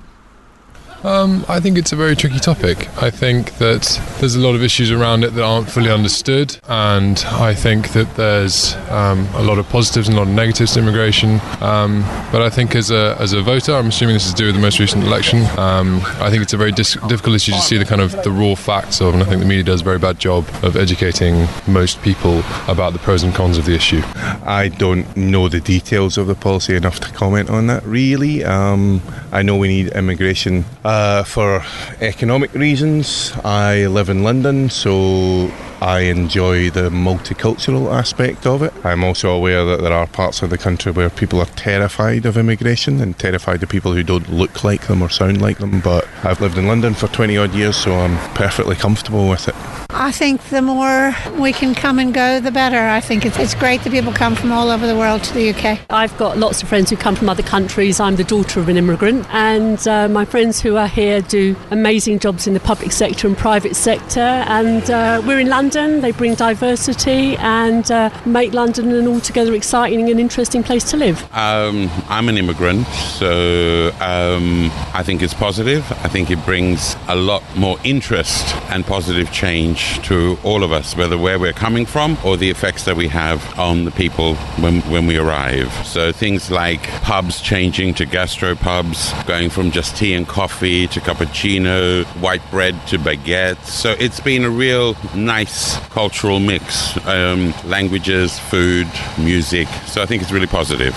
Um, 1.03 1.45
I 1.49 1.59
think 1.59 1.77
it's 1.77 1.91
a 1.91 1.95
very 1.95 2.15
tricky 2.15 2.39
topic. 2.39 2.87
I 3.01 3.09
think 3.09 3.57
that 3.57 3.99
there's 4.19 4.35
a 4.35 4.39
lot 4.39 4.53
of 4.53 4.61
issues 4.61 4.91
around 4.91 5.23
it 5.23 5.33
that 5.33 5.43
aren't 5.43 5.69
fully 5.69 5.89
understood, 5.89 6.57
and 6.69 7.17
I 7.27 7.55
think 7.55 7.93
that 7.93 8.15
there's 8.15 8.75
um, 8.89 9.27
a 9.33 9.41
lot 9.41 9.57
of 9.57 9.67
positives 9.69 10.07
and 10.07 10.15
a 10.17 10.19
lot 10.21 10.27
of 10.27 10.33
negatives 10.33 10.73
to 10.73 10.79
immigration. 10.79 11.41
Um, 11.59 12.01
but 12.31 12.43
I 12.43 12.49
think 12.49 12.75
as 12.75 12.91
a 12.91 13.17
as 13.19 13.33
a 13.33 13.41
voter, 13.41 13.73
I'm 13.73 13.87
assuming 13.87 14.13
this 14.15 14.27
is 14.27 14.33
to 14.33 14.37
do 14.37 14.45
with 14.45 14.55
the 14.55 14.61
most 14.61 14.79
recent 14.79 15.03
election. 15.03 15.39
Um, 15.57 16.01
I 16.19 16.29
think 16.29 16.43
it's 16.43 16.53
a 16.53 16.57
very 16.57 16.71
dis- 16.71 16.97
difficult 17.07 17.35
issue 17.35 17.53
to 17.53 17.61
see 17.61 17.77
the 17.77 17.85
kind 17.85 18.01
of 18.01 18.11
the 18.23 18.31
raw 18.31 18.53
facts 18.53 19.01
of, 19.01 19.13
and 19.15 19.23
I 19.23 19.25
think 19.25 19.41
the 19.41 19.47
media 19.47 19.63
does 19.63 19.81
a 19.81 19.83
very 19.83 19.99
bad 19.99 20.19
job 20.19 20.47
of 20.61 20.75
educating 20.75 21.47
most 21.67 21.99
people 22.03 22.43
about 22.67 22.93
the 22.93 22.99
pros 22.99 23.23
and 23.23 23.33
cons 23.33 23.57
of 23.57 23.65
the 23.65 23.73
issue. 23.73 24.01
I 24.45 24.67
don't 24.67 25.17
know 25.17 25.49
the 25.49 25.61
details 25.61 26.17
of 26.19 26.27
the 26.27 26.35
policy 26.35 26.75
enough 26.75 26.99
to 26.99 27.11
comment 27.11 27.49
on 27.49 27.65
that, 27.67 27.83
really. 27.85 28.43
Um, 28.43 29.01
I 29.31 29.41
know 29.41 29.57
we 29.57 29.67
need 29.67 29.87
immigration 29.93 30.65
uh, 30.83 30.90
Uh, 30.91 31.23
for 31.23 31.63
economic 32.01 32.53
reasons. 32.53 33.31
I 33.45 33.87
live 33.87 34.09
in 34.09 34.23
London, 34.23 34.69
so 34.69 35.49
I 35.81 36.01
enjoy 36.01 36.69
the 36.69 36.91
multicultural 36.91 37.91
aspect 37.91 38.45
of 38.45 38.61
it. 38.61 38.71
I'm 38.85 39.03
also 39.03 39.31
aware 39.31 39.65
that 39.65 39.81
there 39.81 39.91
are 39.91 40.05
parts 40.05 40.43
of 40.43 40.51
the 40.51 40.57
country 40.59 40.91
where 40.91 41.09
people 41.09 41.39
are 41.39 41.47
terrified 41.47 42.27
of 42.27 42.37
immigration 42.37 43.01
and 43.01 43.17
terrified 43.17 43.63
of 43.63 43.69
people 43.69 43.93
who 43.93 44.03
don't 44.03 44.29
look 44.31 44.63
like 44.63 44.85
them 44.85 45.01
or 45.01 45.09
sound 45.09 45.41
like 45.41 45.57
them. 45.57 45.79
But 45.79 46.07
I've 46.23 46.39
lived 46.39 46.59
in 46.59 46.67
London 46.67 46.93
for 46.93 47.07
20 47.07 47.35
odd 47.35 47.55
years, 47.55 47.77
so 47.77 47.93
I'm 47.95 48.15
perfectly 48.35 48.75
comfortable 48.75 49.27
with 49.27 49.47
it. 49.47 49.55
I 49.89 50.11
think 50.11 50.41
the 50.49 50.61
more 50.61 51.15
we 51.39 51.51
can 51.51 51.73
come 51.73 51.97
and 51.97 52.13
go, 52.13 52.39
the 52.39 52.51
better. 52.51 52.77
I 52.77 53.01
think 53.01 53.25
it's, 53.25 53.37
it's 53.39 53.55
great 53.55 53.81
that 53.81 53.91
people 53.91 54.13
come 54.13 54.35
from 54.35 54.51
all 54.51 54.69
over 54.69 54.85
the 54.85 54.95
world 54.95 55.23
to 55.23 55.33
the 55.33 55.49
UK. 55.49 55.79
I've 55.89 56.15
got 56.17 56.37
lots 56.37 56.61
of 56.61 56.69
friends 56.69 56.91
who 56.91 56.95
come 56.95 57.15
from 57.15 57.27
other 57.27 57.43
countries. 57.43 57.99
I'm 57.99 58.15
the 58.17 58.23
daughter 58.23 58.59
of 58.59 58.69
an 58.69 58.77
immigrant, 58.77 59.25
and 59.33 59.85
uh, 59.87 60.07
my 60.07 60.25
friends 60.25 60.61
who 60.61 60.77
are 60.77 60.87
here 60.87 61.21
do 61.21 61.55
amazing 61.71 62.19
jobs 62.19 62.45
in 62.45 62.53
the 62.53 62.59
public 62.59 62.91
sector 62.91 63.27
and 63.27 63.37
private 63.37 63.75
sector. 63.75 64.19
And 64.19 64.89
uh, 64.89 65.21
we're 65.25 65.39
in 65.39 65.49
London, 65.49 65.70
they 65.71 66.11
bring 66.11 66.35
diversity 66.35 67.37
and 67.37 67.89
uh, 67.91 68.09
make 68.25 68.53
London 68.53 68.91
an 68.91 69.07
altogether 69.07 69.53
exciting 69.53 70.09
and 70.09 70.19
interesting 70.19 70.63
place 70.63 70.83
to 70.91 70.97
live. 70.97 71.23
Um, 71.33 71.89
I'm 72.09 72.27
an 72.27 72.37
immigrant, 72.37 72.85
so 72.87 73.91
um, 74.01 74.69
I 74.93 75.01
think 75.03 75.21
it's 75.21 75.33
positive. 75.33 75.89
I 76.03 76.09
think 76.09 76.29
it 76.29 76.43
brings 76.43 76.97
a 77.07 77.15
lot 77.15 77.41
more 77.55 77.77
interest 77.85 78.53
and 78.69 78.85
positive 78.85 79.31
change 79.31 80.01
to 80.07 80.37
all 80.43 80.63
of 80.63 80.73
us, 80.73 80.95
whether 80.97 81.17
where 81.17 81.39
we're 81.39 81.53
coming 81.53 81.85
from 81.85 82.17
or 82.25 82.35
the 82.35 82.49
effects 82.49 82.83
that 82.83 82.97
we 82.97 83.07
have 83.07 83.57
on 83.57 83.85
the 83.85 83.91
people 83.91 84.35
when, 84.59 84.81
when 84.91 85.07
we 85.07 85.17
arrive. 85.17 85.71
So 85.85 86.11
things 86.11 86.51
like 86.51 86.83
pubs 87.01 87.39
changing 87.39 87.93
to 87.95 88.05
gastro 88.05 88.55
pubs, 88.55 89.13
going 89.23 89.49
from 89.49 89.71
just 89.71 89.95
tea 89.95 90.15
and 90.15 90.27
coffee 90.27 90.87
to 90.87 90.99
cappuccino, 90.99 92.03
white 92.21 92.41
bread 92.51 92.75
to 92.87 92.97
baguette. 92.97 93.63
So 93.63 93.95
it's 93.97 94.19
been 94.19 94.43
a 94.43 94.49
real 94.49 94.97
nice 95.15 95.60
cultural 95.89 96.39
mix 96.39 96.95
um, 97.05 97.53
languages, 97.65 98.39
food, 98.39 98.87
music. 99.17 99.67
So 99.87 100.01
I 100.01 100.05
think 100.05 100.21
it's 100.21 100.31
really 100.31 100.47
positive. 100.47 100.95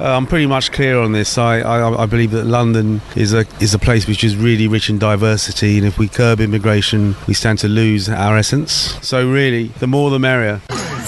Uh, 0.00 0.16
I'm 0.16 0.26
pretty 0.26 0.46
much 0.46 0.70
clear 0.70 1.00
on 1.00 1.12
this. 1.12 1.38
I, 1.38 1.58
I, 1.58 2.02
I, 2.02 2.06
believe 2.06 2.30
that 2.30 2.44
London 2.44 3.00
is 3.16 3.34
a 3.34 3.44
is 3.60 3.74
a 3.74 3.80
place 3.80 4.06
which 4.06 4.22
is 4.22 4.36
really 4.36 4.68
rich 4.68 4.88
in 4.88 4.98
diversity, 4.98 5.76
and 5.76 5.84
if 5.84 5.98
we 5.98 6.06
curb 6.08 6.40
immigration, 6.40 7.16
we 7.26 7.34
stand 7.34 7.58
to 7.60 7.68
lose 7.68 8.08
our 8.08 8.36
essence. 8.36 8.72
So 9.04 9.28
really, 9.28 9.68
the 9.80 9.88
more 9.88 10.10
the 10.10 10.20
merrier. 10.20 10.60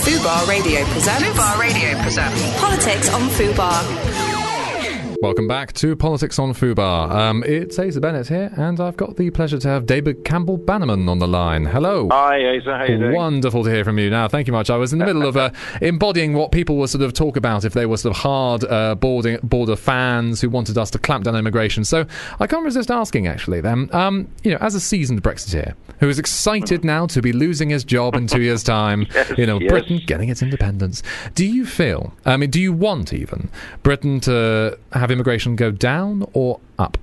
Fubar 0.02 0.48
Radio 0.48 0.84
presents. 0.86 1.22
Fubar 1.22 1.58
Radio 1.58 2.02
presents. 2.02 2.61
Politics 2.61 3.14
on 3.14 3.22
Fubar. 3.30 4.30
Welcome 5.22 5.46
back 5.46 5.74
to 5.74 5.96
Politics 5.96 6.38
on 6.38 6.54
Fubar. 6.54 7.10
Um, 7.10 7.44
it's 7.46 7.78
Asa 7.78 8.00
Bennett 8.00 8.28
here, 8.28 8.50
and 8.56 8.80
I've 8.80 8.96
got 8.96 9.18
the 9.18 9.28
pleasure 9.28 9.58
to 9.58 9.68
have 9.68 9.84
David 9.84 10.24
Campbell 10.24 10.56
Bannerman 10.56 11.10
on 11.10 11.18
the 11.18 11.28
line. 11.28 11.66
Hello. 11.66 12.08
Hi, 12.10 12.56
Asa. 12.56 12.78
How 12.78 12.84
you 12.84 12.96
doing? 12.96 13.14
Wonderful 13.14 13.62
to 13.64 13.70
hear 13.70 13.84
from 13.84 13.98
you. 13.98 14.08
Now, 14.08 14.28
thank 14.28 14.46
you 14.46 14.54
much. 14.54 14.70
I 14.70 14.78
was 14.78 14.94
in 14.94 14.98
the 14.98 15.04
middle 15.04 15.26
of 15.26 15.36
uh, 15.36 15.50
embodying 15.82 16.32
what 16.32 16.52
people 16.52 16.78
were 16.78 16.86
sort 16.86 17.02
of 17.02 17.12
talk 17.12 17.36
about 17.36 17.66
if 17.66 17.74
they 17.74 17.84
were 17.84 17.98
sort 17.98 18.16
of 18.16 18.22
hard 18.22 18.64
uh, 18.64 18.94
boarding, 18.94 19.38
border 19.42 19.76
fans 19.76 20.40
who 20.40 20.48
wanted 20.48 20.78
us 20.78 20.90
to 20.92 20.98
clamp 20.98 21.24
down 21.24 21.34
on 21.34 21.40
immigration. 21.40 21.84
So 21.84 22.06
I 22.40 22.46
can't 22.46 22.64
resist 22.64 22.90
asking, 22.90 23.26
actually, 23.26 23.60
then, 23.60 23.90
um, 23.94 24.26
you 24.42 24.52
know, 24.52 24.58
as 24.62 24.74
a 24.74 24.80
seasoned 24.80 25.22
Brexiteer 25.22 25.74
who 25.98 26.08
is 26.08 26.18
excited 26.18 26.82
now 26.82 27.06
to 27.08 27.20
be 27.20 27.34
losing 27.34 27.68
his 27.68 27.84
job 27.84 28.14
in 28.14 28.26
two 28.26 28.40
years' 28.40 28.62
time, 28.62 29.06
yes, 29.14 29.32
you 29.36 29.44
know, 29.44 29.60
yes. 29.60 29.70
Britain 29.70 30.00
getting 30.06 30.30
its 30.30 30.40
independence, 30.40 31.02
do 31.34 31.44
you 31.44 31.66
feel, 31.66 32.14
I 32.24 32.38
mean, 32.38 32.48
do 32.48 32.58
you 32.58 32.72
want 32.72 33.12
even 33.12 33.50
Britain 33.82 34.18
to 34.20 34.78
have 34.92 35.09
immigration 35.11 35.56
go 35.56 35.70
down 35.70 36.26
or 36.32 36.61
up? 36.78 36.96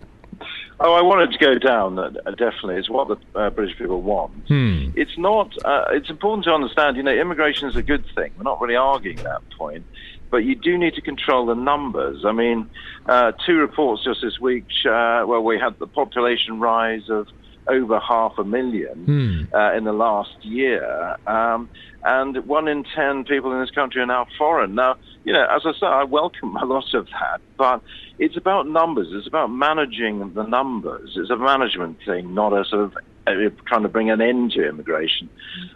Oh, 0.80 0.94
I 0.94 1.02
want 1.02 1.22
it 1.22 1.38
to 1.38 1.44
go 1.44 1.58
down. 1.58 1.98
Uh, 1.98 2.10
definitely, 2.38 2.76
it's 2.76 2.90
what 2.90 3.08
the 3.08 3.18
uh, 3.40 3.50
British 3.50 3.78
people 3.80 4.02
want. 4.04 4.32
Hmm. 4.48 4.92
It's 4.96 5.18
not. 5.18 5.52
Uh, 5.66 5.86
it's 5.90 6.10
important 6.10 6.44
to 6.46 6.52
understand. 6.54 6.98
You 6.98 7.04
know, 7.04 7.12
immigration 7.14 7.68
is 7.68 7.76
a 7.76 7.82
good 7.82 8.06
thing. 8.14 8.32
We're 8.38 8.44
not 8.44 8.62
really 8.62 8.76
arguing 8.76 9.18
that 9.24 9.42
point, 9.58 9.86
but 10.30 10.38
you 10.38 10.54
do 10.54 10.78
need 10.78 10.94
to 10.94 11.02
control 11.02 11.48
the 11.48 11.56
numbers. 11.56 12.26
I 12.26 12.32
mean, 12.32 12.70
uh, 13.08 13.32
two 13.44 13.56
reports 13.58 14.04
just 14.04 14.22
this 14.22 14.40
week. 14.40 14.66
Uh, 14.86 15.26
well, 15.28 15.42
we 15.44 15.58
had 15.60 15.80
the 15.80 15.88
population 15.88 16.60
rise 16.60 17.10
of 17.10 17.28
over 17.68 18.00
half 18.00 18.38
a 18.38 18.44
million 18.44 19.48
Hmm. 19.50 19.56
uh, 19.56 19.74
in 19.74 19.84
the 19.84 19.94
last 19.94 20.46
year, 20.46 21.18
um, 21.26 21.70
and 22.04 22.38
one 22.46 22.68
in 22.68 22.84
ten 22.96 23.24
people 23.24 23.52
in 23.52 23.60
this 23.62 23.72
country 23.72 24.00
are 24.02 24.06
now 24.06 24.28
foreign. 24.38 24.76
Now, 24.76 24.96
you 25.28 25.34
know, 25.34 25.46
as 25.56 25.64
I 25.66 25.74
say, 25.78 25.86
I 25.86 26.06
welcome 26.06 26.56
a 26.56 26.64
lot 26.66 26.94
of 26.94 27.06
that, 27.08 27.42
but 27.58 27.82
it's 28.18 28.38
about 28.38 28.66
numbers. 28.66 29.08
It's 29.12 29.28
about 29.28 29.52
managing 29.52 30.34
the 30.34 30.44
numbers. 30.44 31.18
It's 31.18 31.30
a 31.30 31.36
management 31.36 31.98
thing, 32.06 32.34
not 32.34 32.54
a 32.54 32.64
sort 32.64 32.84
of 32.86 32.98
uh, 33.28 33.34
trying 33.66 33.84
to 33.84 33.90
bring 33.90 34.10
an 34.10 34.22
end 34.22 34.54
to 34.54 34.66
immigration. 34.66 35.30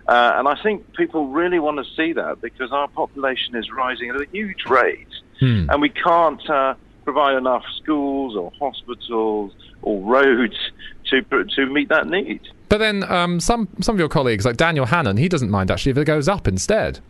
Uh, 0.07 0.31
and 0.35 0.47
I 0.47 0.55
think 0.63 0.93
people 0.95 1.27
really 1.27 1.59
want 1.59 1.85
to 1.85 1.95
see 1.97 2.13
that 2.13 2.39
because 2.41 2.71
our 2.71 2.87
population 2.87 3.57
is 3.57 3.69
rising 3.69 4.09
at 4.09 4.15
a 4.15 4.25
huge 4.31 4.63
rate, 4.69 5.07
Hmm. 5.41 5.69
and 5.69 5.81
we 5.81 5.89
can't 5.89 6.49
uh, 6.49 6.75
provide 7.03 7.35
enough 7.35 7.63
schools 7.81 8.35
or 8.37 8.53
hospitals 8.57 9.51
or 9.81 9.99
roads 10.01 10.55
to 11.09 11.21
to 11.55 11.65
meet 11.65 11.89
that 11.89 12.07
need. 12.07 12.39
But 12.69 12.77
then 12.77 13.03
um, 13.11 13.41
some 13.41 13.67
some 13.81 13.95
of 13.95 13.99
your 13.99 14.07
colleagues, 14.07 14.45
like 14.45 14.55
Daniel 14.55 14.85
Hannan, 14.85 15.17
he 15.17 15.27
doesn't 15.27 15.49
mind 15.49 15.71
actually 15.71 15.91
if 15.91 15.97
it 15.97 16.05
goes 16.05 16.29
up 16.29 16.47
instead. 16.47 17.01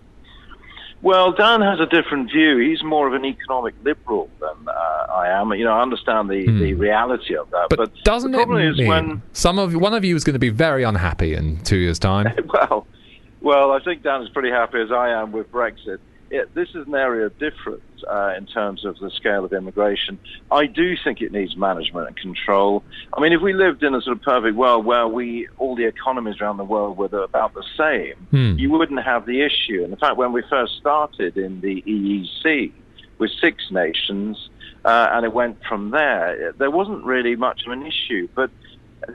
Well, 1.02 1.32
Dan 1.32 1.62
has 1.62 1.80
a 1.80 1.88
different 1.88 2.32
view. 2.32 2.58
He's 2.60 2.84
more 2.84 3.08
of 3.08 3.14
an 3.14 3.26
economic 3.26 3.74
liberal 3.84 4.30
than 4.40 4.68
uh, 4.68 4.72
I 4.72 5.30
am. 5.30 5.52
You 5.54 5.64
know, 5.64 5.74
I 5.74 5.82
understand 5.82 6.30
the, 6.30 6.46
the 6.46 6.76
reality 6.76 7.36
of 7.36 7.50
that. 7.50 7.68
But, 7.70 7.92
Doesn't 8.04 8.32
the 8.32 8.38
it 8.38 8.44
problem 8.46 8.62
is 8.62 8.78
mean 8.78 8.88
when 8.88 9.22
some 9.34 9.58
of 9.58 9.74
one 9.76 9.96
of 9.96 10.06
you 10.06 10.16
is 10.16 10.24
going 10.24 10.36
to 10.36 10.40
be 10.40 10.50
very 10.50 10.84
unhappy 10.84 11.34
in 11.34 11.58
two 11.64 11.78
years' 11.78 11.98
time? 11.98 12.28
well, 12.54 12.86
well, 13.42 13.72
I 13.72 13.80
think 13.80 14.04
Dan 14.04 14.22
is 14.22 14.30
pretty 14.30 14.52
happy 14.52 14.80
as 14.80 14.92
I 14.92 15.10
am 15.10 15.32
with 15.32 15.52
Brexit. 15.52 15.98
It, 16.32 16.56
this 16.56 16.70
is 16.70 16.88
an 16.88 16.96
area 16.96 17.26
of 17.26 17.38
difference 17.38 17.84
uh, 18.10 18.34
in 18.38 18.46
terms 18.46 18.86
of 18.86 18.98
the 19.00 19.12
scale 19.12 19.44
of 19.44 19.52
immigration. 19.52 20.18
I 20.50 20.66
do 20.66 20.96
think 21.04 21.22
it 21.22 21.32
needs 21.32 21.58
management 21.58 22.08
and 22.08 22.16
control. 22.16 22.84
I 23.14 23.20
mean, 23.22 23.34
if 23.34 23.42
we 23.42 23.54
lived 23.54 23.84
in 23.84 23.94
a 23.94 24.02
sort 24.02 24.18
of 24.18 24.24
perfect 24.24 24.56
world 24.56 24.86
where 24.86 25.08
we 25.08 25.48
all 25.58 25.76
the 25.76 25.86
economies 25.86 26.40
around 26.40 26.58
the 26.58 26.64
world 26.64 26.98
were 26.98 27.10
the, 27.10 27.22
about 27.22 27.54
the 27.54 27.66
same, 27.78 28.16
Hmm. 28.32 28.58
you 28.58 28.72
wouldn't 28.72 29.04
have 29.04 29.26
the 29.26 29.42
issue. 29.42 29.84
And 29.84 29.92
in 29.94 30.00
fact, 30.00 30.16
when 30.16 30.32
we 30.32 30.42
first 30.50 30.78
started 30.78 31.38
in 31.38 31.62
the 31.62 31.84
EEC 31.86 32.72
with 33.18 33.30
six 33.42 33.70
nations, 33.70 34.50
uh, 34.86 35.10
and 35.12 35.26
it 35.26 35.34
went 35.34 35.58
from 35.68 35.92
there, 35.92 36.54
there 36.58 36.72
wasn't 36.72 37.04
really 37.04 37.36
much 37.36 37.66
of 37.66 37.72
an 37.72 37.86
issue. 37.86 38.28
But 38.34 38.50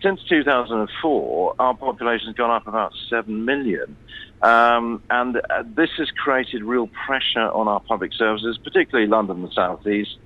since 0.03 0.23
2004, 0.29 1.55
our 1.59 1.75
population 1.75 2.27
has 2.29 2.37
gone 2.37 2.51
up 2.51 2.67
about 2.67 2.93
7 3.09 3.45
million. 3.45 3.97
Um, 4.43 5.03
and 5.11 5.37
uh, 5.37 5.63
this 5.65 5.91
has 5.99 6.11
created 6.11 6.63
real 6.63 6.89
pressure 7.07 7.49
on 7.51 7.69
our 7.69 7.81
public 7.81 8.13
services, 8.13 8.59
particularly 8.63 9.09
London 9.09 9.37
and 9.37 9.49
the 9.49 9.53
South 9.55 9.87
East. 9.87 10.17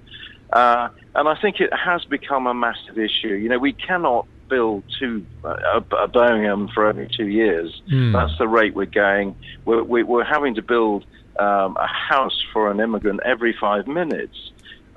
Uh, 0.53 0.89
and 1.15 1.29
I 1.29 1.41
think 1.41 1.61
it 1.61 1.71
has 1.73 2.05
become 2.05 2.47
a 2.47 2.55
massive 2.55 2.99
issue. 2.99 3.35
You 3.35 3.49
know, 3.49 3.59
we 3.59 3.73
cannot 3.73 4.27
build 4.49 4.83
two, 4.99 5.25
uh, 5.45 5.81
a, 5.97 6.09
Birmingham 6.09 6.69
for 6.75 6.87
every 6.87 7.09
two 7.09 7.29
years. 7.29 7.81
Hmm. 7.89 8.13
That's 8.13 8.37
the 8.39 8.49
rate 8.49 8.75
we're 8.75 8.87
going. 8.87 9.37
We're, 9.65 9.85
we- 9.85 10.03
we're 10.03 10.25
having 10.25 10.57
to 10.57 10.63
build 10.63 11.05
um, 11.39 11.77
a 11.77 11.87
house 11.87 12.45
for 12.53 12.71
an 12.71 12.81
immigrant 12.81 13.21
every 13.25 13.57
five 13.59 13.87
minutes. 13.87 14.51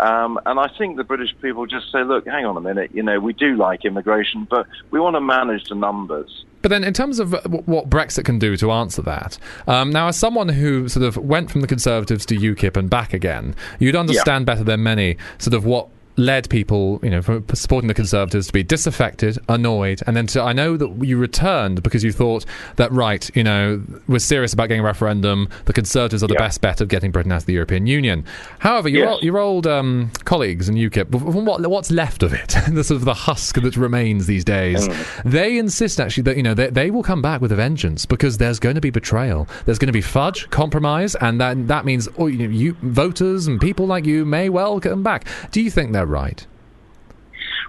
Um, 0.04 0.38
and 0.46 0.60
I 0.60 0.68
think 0.78 0.98
the 0.98 1.06
British 1.06 1.34
people 1.42 1.66
just 1.66 1.90
say, 1.90 2.04
look, 2.04 2.26
hang 2.28 2.46
on 2.46 2.58
a 2.58 2.62
minute, 2.62 2.92
you 2.94 3.02
know, 3.02 3.22
we 3.22 3.32
do 3.32 3.56
like 3.56 3.86
immigration, 3.86 4.46
but 4.50 4.68
we 4.92 5.00
want 5.00 5.16
to 5.16 5.22
manage 5.22 5.70
the 5.70 5.76
numbers. 5.76 6.44
But 6.62 6.70
then, 6.70 6.84
in 6.84 6.94
terms 6.94 7.20
of 7.20 7.34
uh, 7.34 7.42
what 7.48 7.90
Brexit 7.90 8.26
can 8.26 8.38
do 8.38 8.58
to 8.58 8.70
answer 8.72 9.02
that, 9.04 9.38
um, 9.66 9.92
now 9.92 10.10
as 10.10 10.18
someone 10.18 10.50
who 10.50 10.90
sort 10.90 11.06
of 11.06 11.16
went 11.16 11.52
from 11.52 11.62
the 11.62 11.68
Conservatives 11.68 12.26
to 12.28 12.36
UKIP 12.36 12.76
and 12.76 12.90
back 12.90 13.14
again, 13.14 13.56
you'd 13.80 13.96
understand 13.96 14.46
better 14.46 14.64
than 14.66 14.84
many 14.84 15.16
sort 15.38 15.54
of 15.54 15.64
what 15.64 15.88
led 16.18 16.50
people, 16.50 17.00
you 17.04 17.10
know, 17.10 17.22
from 17.22 17.46
supporting 17.54 17.88
the 17.88 17.94
Conservatives 17.94 18.48
to 18.48 18.54
be 18.54 18.64
disaffected, 18.64 19.38
annoyed, 19.50 20.02
and 20.06 20.16
then 20.16 20.28
to, 20.28 20.42
I 20.42 20.54
know 20.54 20.78
that 20.78 21.06
you 21.06 21.18
returned 21.18 21.84
because 21.84 22.04
you 22.04 22.12
thought 22.12 22.46
that, 22.76 22.92
right, 22.92 23.30
you 23.36 23.44
know, 23.44 23.82
we're 24.08 24.20
serious 24.20 24.54
about 24.54 24.68
getting 24.68 24.82
a 24.82 24.84
referendum. 24.84 25.50
The 25.66 25.74
Conservatives 25.74 26.24
are 26.24 26.28
the 26.28 26.36
best 26.36 26.62
bet 26.62 26.82
of 26.82 26.88
getting 26.88 27.12
Britain 27.12 27.32
out 27.32 27.42
of 27.42 27.46
the 27.46 27.54
European 27.54 27.88
Union. 27.88 28.26
However, 28.60 28.90
your, 28.90 29.04
Yes. 29.06 29.14
old, 29.14 29.24
your 29.24 29.38
old 29.40 29.68
um, 29.68 30.12
colleagues 30.26 30.70
in 30.70 30.76
UKIP, 30.76 31.10
what, 31.12 31.70
what's 31.70 31.92
left 31.92 32.24
of 32.24 32.34
it, 32.34 32.56
the 32.72 32.84
sort 32.84 32.98
of 32.98 33.06
the 33.06 33.14
husk 33.14 33.60
that 33.62 33.76
remains 33.76 34.28
these 34.28 34.44
days, 34.46 34.88
they 35.26 35.58
insist 35.58 36.00
actually 36.00 36.24
that, 36.24 36.38
you 36.38 36.44
know, 36.44 36.54
they, 36.54 36.70
they 36.70 36.92
will 36.92 37.04
come 37.04 37.22
back 37.22 37.42
with 37.42 37.52
a 37.52 37.56
vengeance 37.56 38.06
because 38.06 38.38
there's 38.38 38.60
going 38.60 38.76
to 38.76 38.82
be 38.82 38.90
betrayal. 38.90 39.48
There's 39.66 39.80
going 39.80 39.88
to 39.88 39.94
be 39.94 40.02
fudge, 40.02 40.50
compromise, 40.50 41.16
and 41.16 41.42
that, 41.42 41.68
that 41.68 41.86
means 41.86 42.08
oh, 42.18 42.28
you, 42.28 42.48
know, 42.48 42.54
you 42.54 42.78
voters 42.82 43.48
and 43.48 43.60
people 43.60 43.88
like 43.88 44.06
you 44.06 44.26
may 44.26 44.50
well 44.50 44.80
come 44.80 45.04
back. 45.04 45.26
Do 45.52 45.62
you 45.62 45.72
think 45.72 45.94
they're 46.04 46.12
right? 46.12 46.46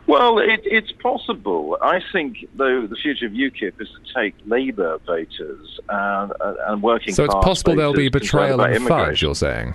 Well, 0.07 0.39
it, 0.39 0.61
it's 0.65 0.93
possible. 0.93 1.79
I 1.81 2.01
think, 2.13 2.47
though, 2.57 2.87
the 2.87 2.97
future 2.97 3.27
of 3.27 3.33
UKIP 3.33 3.81
is 3.81 3.89
to 3.89 4.15
take 4.15 4.35
Labour 4.45 4.99
voters 5.07 5.81
and, 5.89 6.33
and 6.67 6.83
working 6.83 7.15
So 7.15 7.25
it's 7.25 7.35
possible 7.35 7.75
there'll 7.75 7.95
be 7.95 8.11
betrayal 8.11 8.61
and 8.61 8.87
fudge, 8.87 9.23
you're 9.23 9.35
saying? 9.35 9.75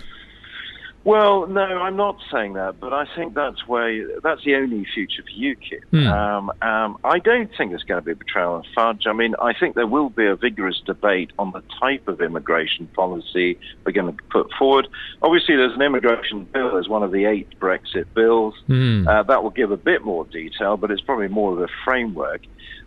Well, 1.09 1.47
no, 1.47 1.61
I'm 1.61 1.95
not 1.95 2.17
saying 2.31 2.53
that, 2.53 2.79
but 2.79 2.93
I 2.93 3.07
think 3.15 3.33
that's 3.33 3.67
where 3.67 4.19
that's 4.21 4.43
the 4.43 4.53
only 4.53 4.85
future 4.93 5.23
for 5.23 5.31
UKIP. 5.31 5.83
Hmm. 5.89 6.07
Um, 6.07 6.51
um, 6.61 6.97
I 7.03 7.17
don't 7.17 7.49
think 7.57 7.71
there's 7.71 7.81
going 7.81 7.99
to 7.99 8.05
be 8.05 8.11
a 8.11 8.15
betrayal 8.15 8.57
and 8.57 8.67
fudge. 8.75 9.07
I 9.07 9.13
mean, 9.13 9.33
I 9.41 9.53
think 9.59 9.73
there 9.73 9.87
will 9.87 10.11
be 10.11 10.27
a 10.27 10.35
vigorous 10.35 10.79
debate 10.85 11.31
on 11.39 11.51
the 11.51 11.63
type 11.79 12.07
of 12.07 12.21
immigration 12.21 12.85
policy 12.93 13.57
we're 13.83 13.91
going 13.91 14.15
to 14.15 14.23
put 14.29 14.51
forward. 14.53 14.87
Obviously, 15.23 15.55
there's 15.55 15.73
an 15.73 15.81
immigration 15.81 16.43
bill 16.43 16.77
as 16.77 16.87
one 16.87 17.01
of 17.01 17.11
the 17.11 17.25
eight 17.25 17.59
Brexit 17.59 18.05
bills. 18.13 18.53
Hmm. 18.67 19.07
Uh, 19.07 19.23
that 19.23 19.41
will 19.41 19.49
give 19.49 19.71
a 19.71 19.77
bit 19.77 20.03
more 20.05 20.25
detail, 20.25 20.77
but 20.77 20.91
it's 20.91 21.01
probably 21.01 21.27
more 21.27 21.53
of 21.53 21.59
a 21.59 21.69
framework. 21.85 22.41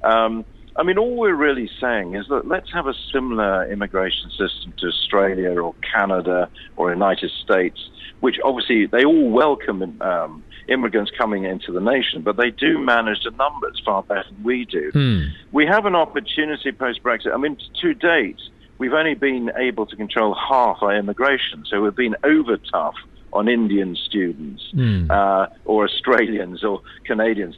Um, 0.04 0.44
I 0.76 0.84
mean, 0.84 0.96
all 0.96 1.16
we're 1.16 1.34
really 1.34 1.68
saying 1.80 2.14
is 2.14 2.26
that 2.28 2.46
let's 2.46 2.72
have 2.72 2.86
a 2.86 2.94
similar 3.12 3.70
immigration 3.70 4.30
system 4.30 4.72
to 4.78 4.86
Australia 4.86 5.60
or 5.60 5.74
Canada 5.94 6.48
or 6.76 6.90
United 6.90 7.30
States, 7.42 7.90
which 8.22 8.36
obviously 8.44 8.86
they 8.86 9.04
all 9.04 9.28
welcome 9.30 10.00
um, 10.00 10.42
immigrants 10.68 11.10
coming 11.18 11.42
into 11.44 11.72
the 11.72 11.80
nation, 11.80 12.22
but 12.22 12.36
they 12.36 12.50
do 12.50 12.78
manage 12.78 13.20
the 13.24 13.32
numbers 13.32 13.82
far 13.84 14.04
better 14.04 14.24
than 14.30 14.42
we 14.44 14.64
do. 14.64 14.90
Hmm. 14.92 15.20
We 15.50 15.66
have 15.66 15.86
an 15.86 15.96
opportunity 15.96 16.70
post 16.70 17.02
Brexit. 17.02 17.34
I 17.34 17.36
mean, 17.36 17.56
to 17.80 17.94
date, 17.94 18.40
we've 18.78 18.92
only 18.92 19.14
been 19.14 19.50
able 19.56 19.86
to 19.86 19.96
control 19.96 20.34
half 20.34 20.78
our 20.82 20.94
immigration, 20.96 21.64
so 21.68 21.82
we've 21.82 21.96
been 21.96 22.14
over 22.22 22.56
tough 22.70 22.94
on 23.32 23.48
Indian 23.48 23.96
students 23.96 24.62
Hmm. 24.72 25.10
uh, 25.10 25.46
or 25.64 25.84
Australians 25.84 26.62
or 26.62 26.80
Canadians. 27.04 27.56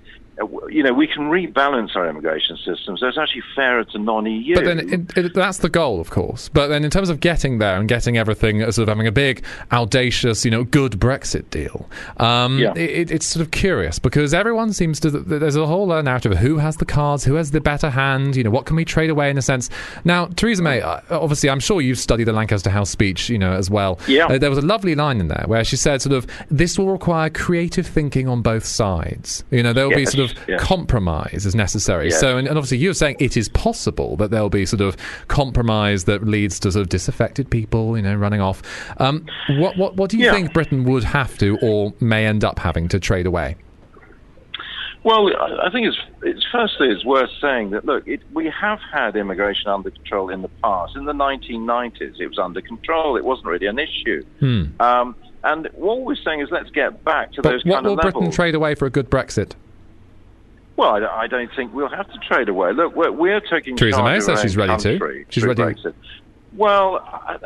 You 0.68 0.82
know, 0.82 0.92
we 0.92 1.06
can 1.06 1.24
rebalance 1.30 1.94
our 1.94 2.08
immigration 2.08 2.56
system 2.56 2.96
so 2.96 3.06
it's 3.06 3.18
actually 3.18 3.42
fairer 3.54 3.84
to 3.84 3.98
non-EU. 3.98 4.54
But 4.54 4.64
then 4.64 4.78
it, 4.92 5.16
it, 5.16 5.34
that's 5.34 5.58
the 5.58 5.68
goal, 5.68 6.00
of 6.00 6.10
course. 6.10 6.48
But 6.48 6.68
then 6.68 6.84
in 6.84 6.90
terms 6.90 7.08
of 7.08 7.20
getting 7.20 7.58
there 7.58 7.76
and 7.78 7.88
getting 7.88 8.16
everything, 8.18 8.62
uh, 8.62 8.70
sort 8.72 8.88
of 8.88 8.88
having 8.88 9.06
a 9.06 9.12
big, 9.12 9.44
audacious, 9.72 10.44
you 10.44 10.50
know, 10.50 10.64
good 10.64 10.92
Brexit 10.92 11.48
deal, 11.50 11.88
um, 12.18 12.58
Yeah. 12.58 12.72
it, 12.76 13.10
it's 13.10 13.26
sort 13.26 13.44
of 13.44 13.50
curious 13.52 13.98
because 13.98 14.34
everyone 14.34 14.72
seems 14.72 14.98
to. 15.00 15.10
There's 15.10 15.56
a 15.56 15.66
whole 15.66 15.92
uh, 15.92 16.02
narrative 16.02 16.32
of 16.32 16.38
who 16.38 16.58
has 16.58 16.76
the 16.78 16.84
cards, 16.84 17.24
who 17.24 17.34
has 17.34 17.50
the 17.52 17.60
better 17.60 17.90
hand. 17.90 18.36
You 18.36 18.44
know, 18.44 18.50
what 18.50 18.66
can 18.66 18.76
we 18.76 18.84
trade 18.84 19.10
away 19.10 19.30
in 19.30 19.38
a 19.38 19.42
sense. 19.42 19.70
Now, 20.04 20.26
Theresa 20.26 20.62
May, 20.62 20.80
uh, 20.80 21.00
obviously, 21.10 21.50
I'm 21.50 21.60
sure 21.60 21.80
you've 21.80 21.98
studied 21.98 22.24
the 22.24 22.32
Lancaster 22.32 22.70
House 22.70 22.90
speech, 22.90 23.28
you 23.28 23.38
know, 23.38 23.52
as 23.52 23.70
well. 23.70 23.98
Yeah. 24.08 24.26
Uh, 24.26 24.38
there 24.38 24.50
was 24.50 24.58
a 24.58 24.66
lovely 24.66 24.94
line 24.94 25.20
in 25.20 25.28
there 25.28 25.44
where 25.46 25.64
she 25.64 25.76
said, 25.76 26.02
sort 26.02 26.14
of, 26.14 26.26
this 26.50 26.78
will 26.78 26.90
require 26.90 27.30
creative 27.30 27.86
thinking 27.86 28.28
on 28.28 28.42
both 28.42 28.64
sides. 28.64 29.44
You 29.50 29.62
know, 29.62 29.72
there 29.72 29.88
will 29.88 29.94
be 29.96 30.06
sort 30.06 30.23
of 30.23 30.23
yes. 30.48 30.60
compromise 30.62 31.44
as 31.46 31.54
necessary. 31.54 32.08
Yes. 32.10 32.20
So, 32.20 32.38
and, 32.38 32.46
and 32.48 32.56
obviously, 32.56 32.78
you're 32.78 32.94
saying 32.94 33.16
it 33.18 33.36
is 33.36 33.48
possible 33.50 34.16
that 34.16 34.30
there'll 34.30 34.48
be 34.50 34.66
sort 34.66 34.80
of 34.80 34.96
compromise 35.28 36.04
that 36.04 36.24
leads 36.26 36.58
to 36.60 36.72
sort 36.72 36.82
of 36.82 36.88
disaffected 36.88 37.50
people, 37.50 37.96
you 37.96 38.02
know, 38.02 38.14
running 38.14 38.40
off. 38.40 38.62
Um, 38.98 39.26
what, 39.50 39.76
what, 39.76 39.96
what 39.96 40.10
do 40.10 40.18
you 40.18 40.26
Yeah. 40.26 40.32
think 40.32 40.52
Britain 40.52 40.84
would 40.84 41.04
have 41.04 41.36
to 41.38 41.58
or 41.62 41.92
may 42.00 42.26
end 42.26 42.44
up 42.44 42.58
having 42.58 42.88
to 42.88 43.00
trade 43.00 43.26
away? 43.26 43.56
Well, 45.02 45.30
I 45.36 45.68
think 45.70 45.86
it's, 45.86 45.98
it's 46.22 46.46
firstly 46.50 46.88
it's 46.88 47.04
worth 47.04 47.28
saying 47.38 47.70
that 47.70 47.84
look, 47.84 48.08
it, 48.08 48.22
we 48.32 48.46
have 48.58 48.80
had 48.90 49.16
immigration 49.16 49.68
under 49.68 49.90
control 49.90 50.30
in 50.30 50.40
the 50.40 50.48
past. 50.62 50.96
In 50.96 51.04
the 51.04 51.12
1990s, 51.12 52.18
it 52.18 52.26
was 52.26 52.38
under 52.38 52.62
control. 52.62 53.16
It 53.18 53.24
wasn't 53.24 53.48
really 53.48 53.66
an 53.66 53.78
issue. 53.78 54.24
Hmm. 54.40 54.64
Um, 54.80 55.14
and 55.42 55.68
what 55.74 56.00
we're 56.04 56.16
saying 56.16 56.40
is 56.40 56.48
let's 56.50 56.70
get 56.70 57.04
back 57.04 57.32
to 57.32 57.42
But 57.42 57.50
those 57.50 57.64
what 57.66 57.74
kind 57.74 57.86
will 57.86 57.92
of 57.94 58.00
Britain 58.00 58.20
levels. 58.20 58.34
trade 58.34 58.54
away 58.54 58.74
for 58.74 58.86
a 58.86 58.90
good 58.90 59.10
Brexit? 59.10 59.52
Well, 60.76 60.90
I, 60.90 61.00
don't- 61.00 61.12
I 61.12 61.26
don't 61.26 61.50
think 61.54 61.72
we'll 61.74 61.88
have 61.88 62.10
to 62.10 62.18
trade 62.18 62.48
away. 62.48 62.72
Look, 62.72 62.96
we're, 62.96 63.12
we're 63.12 63.40
taking 63.40 63.76
Theresa 63.76 64.02
May 64.02 64.20
says 64.20 64.40
she's 64.42 64.56
ready 64.56 64.76
to. 64.76 65.24
She's 65.28 65.44
ready. 65.44 65.62
Brexit. 65.62 65.94
Well, 66.54 66.96
I, 66.98 67.38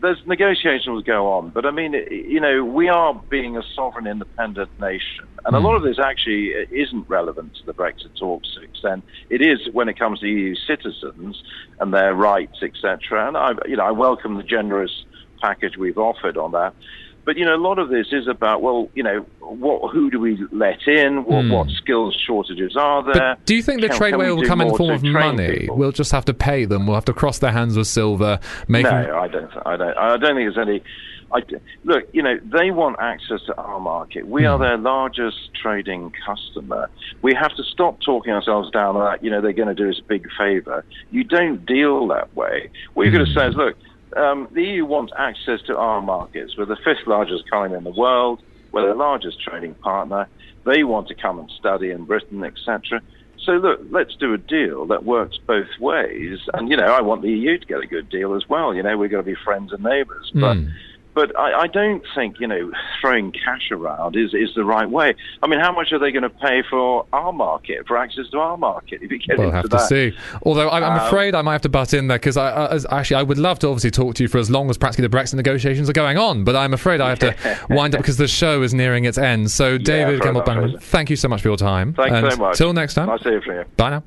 there's 0.00 0.18
negotiations 0.26 1.04
go 1.04 1.30
on, 1.32 1.50
but 1.50 1.64
I 1.64 1.70
mean, 1.70 1.92
you 1.92 2.40
know, 2.40 2.64
we 2.64 2.88
are 2.88 3.14
being 3.30 3.56
a 3.56 3.62
sovereign, 3.74 4.08
independent 4.08 4.68
nation, 4.80 5.26
and 5.44 5.54
a 5.54 5.60
Hmm. 5.60 5.64
lot 5.66 5.74
of 5.76 5.82
this 5.84 5.98
actually 6.00 6.48
isn't 6.72 7.08
relevant 7.08 7.54
to 7.56 7.66
the 7.66 7.72
Brexit 7.74 8.16
talks 8.18 8.52
to 8.54 8.62
extent. 8.62 9.04
It 9.30 9.42
is 9.42 9.60
when 9.72 9.88
it 9.88 9.96
comes 9.96 10.18
to 10.20 10.26
EU 10.26 10.56
citizens 10.56 11.40
and 11.78 11.94
their 11.94 12.14
rights, 12.14 12.62
etc. 12.62 13.28
And 13.28 13.36
I, 13.36 13.52
you 13.68 13.76
know, 13.76 13.84
I 13.84 13.92
welcome 13.92 14.36
the 14.36 14.42
generous 14.42 15.04
package 15.40 15.76
we've 15.76 15.98
offered 15.98 16.36
on 16.36 16.50
that. 16.52 16.74
But 17.24 17.36
you 17.36 17.44
know, 17.44 17.54
a 17.54 17.56
lot 17.56 17.78
of 17.78 17.88
this 17.88 18.08
is 18.12 18.26
about 18.26 18.62
well, 18.62 18.88
you 18.94 19.02
know, 19.02 19.24
what 19.40 19.92
who 19.92 20.10
do 20.10 20.18
we 20.18 20.38
let 20.50 20.86
in? 20.88 21.24
What, 21.24 21.42
Hmm. 21.44 21.52
what 21.52 21.68
skills 21.70 22.16
shortages 22.26 22.76
are 22.76 23.02
there? 23.04 23.36
But 23.36 23.44
do 23.46 23.54
you 23.54 23.62
think 23.62 23.80
the 23.80 23.88
Can- 23.88 23.96
trade 23.96 24.10
can 24.12 24.18
will 24.18 24.42
come 24.42 24.60
in 24.60 24.68
the 24.68 24.74
form 24.74 24.90
of 24.90 25.02
money? 25.04 25.58
people? 25.60 25.76
We'll 25.76 25.92
just 25.92 26.10
have 26.12 26.24
to 26.26 26.34
pay 26.34 26.64
them. 26.64 26.86
We'll 26.86 26.96
have 26.96 27.04
to 27.06 27.12
cross 27.12 27.38
their 27.38 27.52
hands 27.52 27.76
with 27.76 27.86
silver, 27.86 28.40
making. 28.68 28.90
No, 28.90 29.18
I 29.18 29.28
don't. 29.28 29.50
I 29.64 29.76
don't. 29.76 29.96
I 29.96 30.16
don't 30.16 30.34
think 30.36 30.54
there's 30.54 30.58
any. 30.68 30.82
I, 31.34 31.40
look, 31.84 32.04
you 32.12 32.22
know, 32.22 32.38
they 32.44 32.70
want 32.70 32.96
access 33.00 33.40
to 33.46 33.56
our 33.56 33.80
market. 33.80 34.26
We 34.28 34.42
Hmm. 34.42 34.48
are 34.48 34.58
their 34.58 34.76
largest 34.76 35.54
trading 35.54 36.12
customer. 36.26 36.90
We 37.22 37.32
have 37.34 37.54
to 37.56 37.62
stop 37.64 38.00
talking 38.04 38.34
ourselves 38.34 38.70
down 38.70 38.96
like, 38.98 39.22
you 39.22 39.30
know, 39.30 39.40
they're 39.40 39.54
going 39.54 39.74
to 39.74 39.74
do 39.74 39.88
us 39.88 39.98
a 39.98 40.02
big 40.08 40.28
favour. 40.36 40.84
You 41.10 41.24
don't 41.24 41.64
deal 41.64 42.06
that 42.08 42.36
way. 42.36 42.68
What 42.92 43.04
you're 43.04 43.12
going 43.14 43.24
Hmm. 43.24 43.32
to 43.32 43.40
say 43.40 43.46
is, 43.46 43.56
look, 43.56 43.76
um, 44.16 44.48
the 44.52 44.62
EU 44.62 44.84
wants 44.84 45.12
access 45.16 45.60
to 45.66 45.76
our 45.76 46.00
markets. 46.00 46.56
We're 46.56 46.66
the 46.66 46.76
fifth 46.76 47.06
largest 47.06 47.46
economy 47.46 47.76
in 47.76 47.84
the 47.84 47.90
world. 47.90 48.42
We're 48.72 48.86
their 48.86 48.94
largest 48.94 49.40
trading 49.40 49.74
partner. 49.74 50.28
They 50.64 50.84
want 50.84 51.08
to 51.08 51.14
come 51.14 51.38
and 51.38 51.50
study 51.50 51.90
in 51.90 52.04
Britain, 52.04 52.44
etc. 52.44 53.02
So 53.44 53.52
look, 53.52 53.80
let's 53.90 54.14
do 54.16 54.32
a 54.32 54.38
deal 54.38 54.86
that 54.86 55.04
works 55.04 55.38
both 55.46 55.68
ways. 55.80 56.38
And 56.54 56.70
you 56.70 56.76
know, 56.76 56.86
I 56.86 57.00
want 57.00 57.22
the 57.22 57.30
EU 57.30 57.58
to 57.58 57.66
get 57.66 57.80
a 57.82 57.86
good 57.86 58.08
deal 58.08 58.34
as 58.34 58.48
well. 58.48 58.72
You 58.74 58.82
know, 58.82 58.96
we're 58.96 59.08
going 59.08 59.24
to 59.24 59.30
be 59.30 59.36
friends 59.44 59.72
and 59.72 59.82
neighbours. 59.82 60.30
But 60.34 60.56
Hmm. 60.56 60.68
But 61.14 61.38
I, 61.38 61.62
I 61.62 61.66
don't 61.66 62.02
think 62.14 62.40
you 62.40 62.46
know 62.46 62.70
throwing 63.00 63.32
cash 63.32 63.70
around 63.70 64.16
is 64.16 64.34
is 64.34 64.54
the 64.54 64.64
right 64.64 64.88
way. 64.88 65.14
I 65.42 65.46
mean, 65.46 65.60
how 65.60 65.72
much 65.72 65.92
are 65.92 65.98
they 65.98 66.10
going 66.12 66.22
to 66.22 66.30
pay 66.30 66.62
for 66.68 67.06
our 67.12 67.32
market, 67.32 67.86
for 67.86 67.96
access 67.96 68.28
to 68.30 68.38
our 68.38 68.56
market? 68.56 69.02
If 69.02 69.10
you 69.10 69.18
get 69.18 69.38
We'll 69.38 69.48
into 69.48 69.56
have 69.56 69.68
to 69.70 69.80
see. 69.80 70.16
Although 70.44 70.70
I'm, 70.70 70.82
I'm 70.84 71.00
Um, 71.00 71.06
afraid 71.06 71.34
I 71.34 71.42
might 71.42 71.52
have 71.52 71.62
to 71.62 71.68
butt 71.68 71.94
in 71.94 72.08
there 72.08 72.18
because 72.18 72.36
I, 72.36 72.66
as- 72.68 72.86
actually 72.90 73.16
I 73.16 73.22
would 73.22 73.38
love 73.38 73.58
to 73.60 73.68
obviously 73.68 73.90
talk 73.90 74.14
to 74.16 74.22
you 74.24 74.28
for 74.28 74.38
as 74.38 74.50
long 74.50 74.70
as 74.70 74.78
practically 74.78 75.06
the 75.06 75.16
Brexit 75.16 75.34
negotiations 75.34 75.88
are 75.88 75.92
going 75.94 76.18
on, 76.18 76.44
but 76.44 76.56
I'm 76.56 76.74
afraid 76.74 77.00
I 77.00 77.08
have 77.10 77.18
to 77.20 77.34
wind 77.70 77.94
up 77.94 78.00
because 78.00 78.16
the 78.16 78.28
show 78.28 78.62
is 78.62 78.72
nearing 78.74 79.04
its 79.04 79.18
end. 79.18 79.50
So, 79.50 79.78
David 79.78 80.18
fair 80.18 80.20
Campbell 80.20 80.42
Bannerman, 80.42 80.78
thank 80.80 81.10
you 81.10 81.16
so 81.16 81.28
much 81.28 81.42
for 81.42 81.48
your 81.48 81.56
time. 81.56 81.94
Thanks 81.94 82.12
and 82.12 82.32
so 82.32 82.38
much. 82.38 82.56
Till 82.56 82.72
next 82.72 82.94
time. 82.94 83.06
Nice 83.08 83.22
to 83.22 83.30
hear 83.30 83.42
from 83.42 83.54
you. 83.56 83.64
Bye 83.76 83.90
now. 83.90 84.02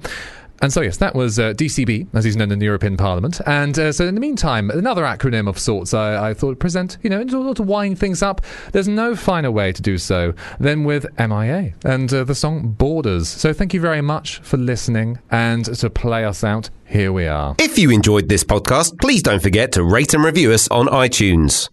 And 0.66 0.74
so, 0.74 0.82
yes, 0.82 0.98
that 0.98 1.14
was 1.14 1.38
uh, 1.38 1.54
DCB, 1.54 2.08
as 2.16 2.24
he's 2.24 2.36
known 2.36 2.52
in 2.52 2.58
the 2.58 2.66
European 2.66 2.98
Parliament. 2.98 3.40
And 3.46 3.78
uh, 3.78 3.92
so, 3.92 4.08
in 4.08 4.16
the 4.16 4.20
meantime, 4.20 4.72
another 4.72 5.04
acronym 5.04 5.48
of 5.48 5.60
sorts 5.60 5.94
I, 5.94 6.32
I 6.32 6.34
thought 6.34 6.58
present, 6.58 6.98
you 7.04 7.10
know, 7.12 7.22
in 7.22 7.32
order 7.36 7.54
to 7.54 7.62
wind 7.62 8.00
things 8.00 8.24
up. 8.24 8.42
There's 8.72 8.88
no 8.88 9.16
finer 9.16 9.52
way 9.52 9.72
to 9.74 9.82
do 9.84 10.00
so 10.00 10.34
than 10.60 10.84
with 10.84 11.06
MIA 11.20 11.76
and 11.84 12.12
uh, 12.12 12.24
the 12.24 12.34
song 12.34 12.72
Borders. 12.72 13.30
So, 13.30 13.54
thank 13.54 13.76
you 13.76 13.80
very 13.80 14.02
much 14.02 14.40
for 14.40 14.58
listening. 14.58 15.20
And 15.30 15.66
to 15.66 15.88
play 15.88 16.26
us 16.26 16.44
out, 16.44 16.72
here 16.88 17.14
we 17.14 17.28
are. 17.28 17.56
If 17.60 17.78
you 17.78 17.92
enjoyed 17.92 18.28
this 18.28 18.44
podcast, 18.44 19.00
please 19.00 19.22
don't 19.22 19.44
forget 19.44 19.72
to 19.74 19.84
rate 19.84 20.16
and 20.16 20.24
review 20.24 20.52
us 20.52 20.68
on 20.70 20.88
iTunes. 20.88 21.70